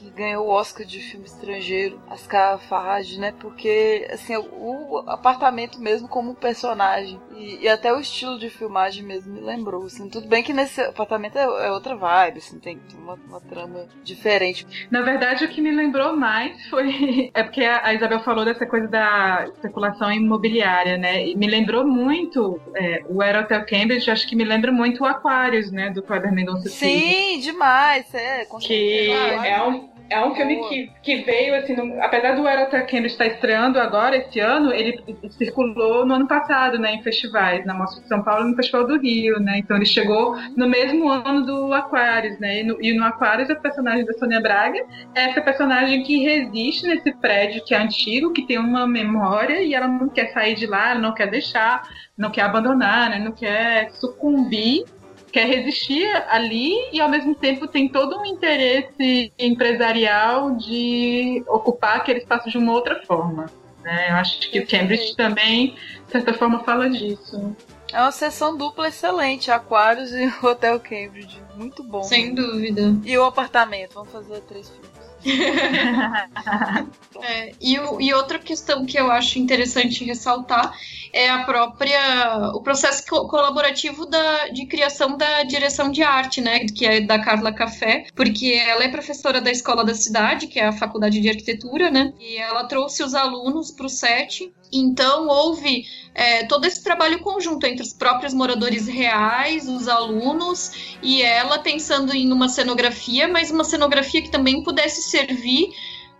[0.00, 3.32] que, ganhou o Oscar de filme estrangeiro, Ascar Farhad, né?
[3.38, 9.32] Porque, assim, o apartamento mesmo como personagem e, e, até o estilo de filmagem mesmo
[9.32, 10.08] me lembrou, assim.
[10.08, 13.86] Tudo bem que nesse apartamento é, é outra vibe, assim, tem, tem uma, uma, trama
[14.02, 14.66] diferente.
[14.90, 17.30] Na verdade, o que me lembrou mais foi...
[17.32, 21.26] É porque a Isabel falou dessa coisa da especulação imobiliária, né?
[21.26, 25.06] E me lembrou muito é, o Air Hotel Cambridge, acho que me lembra muito o
[25.06, 25.90] Aquarius, né?
[25.90, 28.46] Do Kleber Mendonça Sim, demais, é.
[28.60, 33.12] Que é um, é um filme que, que veio, assim, no, apesar do Aerotra Cambridge
[33.12, 35.00] estar estreando agora, esse ano, ele
[35.30, 38.88] circulou no ano passado, né, em festivais, na Mostra de São Paulo e no Festival
[38.88, 42.92] do Rio, né, então ele chegou no mesmo ano do Aquarius, né, e no, e
[42.92, 44.84] no Aquarius a personagem da Sônia Braga
[45.14, 49.74] é essa personagem que resiste nesse prédio que é antigo, que tem uma memória e
[49.74, 51.88] ela não quer sair de lá, não quer deixar,
[52.18, 54.84] não quer abandonar, né, não quer sucumbir
[55.30, 62.18] quer resistir ali e ao mesmo tempo tem todo um interesse empresarial de ocupar aquele
[62.18, 63.46] espaço de uma outra forma.
[63.82, 64.10] Né?
[64.10, 65.74] Eu acho que o Cambridge também,
[66.06, 67.56] de certa forma, fala disso.
[67.92, 71.40] É uma sessão dupla excelente, Aquários e Hotel Cambridge.
[71.56, 72.02] Muito bom.
[72.02, 72.94] Sem dúvida.
[73.04, 74.89] E o apartamento, vamos fazer três filmes.
[77.22, 80.72] é, e, e, outra questão que eu acho interessante ressaltar
[81.12, 86.60] é a própria o processo co colaborativo da, de criação da direção de arte, né,
[86.66, 90.66] que é da Carla Café, porque ela é professora da escola da cidade, que é
[90.66, 94.52] a faculdade de arquitetura, né, e ela trouxe os alunos para o set.
[94.72, 95.84] Então houve
[96.14, 102.14] é, todo esse trabalho conjunto entre os próprios moradores reais, os alunos e ela pensando
[102.14, 105.70] em uma cenografia, mas uma cenografia que também pudesse servir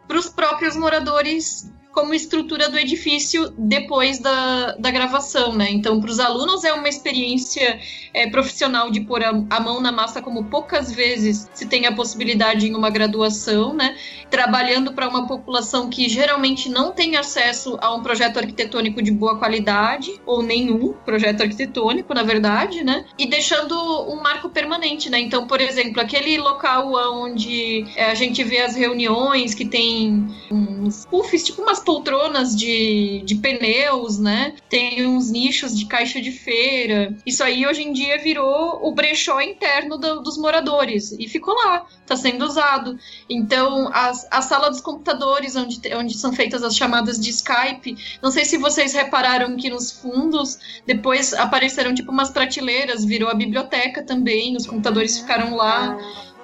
[0.07, 5.69] para os próprios moradores como estrutura do edifício depois da, da gravação, né?
[5.71, 7.81] Então, para os alunos é uma experiência
[8.15, 11.93] é, profissional de pôr a, a, mão na massa como poucas vezes se tem a
[11.93, 13.97] possibilidade em uma graduação, né?
[14.31, 19.39] Trabalhando para uma população que geralmente não tem acesso a um projeto arquitetônico de boa
[19.39, 23.05] qualidade, ou nenhum projeto arquitetônico, na verdade, né?
[23.19, 23.75] E deixando
[24.09, 25.19] um marco permanente, né?
[25.19, 26.93] Então, por exemplo, aquele local
[27.23, 33.23] onde é, a gente vê as reuniões que tem uns puffs, tipo umas poltronas de,
[33.24, 34.55] de pneus, né?
[34.69, 37.16] Tem uns nichos de caixa de feira.
[37.27, 41.86] Isso aí hoje em dia virou o brechó interno do, dos moradores e ficou lá,
[42.01, 42.98] está sendo usado.
[43.28, 48.31] Então, a, a sala dos computadores, onde, onde são feitas as chamadas de Skype, não
[48.31, 54.02] sei se vocês repararam que nos fundos depois apareceram tipo umas prateleiras, virou a biblioteca
[54.02, 55.97] também, os computadores ficaram lá.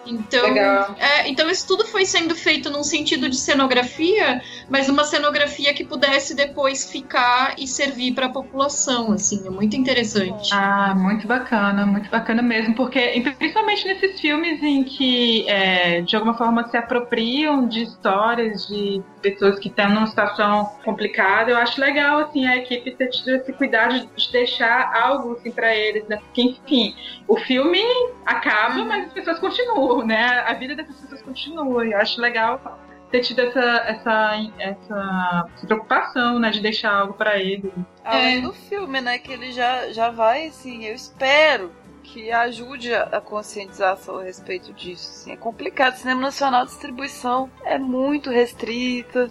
[0.07, 0.57] Então,
[0.99, 5.85] é, então isso tudo foi sendo feito num sentido de cenografia, mas uma cenografia que
[5.85, 10.51] pudesse depois ficar e servir para a população, assim, é muito interessante.
[10.53, 16.35] Ah, muito bacana, muito bacana mesmo, porque principalmente nesses filmes em que é, de alguma
[16.35, 22.19] forma se apropriam de histórias de pessoas que estão numa situação complicada, eu acho legal
[22.19, 26.17] assim a equipe ter tido esse cuidado de deixar algo assim para eles, né?
[26.17, 26.95] Porque enfim,
[27.27, 27.83] o filme
[28.25, 30.45] acaba, mas as pessoas continuam né?
[30.47, 31.87] A vida dessas pessoas continua.
[31.87, 32.81] E eu acho legal
[33.11, 36.51] ter tido essa, essa, essa, preocupação, né?
[36.51, 37.73] De deixar algo para ele.
[38.05, 38.41] Além é.
[38.41, 39.19] do filme, né?
[39.19, 41.71] Que ele já, já vai, assim, eu espero
[42.07, 45.11] que ajude a conscientização a respeito disso.
[45.11, 45.33] Assim.
[45.33, 45.95] É complicado.
[45.95, 49.31] O cinema nacional de distribuição é muito restrita.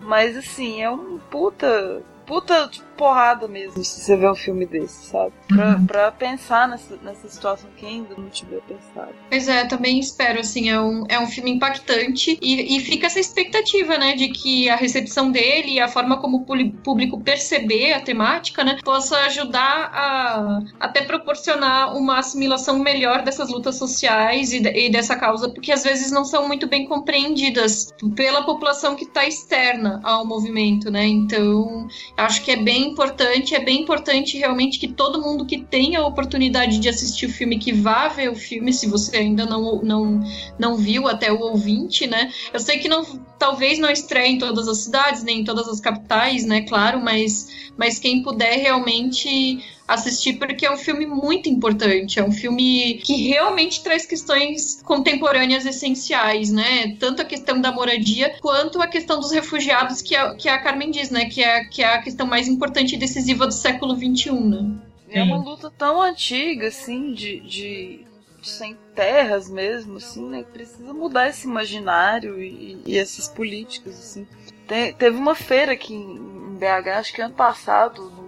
[0.00, 2.02] Mas assim, é um puta.
[2.24, 5.32] Puta porrada mesmo se você vê um filme desse, sabe?
[5.48, 5.86] Pra, uhum.
[5.86, 9.12] pra pensar nessa, nessa situação que ainda não tiver pensado.
[9.28, 13.20] Pois é, também espero, assim, é um, é um filme impactante e, e fica essa
[13.20, 18.00] expectativa, né, de que a recepção dele e a forma como o público perceber a
[18.00, 24.90] temática, né, possa ajudar a até proporcionar uma assimilação melhor dessas lutas sociais e, e
[24.90, 30.00] dessa causa, porque às vezes não são muito bem compreendidas pela população que está externa
[30.02, 31.06] ao movimento, né?
[31.06, 36.00] Então, acho que é bem importante, é bem importante realmente que todo mundo que tenha
[36.00, 39.82] a oportunidade de assistir o filme, que vá ver o filme, se você ainda não,
[39.82, 40.20] não,
[40.58, 42.30] não viu, até o ouvinte, né?
[42.52, 43.04] Eu sei que não,
[43.38, 46.62] talvez não estreie em todas as cidades, nem em todas as capitais, né?
[46.62, 52.32] Claro, mas, mas quem puder realmente assistir porque é um filme muito importante, é um
[52.32, 56.96] filme que realmente traz questões contemporâneas essenciais, né?
[56.98, 60.90] Tanto a questão da moradia quanto a questão dos refugiados, que a, que a Carmen
[60.90, 61.26] diz, né?
[61.26, 64.78] Que é, que é a questão mais importante e decisiva do século XXI, né?
[65.10, 68.04] É uma luta tão antiga, assim, de, de
[68.42, 70.44] sem terras mesmo, assim, né?
[70.52, 74.26] Precisa mudar esse imaginário e, e essas políticas, assim.
[74.66, 78.23] Te, teve uma feira aqui em BH, acho que ano passado,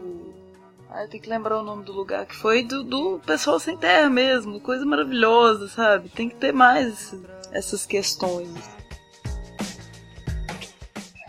[1.11, 4.61] Tem que lembrar o nome do lugar que foi do, do pessoal sem terra mesmo,
[4.61, 6.09] coisa maravilhosa, sabe?
[6.09, 7.15] Tem que ter mais
[7.53, 8.49] essas questões.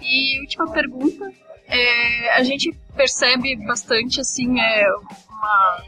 [0.01, 1.31] E última pergunta,
[1.67, 4.85] é, a gente percebe bastante assim é
[5.29, 5.83] uma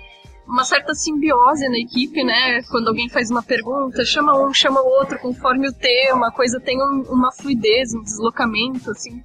[0.45, 2.63] uma certa simbiose na equipe, né?
[2.71, 6.59] Quando alguém faz uma pergunta, chama um, chama o outro conforme o tema, a coisa
[6.59, 9.23] tem um, uma fluidez, um deslocamento, assim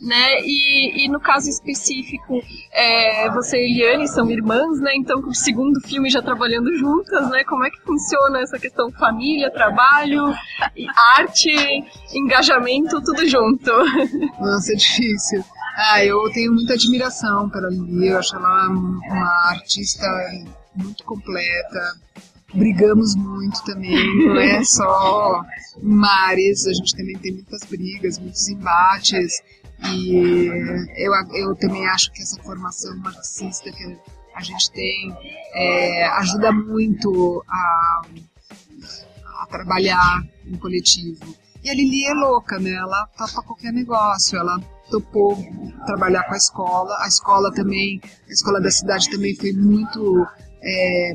[0.00, 0.40] né?
[0.42, 2.40] E, e no caso específico,
[2.72, 4.92] é, você e Eliane são irmãs, né?
[4.94, 7.44] Então, o segundo filme já trabalhando juntas, né?
[7.44, 10.24] Como é que funciona essa questão família, trabalho,
[11.16, 11.50] arte,
[12.12, 13.70] engajamento, tudo junto?
[14.40, 15.44] Nossa, é difícil.
[15.76, 20.06] Ah, eu tenho muita admiração pela Lili, eu acho ela uma artista
[20.74, 21.94] muito completa,
[22.54, 25.42] brigamos muito também, não é só
[25.82, 29.42] mares, a gente também tem muitas brigas, muitos embates,
[29.84, 30.46] e
[30.96, 33.98] eu, eu também acho que essa formação marxista que
[34.34, 35.16] a gente tem
[35.54, 38.02] é, ajuda muito a,
[39.42, 41.34] a trabalhar em coletivo.
[41.62, 42.70] E a Lili é louca, né?
[42.70, 45.36] Ela topa qualquer negócio, ela topou
[45.84, 46.96] trabalhar com a escola.
[47.00, 50.26] A escola também, a escola da cidade também foi muito
[50.62, 51.12] é,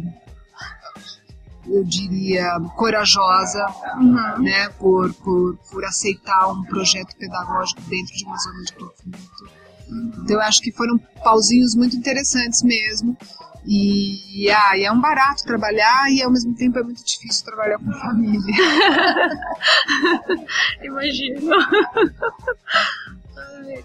[1.67, 3.65] eu diria, corajosa,
[3.97, 4.41] uhum.
[4.41, 9.61] né, por, por, por aceitar um projeto pedagógico dentro de uma zona de conflito.
[10.23, 13.15] Então eu acho que foram pauzinhos muito interessantes mesmo.
[13.65, 17.77] E, ah, e é um barato trabalhar e ao mesmo tempo é muito difícil trabalhar
[17.77, 18.41] com família.
[20.81, 21.51] Imagino.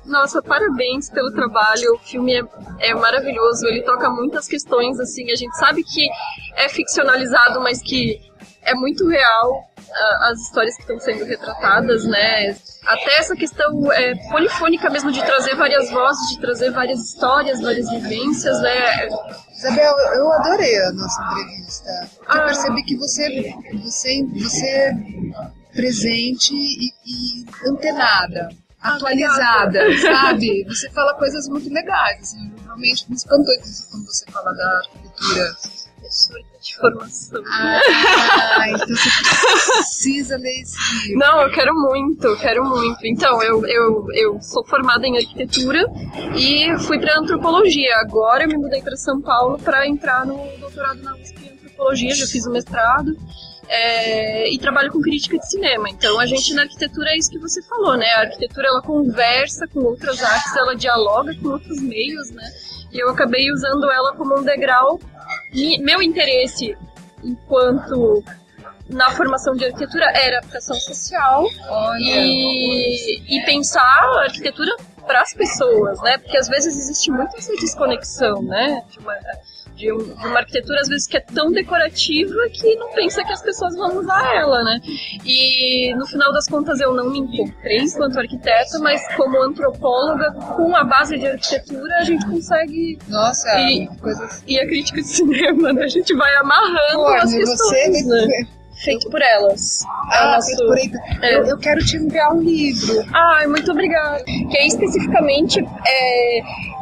[0.04, 1.94] Nossa, parabéns pelo trabalho.
[1.94, 3.66] O filme é, é, maravilhoso.
[3.66, 5.30] Ele toca muitas questões, assim.
[5.30, 6.08] A gente sabe que
[6.56, 8.20] é ficcionalizado, mas que
[8.62, 9.64] é muito real
[10.22, 12.56] as histórias que estão sendo retratadas, né?
[12.84, 17.88] Até essa questão é, polifônica mesmo de trazer várias vozes, de trazer várias histórias, várias
[17.88, 19.08] vivências, né?
[19.56, 21.88] Isabel, eu adorei a nossa entrevista.
[22.20, 22.44] Eu ah.
[22.44, 24.92] percebi que você, você, você é
[25.72, 28.48] presente e, e antenada
[28.94, 30.64] atualizada, sabe?
[30.64, 33.54] Você fala coisas muito legais, assim, realmente me espantou
[33.90, 35.56] quando você fala da arquitetura
[36.60, 37.42] de formação.
[37.46, 39.10] Ah, então você
[39.78, 41.18] precisa ler esse livro.
[41.18, 42.98] Não, eu quero muito, quero muito.
[43.04, 45.84] Então, eu, eu, eu sou formada em arquitetura
[46.36, 47.96] e fui para antropologia.
[48.00, 52.14] Agora eu me mudei para São Paulo para entrar no doutorado na USP em antropologia,
[52.14, 53.16] já fiz o mestrado
[53.68, 55.88] é, e trabalho com crítica de cinema.
[55.88, 58.06] Então a gente na arquitetura é isso que você falou, né?
[58.16, 62.44] A arquitetura ela conversa com outras artes, ela dialoga com outros meios, né?
[62.92, 65.00] E eu acabei usando ela como um degrau.
[65.80, 66.76] Meu interesse
[67.22, 68.22] enquanto
[68.88, 71.44] na formação de arquitetura era aplicação social
[71.98, 74.76] e, e pensar a arquitetura
[75.06, 76.18] para as pessoas, né?
[76.18, 78.82] Porque às vezes existe muito essa desconexão, né?
[78.88, 79.14] De uma,
[79.76, 83.32] de, um, de, uma arquitetura, às vezes, que é tão decorativa que não pensa que
[83.32, 84.80] as pessoas vão usar ela, né?
[85.24, 90.74] E no final das contas eu não me encontrei enquanto arquiteta, mas como antropóloga, com
[90.74, 92.98] a base de arquitetura, a gente consegue.
[93.08, 94.42] Nossa, e, coisas...
[94.46, 95.84] e a crítica de cinema, né?
[95.84, 98.48] A gente vai amarrando Pô, as questões, você, né?
[98.84, 99.82] Feito por elas.
[100.12, 101.24] Ah, nosso- feito por.
[101.24, 101.34] É.
[101.36, 103.04] Eu, eu quero te enviar um livro.
[103.14, 104.22] Ai, muito obrigada.
[104.24, 106.40] Que é especificamente é,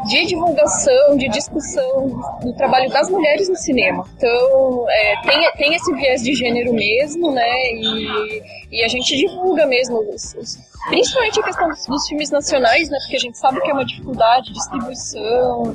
[0.08, 2.08] de divulgação, de discussão
[2.42, 4.04] do trabalho das mulheres no cinema.
[4.16, 7.72] Então, é, tem, tem esse viés de gênero mesmo, né?
[7.72, 10.58] E, e a gente divulga mesmo, os- os-
[10.88, 12.98] principalmente a questão dos, dos filmes nacionais, né?
[13.02, 15.74] Porque a gente sabe que é uma dificuldade de distribuição.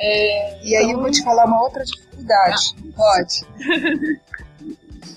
[0.00, 2.74] é, E aí eu então- vou te falar uma outra dificuldade.
[2.96, 3.46] Pode.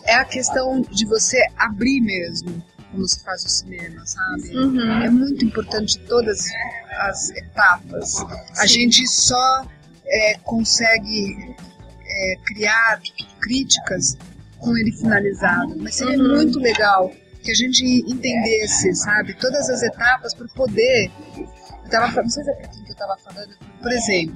[0.05, 4.57] É a questão de você abrir mesmo como se faz o cinema, sabe?
[4.57, 5.03] Uhum.
[5.03, 6.45] É muito importante todas
[6.99, 8.15] as etapas.
[8.57, 8.67] A Sim.
[8.67, 9.65] gente só
[10.05, 11.55] é, consegue
[12.05, 12.99] é, criar
[13.39, 14.17] críticas
[14.59, 15.75] com ele finalizado.
[15.77, 16.35] Mas seria Uhum.
[16.35, 17.11] muito legal
[17.41, 21.09] que a gente entendesse, sabe, todas as etapas para poder.
[21.37, 23.55] Eu tava, não sei se é para quem que eu estava falando.
[23.81, 24.35] Por exemplo,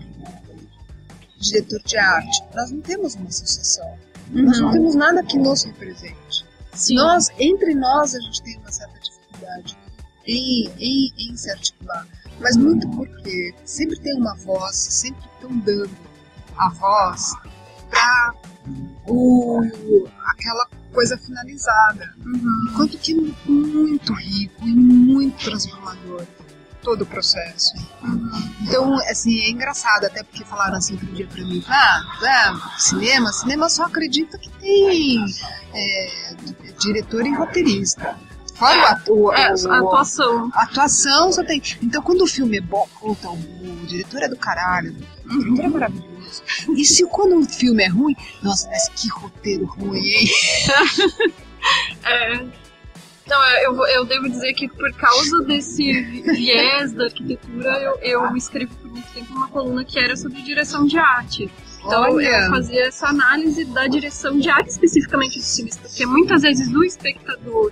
[1.40, 2.44] diretor de arte.
[2.56, 3.98] Nós não temos uma associação.
[4.32, 4.74] Nós não Uhum.
[4.74, 6.46] temos nada que nos represente.
[6.74, 6.96] Sim.
[6.96, 9.78] Nós, entre nós, a gente tem uma certa dificuldade
[10.28, 12.06] em, em, em se articular.
[12.40, 15.90] Mas muito porque sempre tem uma voz, sempre estão dando
[16.58, 17.34] a voz
[17.90, 18.34] para
[20.32, 22.14] aquela coisa finalizada.
[22.72, 26.26] Enquanto que é muito rico e muito transformador
[26.86, 27.74] todo o processo.
[28.62, 33.34] Então, assim, é engraçado, até porque falaram assim outro dia pra mim, ah, ah, cinema,
[33.34, 35.26] cinema só acredita que tem
[35.74, 36.36] é,
[36.80, 38.16] diretor e roteirista.
[38.54, 39.34] Fora o ator.
[39.36, 40.50] É, o- a atuação.
[40.54, 41.62] a atuação só tem.
[41.82, 44.96] Então, quando o filme é bom, puta, o, o diretor é do caralho,
[45.26, 46.44] o diretor é maravilhoso.
[46.78, 50.30] E se quando o filme é ruim, nossa, mas que roteiro ruim, hein?
[52.06, 52.65] É.
[53.28, 58.72] Não, eu, eu devo dizer que por causa desse viés da arquitetura, eu, eu escrevi
[58.76, 61.50] por muito tempo uma coluna que era sobre direção de arte.
[61.80, 62.28] Então Olha!
[62.28, 66.84] eu fazia essa análise da direção de arte especificamente dos filmes, porque muitas vezes o
[66.84, 67.72] espectador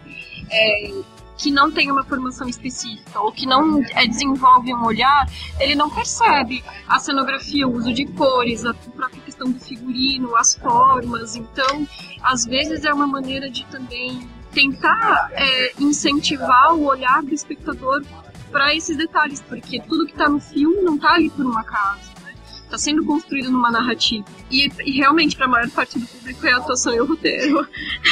[0.52, 0.92] é,
[1.38, 5.28] que não tem uma formação específica ou que não é, desenvolve um olhar,
[5.60, 10.56] ele não percebe a cenografia, o uso de cores, a própria questão do figurino, as
[10.56, 11.36] formas.
[11.36, 11.88] Então,
[12.22, 18.04] às vezes é uma maneira de também tentar é, incentivar o olhar do espectador
[18.52, 22.12] para esses detalhes, porque tudo que está no filme não está ali por um acaso.
[22.24, 22.34] né?
[22.70, 24.26] Tá sendo construído numa narrativa.
[24.52, 27.68] E, e realmente, para a maior parte do público, é a atuação e o roteiro.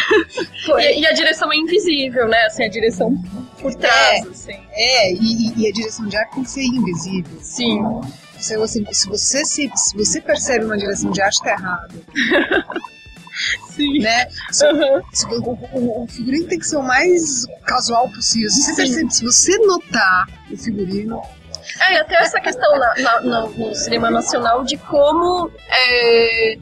[0.79, 2.43] e, e a direção é invisível, né?
[2.45, 3.15] Assim, a direção
[3.61, 4.59] por trás, É, assim.
[4.71, 7.37] É, e, e a direção de arte tem que ser invisível.
[7.41, 7.79] Sim.
[8.39, 11.93] Se você, se você, se, se você percebe uma direção de arte, tá errado.
[13.71, 13.99] Sim.
[13.99, 14.27] Né?
[14.51, 18.49] Se- o, o- o figurino tem que ser o mais casual possível.
[18.49, 21.21] Se você, percebe, se você notar o figurino,
[21.79, 25.49] É, e até essa questão na- na- na- no cinema nacional de como.
[25.69, 26.57] é,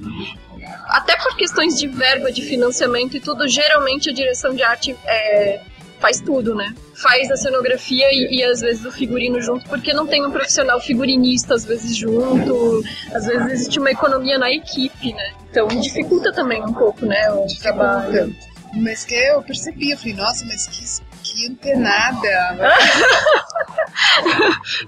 [0.87, 5.61] até por questões de verba, de financiamento e tudo, geralmente a direção de arte é,
[5.99, 6.73] faz tudo, né?
[7.01, 10.79] Faz a cenografia e, e às vezes o figurino junto, porque não tem um profissional
[10.81, 15.31] figurinista às vezes junto, às vezes existe uma economia na equipe, né?
[15.49, 18.35] Então dificulta também um pouco, né, o trabalho.
[18.73, 20.83] mas que eu percebi, eu falei, nossa, mas que,
[21.23, 22.59] que antenada.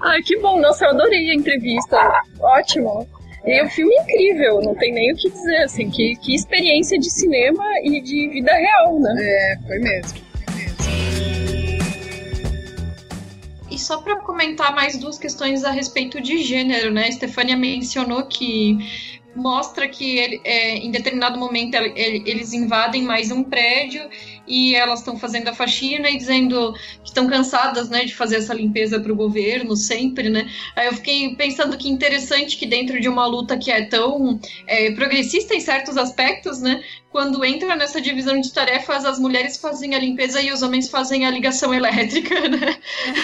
[0.03, 1.97] Ai, que bom, nossa, eu adorei a entrevista.
[2.39, 3.07] Ótimo.
[3.45, 6.99] E o filme é incrível, não tem nem o que dizer, assim, que, que experiência
[6.99, 9.15] de cinema e de vida real, né?
[9.17, 10.19] É, foi mesmo.
[13.81, 17.07] Só para comentar mais duas questões a respeito de gênero, né?
[17.07, 18.77] A Stefania mencionou que
[19.33, 24.01] mostra que ele- é, em determinado momento ele- ele- eles invadem mais um prédio
[24.45, 28.53] e elas estão fazendo a faxina e dizendo que estão cansadas, né, de fazer essa
[28.53, 30.49] limpeza para o governo sempre, né?
[30.75, 34.37] Aí eu fiquei pensando que interessante que dentro de uma luta que é tão
[34.67, 36.83] é, progressista em certos aspectos, né?
[37.11, 41.25] Quando entra nessa divisão de tarefas, as mulheres fazem a limpeza e os homens fazem
[41.25, 42.77] a ligação elétrica, né?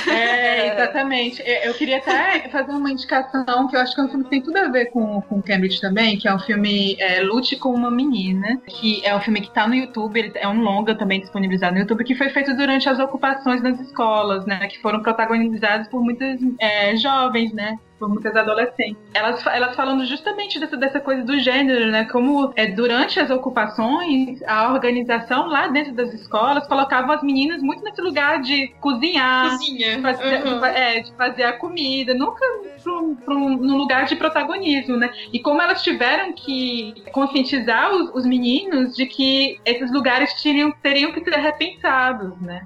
[0.07, 1.41] É, exatamente.
[1.45, 4.30] Eu eu queria até fazer uma indicação que eu acho que é um filme que
[4.30, 7.73] tem tudo a ver com, com Cambridge também, que é um filme é, Lute com
[7.73, 11.19] uma Menina, que é um filme que tá no YouTube, ele é um longa também
[11.19, 14.68] disponibilizado no YouTube, que foi feito durante as ocupações nas escolas, né?
[14.68, 17.77] Que foram protagonizadas por muitas é, jovens, né?
[17.99, 18.98] Por muitas adolescentes.
[19.14, 22.06] Elas, elas falando justamente dessa, dessa coisa do gênero, né?
[22.06, 27.84] Como é, durante as ocupações, a organização lá dentro das escolas colocava as meninas muito
[27.84, 30.02] nesse lugar de cozinhar, Cozinha.
[30.02, 30.65] fazer, Uhum.
[30.65, 32.45] é, de fazer a comida, nunca
[32.86, 35.11] no lugar de protagonismo, né?
[35.34, 41.11] E como elas tiveram que conscientizar os, os meninos de que esses lugares teriam, teriam
[41.11, 42.65] que ser repensados, né?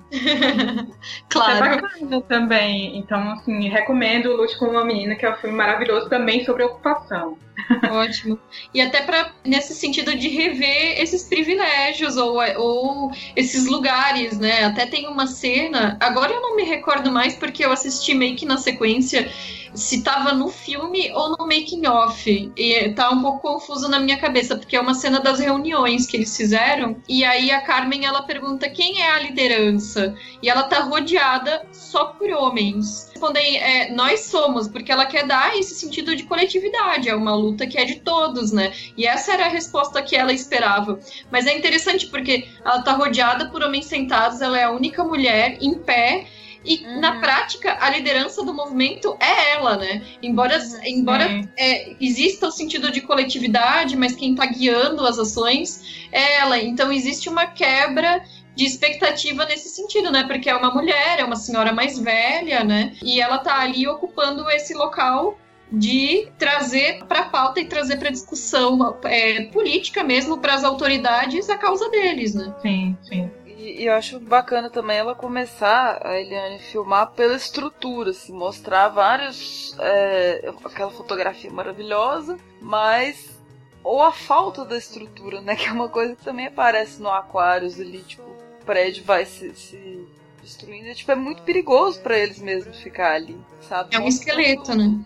[1.30, 1.52] Claro.
[1.52, 2.98] Isso é bacana também.
[2.98, 7.38] Então, assim, recomendo Lute com uma Menina, que é um filme maravilhoso também sobre ocupação.
[7.92, 8.40] Ótimo.
[8.74, 14.66] E até para nesse sentido de rever esses privilégios ou, ou esses lugares, né?
[14.66, 18.46] Até tem uma cena, agora eu não me recordo mais porque eu assisti meio que
[18.46, 19.30] na sequência
[19.74, 22.52] se estava no filme ou no making off.
[22.56, 26.18] E tá um pouco confuso na minha cabeça, porque é uma cena das reuniões que
[26.18, 26.98] eles fizeram.
[27.08, 30.16] E aí a Carmen ela pergunta quem é a liderança.
[30.42, 33.10] E ela tá rodeada só por homens.
[33.12, 37.10] Respondem, é, nós somos, porque ela quer dar esse sentido de coletividade.
[37.10, 38.74] É uma luta que é de todos, né?
[38.98, 41.00] E essa era a resposta que ela esperava.
[41.32, 45.58] Mas é interessante porque ela tá rodeada por homens sentados, ela é a única mulher
[45.62, 46.28] em pé
[46.64, 47.00] e uhum.
[47.00, 50.04] na prática, a liderança do movimento é ela, né?
[50.22, 50.80] Embora, uhum.
[50.86, 56.60] embora é, exista o sentido de coletividade, mas quem está guiando as ações é ela.
[56.60, 58.24] Então existe uma quebra
[58.56, 60.24] de expectativa nesse sentido, né?
[60.26, 62.96] Porque é uma mulher, é uma senhora mais velha, né?
[63.02, 65.38] E ela tá ali ocupando esse local
[65.72, 71.50] de trazer para a pauta e trazer para discussão é, política mesmo para as autoridades
[71.50, 72.54] a causa deles, né?
[72.62, 73.32] Sim, sim.
[73.46, 79.76] E, eu acho bacana também ela começar, a Eliane, filmar pela estrutura, assim, mostrar vários.
[79.80, 83.40] É, aquela fotografia maravilhosa, mas.
[83.84, 85.56] Ou a falta da estrutura, né?
[85.58, 89.54] Que é uma coisa que também aparece no Aquários ali, tipo, o prédio vai se,
[89.56, 90.08] se
[90.42, 90.88] destruindo.
[90.88, 93.96] É, tipo, é muito perigoso para eles mesmos ficar ali, sabe?
[93.96, 95.00] É um esqueleto, né?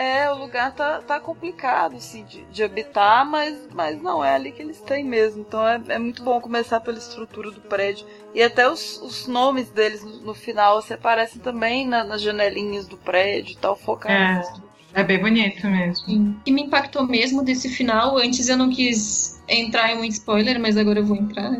[0.00, 4.50] É, o lugar tá, tá complicado, assim, de, de habitar, mas, mas não, é ali
[4.50, 5.42] que eles têm mesmo.
[5.42, 8.06] Então é, é muito bom começar pela estrutura do prédio.
[8.34, 12.86] E até os, os nomes deles no, no final se aparecem também na, nas janelinhas
[12.86, 14.48] do prédio e tal, focados.
[14.48, 16.06] É, é bem bonito mesmo.
[16.06, 16.36] Sim.
[16.44, 20.76] E me impactou mesmo desse final, antes eu não quis entrar em um spoiler, mas
[20.76, 21.52] agora eu vou entrar.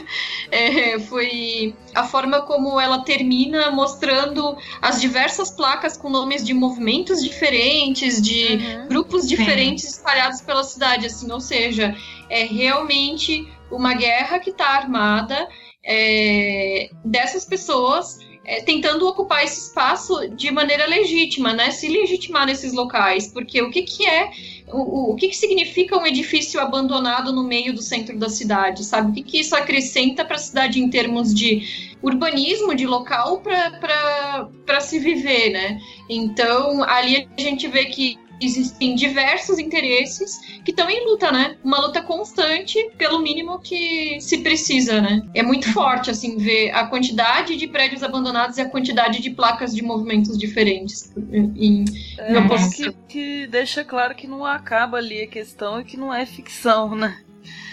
[0.50, 7.22] é, foi a forma como ela termina mostrando as diversas placas com nomes de movimentos
[7.22, 8.88] diferentes, de uhum.
[8.88, 9.90] grupos diferentes Sim.
[9.90, 11.94] espalhados pela cidade, assim, ou seja,
[12.28, 15.48] é realmente uma guerra que está armada
[15.84, 21.70] é, dessas pessoas é, tentando ocupar esse espaço de maneira legítima, né?
[21.70, 24.30] Se legitimar nesses locais, porque o que, que é
[24.68, 29.10] o, o que, que significa um edifício abandonado no meio do centro da cidade, sabe?
[29.10, 34.80] O que, que isso acrescenta para a cidade em termos de urbanismo, de local para
[34.80, 35.80] se viver, né?
[36.08, 41.56] Então, ali a gente vê que existem diversos interesses que estão em luta, né?
[41.62, 45.22] Uma luta constante pelo mínimo que se precisa, né?
[45.34, 49.74] É muito forte, assim, ver a quantidade de prédios abandonados e a quantidade de placas
[49.74, 51.84] de movimentos diferentes em,
[52.18, 56.12] é, em que, que deixa claro que não acaba ali a questão e que não
[56.12, 57.18] é ficção, né?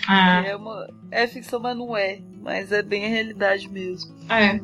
[0.08, 0.44] Ah.
[0.46, 2.20] É, uma, é ficção, mas não é.
[2.42, 4.16] Mas é bem a realidade mesmo.
[4.30, 4.60] É.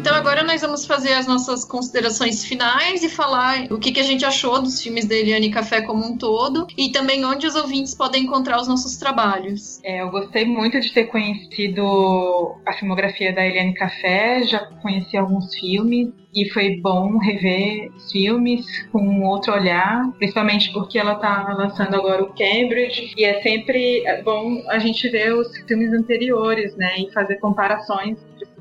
[0.00, 4.02] Então agora nós vamos fazer as nossas considerações finais e falar o que, que a
[4.02, 7.94] gente achou dos filmes da Eliane Café como um todo e também onde os ouvintes
[7.94, 9.78] podem encontrar os nossos trabalhos.
[9.84, 15.54] É, eu gostei muito de ter conhecido a filmografia da Eliane Café, já conheci alguns
[15.54, 21.94] filmes e foi bom rever filmes com um outro olhar, principalmente porque ela está lançando
[21.94, 27.12] agora o Cambridge e é sempre bom a gente ver os filmes anteriores, né, e
[27.12, 28.16] fazer comparações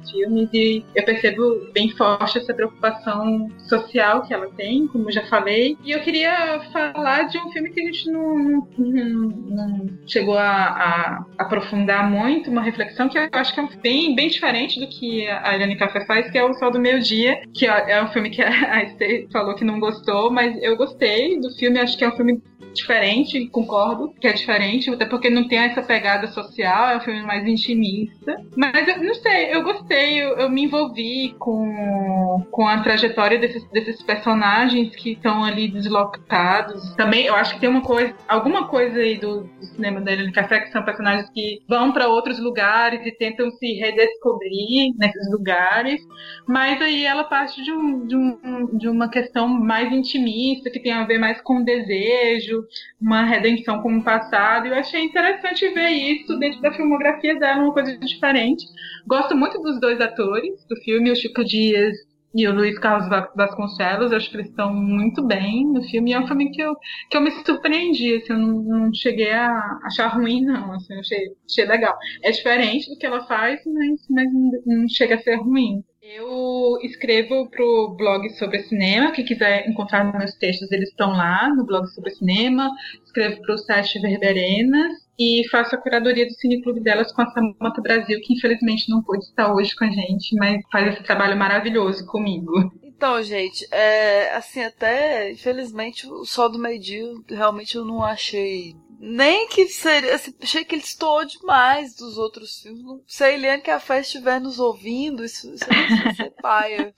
[0.10, 5.78] filmes e eu percebo bem forte essa preocupação social que ela tem, como já falei.
[5.84, 10.44] E eu queria falar de um filme que a gente não, não, não chegou a,
[10.44, 15.28] a, aprofundar muito, uma reflexão que eu acho que é bem, bem diferente do que
[15.28, 18.08] a Eliane Café faz, que é O Sol do Meio Dia, que é, é um
[18.08, 22.04] filme que a Esther falou que não gostou, mas eu gostei do filme, acho que
[22.04, 22.42] é um filme
[22.74, 27.24] diferente, concordo que é diferente, até porque não tem essa pegada social, é um filme
[27.24, 28.42] mais intimista.
[28.56, 33.64] Mas eu não sei, eu gostei, eu, eu me envolvi com, com a trajetória desses,
[33.70, 36.96] desses personagens que estão ali deslocados.
[36.96, 40.32] Também eu acho que tem uma coisa, alguma coisa aí do, do cinema da Helena
[40.32, 46.02] Café, que são personagens que vão para outros lugares e tentam se redescobrir nesses lugares.
[46.48, 50.92] Mas aí ela parte de, um, de, um, de uma questão mais intimista, que tem
[50.92, 52.64] a ver mais com desejo
[53.02, 54.68] uma redenção com o passado.
[54.68, 58.66] Eu achei interessante ver isso dentro da filmografia dela, uma coisa diferente.
[59.10, 61.98] Gosto muito dos dois atores do filme, o Chico Dias
[62.32, 66.14] e o Luiz Carlos Vasconcelos, acho que eles estão muito bem no filme.
[66.14, 66.76] É um filme que eu,
[67.10, 70.74] que eu me surpreendi, assim, eu não, não cheguei a achar ruim, não.
[70.74, 71.98] Assim, eu achei, achei legal.
[72.24, 74.28] É diferente do que ela faz, mas, mas
[74.64, 75.84] não chega a ser ruim.
[76.12, 81.64] Eu escrevo pro blog sobre cinema, quem quiser encontrar meus textos, eles estão lá no
[81.64, 82.68] blog sobre cinema.
[83.06, 88.20] Escrevo pro site Verberenas e faço a curadoria do Cineclube delas com a Samanta Brasil,
[88.24, 92.72] que infelizmente não pôde estar hoje com a gente, mas faz esse trabalho maravilhoso comigo.
[92.82, 98.76] Então, gente, é, assim, até, infelizmente, o Sol do Meio Dia, realmente eu não achei.
[99.02, 100.14] Nem que seria.
[100.14, 102.84] Assim, achei que ele estourou demais dos outros filmes.
[102.84, 106.94] Não, se a Eliane Café estiver nos ouvindo, isso, isso vai ser paia.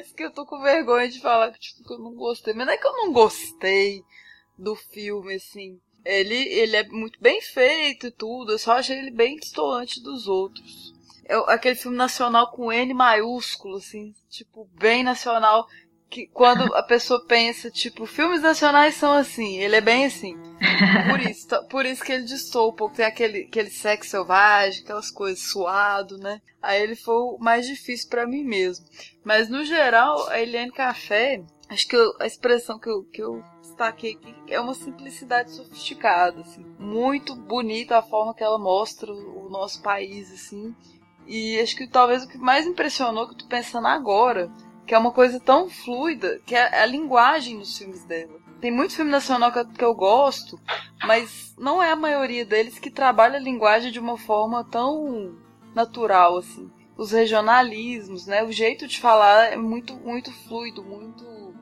[0.00, 2.54] isso que eu tô com vergonha de falar que, tipo, que eu não gostei.
[2.54, 4.02] Mas não é que eu não gostei
[4.56, 5.78] do filme, assim.
[6.02, 10.26] Ele, ele é muito bem feito e tudo, eu só achei ele bem distante dos
[10.26, 10.94] outros.
[11.26, 15.68] É aquele filme nacional com N maiúsculo, assim, tipo, bem nacional,
[16.10, 20.36] que quando a pessoa pensa, tipo, filmes nacionais são assim, ele é bem assim.
[21.08, 24.82] Por isso, tá, por isso que ele distou um pouco, tem aquele, aquele sexo selvagem,
[24.82, 26.42] aquelas coisas suado, né?
[26.60, 28.84] Aí ele foi o mais difícil para mim mesmo.
[29.24, 33.42] Mas no geral, a Eliane Café, acho que eu, a expressão que eu, que eu
[33.62, 36.66] destaquei aqui é uma simplicidade sofisticada, assim.
[36.78, 40.74] Muito bonita a forma que ela mostra o nosso país, assim.
[41.26, 44.50] E acho que talvez o que mais impressionou que eu tô pensando agora,
[44.90, 48.40] que é uma coisa tão fluida, que é a linguagem nos filmes dela.
[48.60, 50.60] Tem muito filme nacional que eu, gosto,
[51.06, 55.38] mas não é a maioria deles que trabalha a linguagem de uma forma tão
[55.76, 56.68] natural, assim.
[56.96, 58.42] Os regionalismos, né?
[58.42, 61.54] O jeito de falar é muito, muito fluido, muito,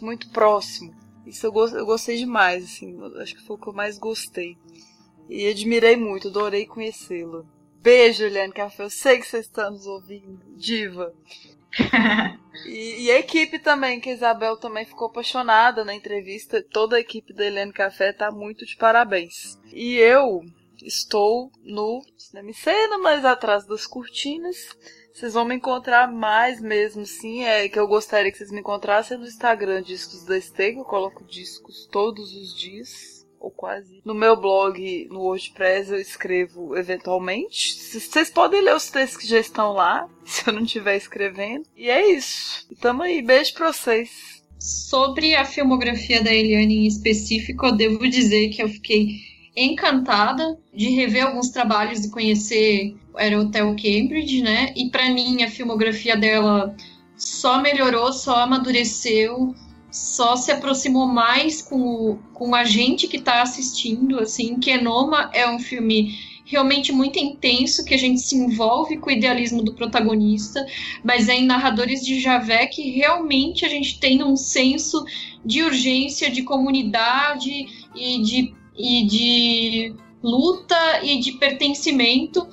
[0.00, 0.94] muito próximo.
[1.26, 2.96] Isso eu, eu gostei demais, assim.
[3.20, 4.56] Acho que foi o que eu mais gostei.
[5.28, 7.42] E admirei muito, adorei conhecê-la.
[7.82, 8.84] Beijo, Eliane Café.
[8.84, 10.38] Eu sei que vocês estão nos ouvindo.
[10.56, 11.12] Diva.
[12.66, 16.62] E, e, a equipe também, que a Isabel também ficou apaixonada na entrevista.
[16.62, 19.58] Toda a equipe da Eliane Café tá muito de parabéns.
[19.72, 20.42] E eu
[20.82, 24.56] estou no Cinema Cena, mas atrás das cortinas.
[25.12, 27.44] Vocês vão me encontrar mais mesmo, sim.
[27.44, 30.78] É que eu gostaria que vocês me encontrassem no Instagram Discos da Steg.
[30.78, 34.02] Eu coloco discos todos os dias, ou quase.
[34.04, 37.74] No meu blog, no WordPress, eu escrevo eventualmente.
[37.74, 41.64] Vocês podem ler os textos que já estão lá, se eu não estiver escrevendo.
[41.74, 42.66] E é isso.
[42.70, 43.22] E tamo aí.
[43.22, 44.10] Beijo pra vocês.
[44.58, 50.90] Sobre a filmografia da Eliane em específico, eu devo dizer que eu fiquei encantada de
[50.90, 54.72] rever alguns trabalhos e conhecer era o Hotel Cambridge, né?
[54.76, 56.76] E para mim a filmografia dela
[57.16, 59.54] só melhorou, só amadureceu,
[59.90, 64.58] só se aproximou mais com, com a gente que está assistindo, assim.
[64.58, 66.14] Kenoma é um filme
[66.50, 70.66] realmente muito intenso, que a gente se envolve com o idealismo do protagonista,
[71.04, 75.04] mas é em Narradores de Javé que realmente a gente tem um senso
[75.44, 82.46] de urgência, de comunidade e de, e de luta e de pertencimento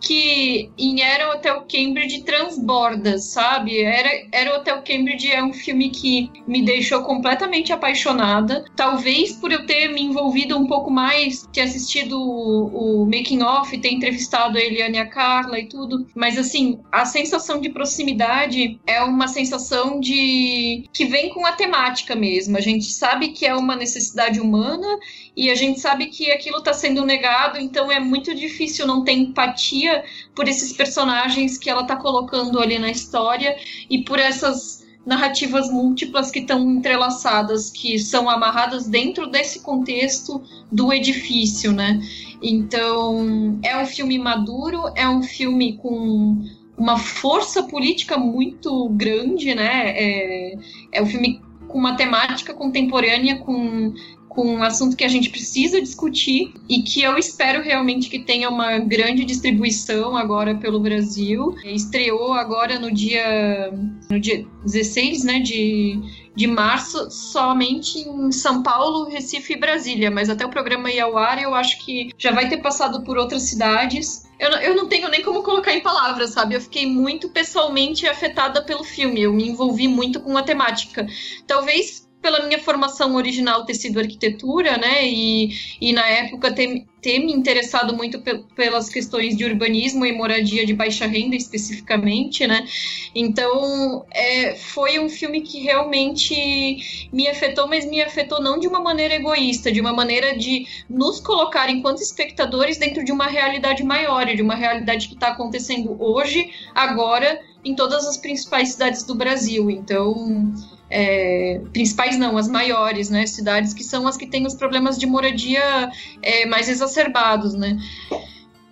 [0.00, 3.82] que em Era Hotel Cambridge transborda, sabe?
[3.82, 8.64] Era, Era Hotel Cambridge é um filme que me deixou completamente apaixonada.
[8.74, 13.76] Talvez por eu ter me envolvido um pouco mais, ter assistido o, o making off,
[13.78, 16.06] ter entrevistado a Eliane e a Carla e tudo.
[16.14, 22.14] Mas assim, a sensação de proximidade é uma sensação de que vem com a temática
[22.14, 22.56] mesmo.
[22.56, 24.88] A gente sabe que é uma necessidade humana
[25.36, 29.12] e a gente sabe que aquilo está sendo negado, então é muito difícil não ter
[29.12, 30.04] empatia
[30.34, 33.56] por esses personagens que ela está colocando ali na história
[33.88, 40.92] e por essas narrativas múltiplas que estão entrelaçadas, que são amarradas dentro desse contexto do
[40.92, 42.00] edifício, né?
[42.42, 46.44] Então, é um filme maduro, é um filme com
[46.76, 49.90] uma força política muito grande, né?
[49.96, 50.54] É,
[50.92, 53.94] é um filme com uma temática contemporânea, com
[54.30, 58.48] com um assunto que a gente precisa discutir e que eu espero realmente que tenha
[58.48, 61.56] uma grande distribuição agora pelo Brasil.
[61.64, 63.72] Estreou agora no dia,
[64.08, 66.00] no dia 16 né, de,
[66.34, 71.18] de março, somente em São Paulo, Recife e Brasília, mas até o programa ir ao
[71.18, 74.30] ar eu acho que já vai ter passado por outras cidades.
[74.38, 76.54] Eu eu não tenho nem como colocar em palavras, sabe?
[76.54, 81.04] Eu fiquei muito pessoalmente afetada pelo filme, eu me envolvi muito com a temática.
[81.48, 85.06] Talvez pela minha formação original ter sido arquitetura, né?
[85.06, 90.12] E, e na época ter, ter me interessado muito pe pelas questões de urbanismo e
[90.12, 92.66] moradia de baixa renda especificamente, né?
[93.14, 98.80] Então é, foi um filme que realmente me afetou, mas me afetou não de uma
[98.80, 104.26] maneira egoísta, de uma maneira de nos colocar enquanto espectadores dentro de uma realidade maior,
[104.26, 109.70] de uma realidade que está acontecendo hoje, agora, em todas as principais cidades do Brasil.
[109.70, 110.52] Então
[110.90, 115.06] é, principais não, as maiores, né, cidades que são as que têm os problemas de
[115.06, 115.90] moradia
[116.20, 117.78] é, mais exacerbados, né.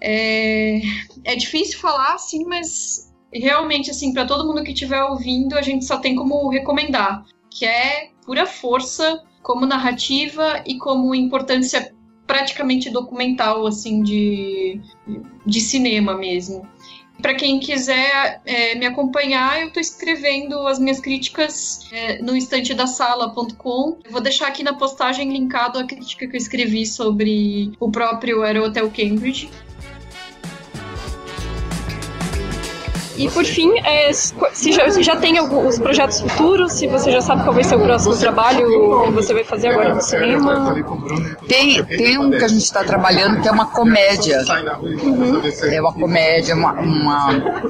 [0.01, 0.81] É,
[1.25, 5.85] é difícil falar assim, mas realmente assim para todo mundo que estiver ouvindo a gente
[5.85, 11.95] só tem como recomendar, que é pura força como narrativa e como importância
[12.27, 14.81] praticamente documental assim de,
[15.47, 16.69] de cinema mesmo.
[17.21, 23.99] Para quem quiser é, me acompanhar, eu estou escrevendo as minhas críticas é, no estantedasala.com.
[24.05, 28.43] Eu vou deixar aqui na postagem linkado a crítica que eu escrevi sobre o próprio
[28.43, 29.51] Aerohotel Cambridge.
[33.19, 37.43] E por fim, é, se, já, já tem alguns projetos futuros, se você já sabe
[37.43, 38.65] qual vai ser o próximo trabalho
[39.07, 40.77] que você vai fazer agora no cinema.
[41.49, 44.39] Tem, tem um que a gente está trabalhando que é uma comédia.
[44.81, 45.43] Uhum.
[45.65, 47.61] É uma comédia, uma, uma,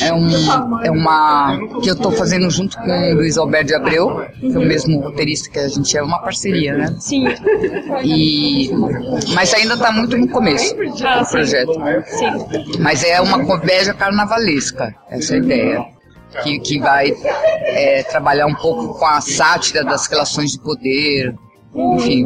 [0.00, 4.24] é, um, é uma que eu estou fazendo junto com o Luiz Alberto de Abreu,
[4.40, 6.96] que é o mesmo roteirista que a gente é, uma parceria, né?
[6.98, 7.26] Sim.
[8.02, 8.70] E,
[9.34, 10.74] mas ainda está muito no começo
[11.04, 11.72] ah, do projeto.
[12.06, 12.78] Sim.
[12.80, 14.45] Mas é uma comédia carnavalesca
[15.10, 15.84] essa é ideia.
[16.42, 21.34] Que, que vai é, trabalhar um pouco com a sátira das relações de poder,
[21.74, 22.24] enfim,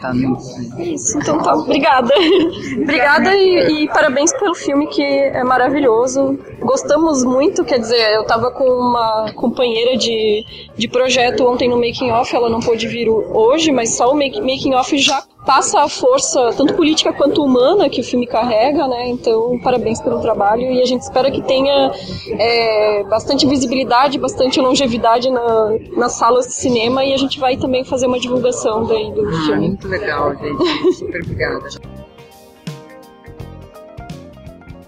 [0.00, 0.36] tá no...
[0.80, 1.54] Isso, então tá.
[1.54, 2.12] Obrigada.
[2.82, 6.38] Obrigada e, e, parabéns pelo filme que é maravilhoso.
[6.60, 10.44] Gostamos muito, quer dizer, eu tava com uma companheira de,
[10.76, 14.74] de projeto ontem no Making Off, ela não pôde vir hoje, mas só o Making
[14.74, 19.08] Off já passa a força, tanto política quanto humana, que o filme carrega, né?
[19.08, 21.92] Então, parabéns pelo trabalho e a gente espera que tenha
[22.38, 27.84] é, bastante visibilidade, bastante longevidade na, nas salas de cinema e a gente vai também
[27.84, 29.68] fazer uma divulgação daí do ah, filme.
[29.68, 30.94] Muito legal, gente.
[30.94, 31.68] Super obrigada.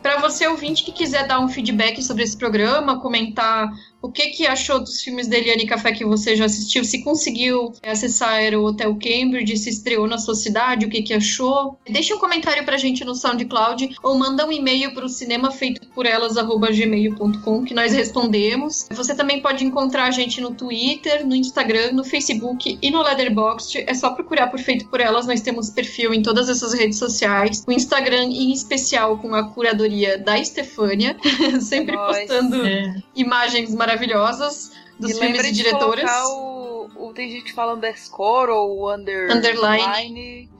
[0.03, 3.71] Para você ouvinte que quiser dar um feedback sobre esse programa, comentar
[4.03, 7.73] o que, que achou dos filmes da Eliane Café que você já assistiu, se conseguiu
[7.83, 11.79] acessar o Hotel Cambridge, se estreou na sua cidade, o que, que achou.
[11.89, 17.73] Deixe um comentário pra gente no SoundCloud ou manda um e-mail para o cinemafeitoporelas.gmail.com que
[17.73, 18.89] nós respondemos.
[18.91, 23.85] Você também pode encontrar a gente no Twitter, no Instagram, no Facebook e no Letterboxd.
[23.87, 27.63] É só procurar por Feito por Elas, nós temos perfil em todas essas redes sociais.
[27.67, 31.17] O Instagram em especial com a curadoria da Estefânia,
[31.61, 32.19] sempre Nossa.
[32.19, 32.97] postando é.
[33.15, 36.11] imagens maravilhosas maravilhosas dos e filmes e diretoras.
[36.27, 39.83] O, o, tem gente que fala underscore ou under, underline.
[39.83, 40.52] Underline.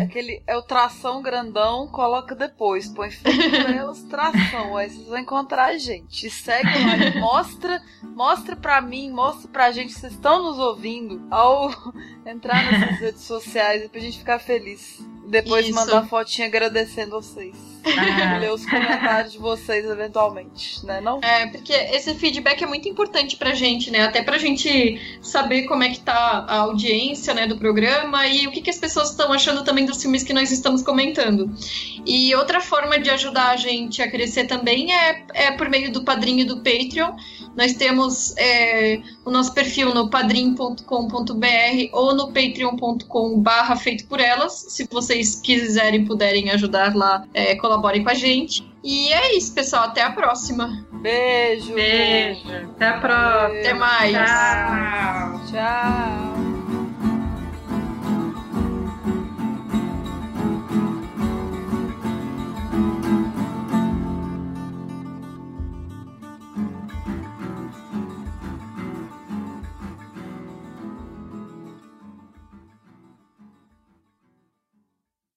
[0.00, 2.88] Aquele, é o tração grandão, coloca depois.
[2.88, 3.10] Põe
[3.76, 4.76] elas tração.
[4.76, 6.30] Aí vocês vão encontrar a gente.
[6.30, 11.70] Segue lá mostra, mostra pra mim, mostra pra gente vocês estão nos ouvindo ao
[12.26, 14.98] entrar nessas redes sociais e pra gente ficar feliz.
[15.28, 15.74] Depois Isso.
[15.74, 17.54] mandar fotinha agradecendo vocês.
[17.84, 18.38] Ah.
[18.38, 21.00] Ler os comentários de vocês eventualmente, né?
[21.00, 21.20] Não?
[21.22, 24.02] É, porque esse feedback é muito importante pra gente, né?
[24.02, 28.50] Até pra gente saber como é que tá a audiência, né, do programa e o
[28.50, 31.50] que, que as pessoas estão achando também dos filmes que nós estamos comentando.
[32.06, 36.04] E outra forma de ajudar a gente a crescer também é, é por meio do
[36.04, 37.12] padrinho do Patreon.
[37.56, 40.84] Nós temos é, o nosso perfil no padrim.com.br
[41.92, 44.66] ou no patreon.com barra feito por elas.
[44.68, 48.66] Se vocês quiserem, puderem ajudar lá, é, colaborem com a gente.
[48.82, 49.84] E é isso, pessoal.
[49.84, 50.86] Até a próxima.
[51.02, 51.74] Beijo.
[51.74, 52.48] Beijo.
[52.48, 53.60] Até a próxima.
[53.60, 54.12] Até mais.
[54.12, 55.40] Tchau.
[55.50, 56.47] Tchau.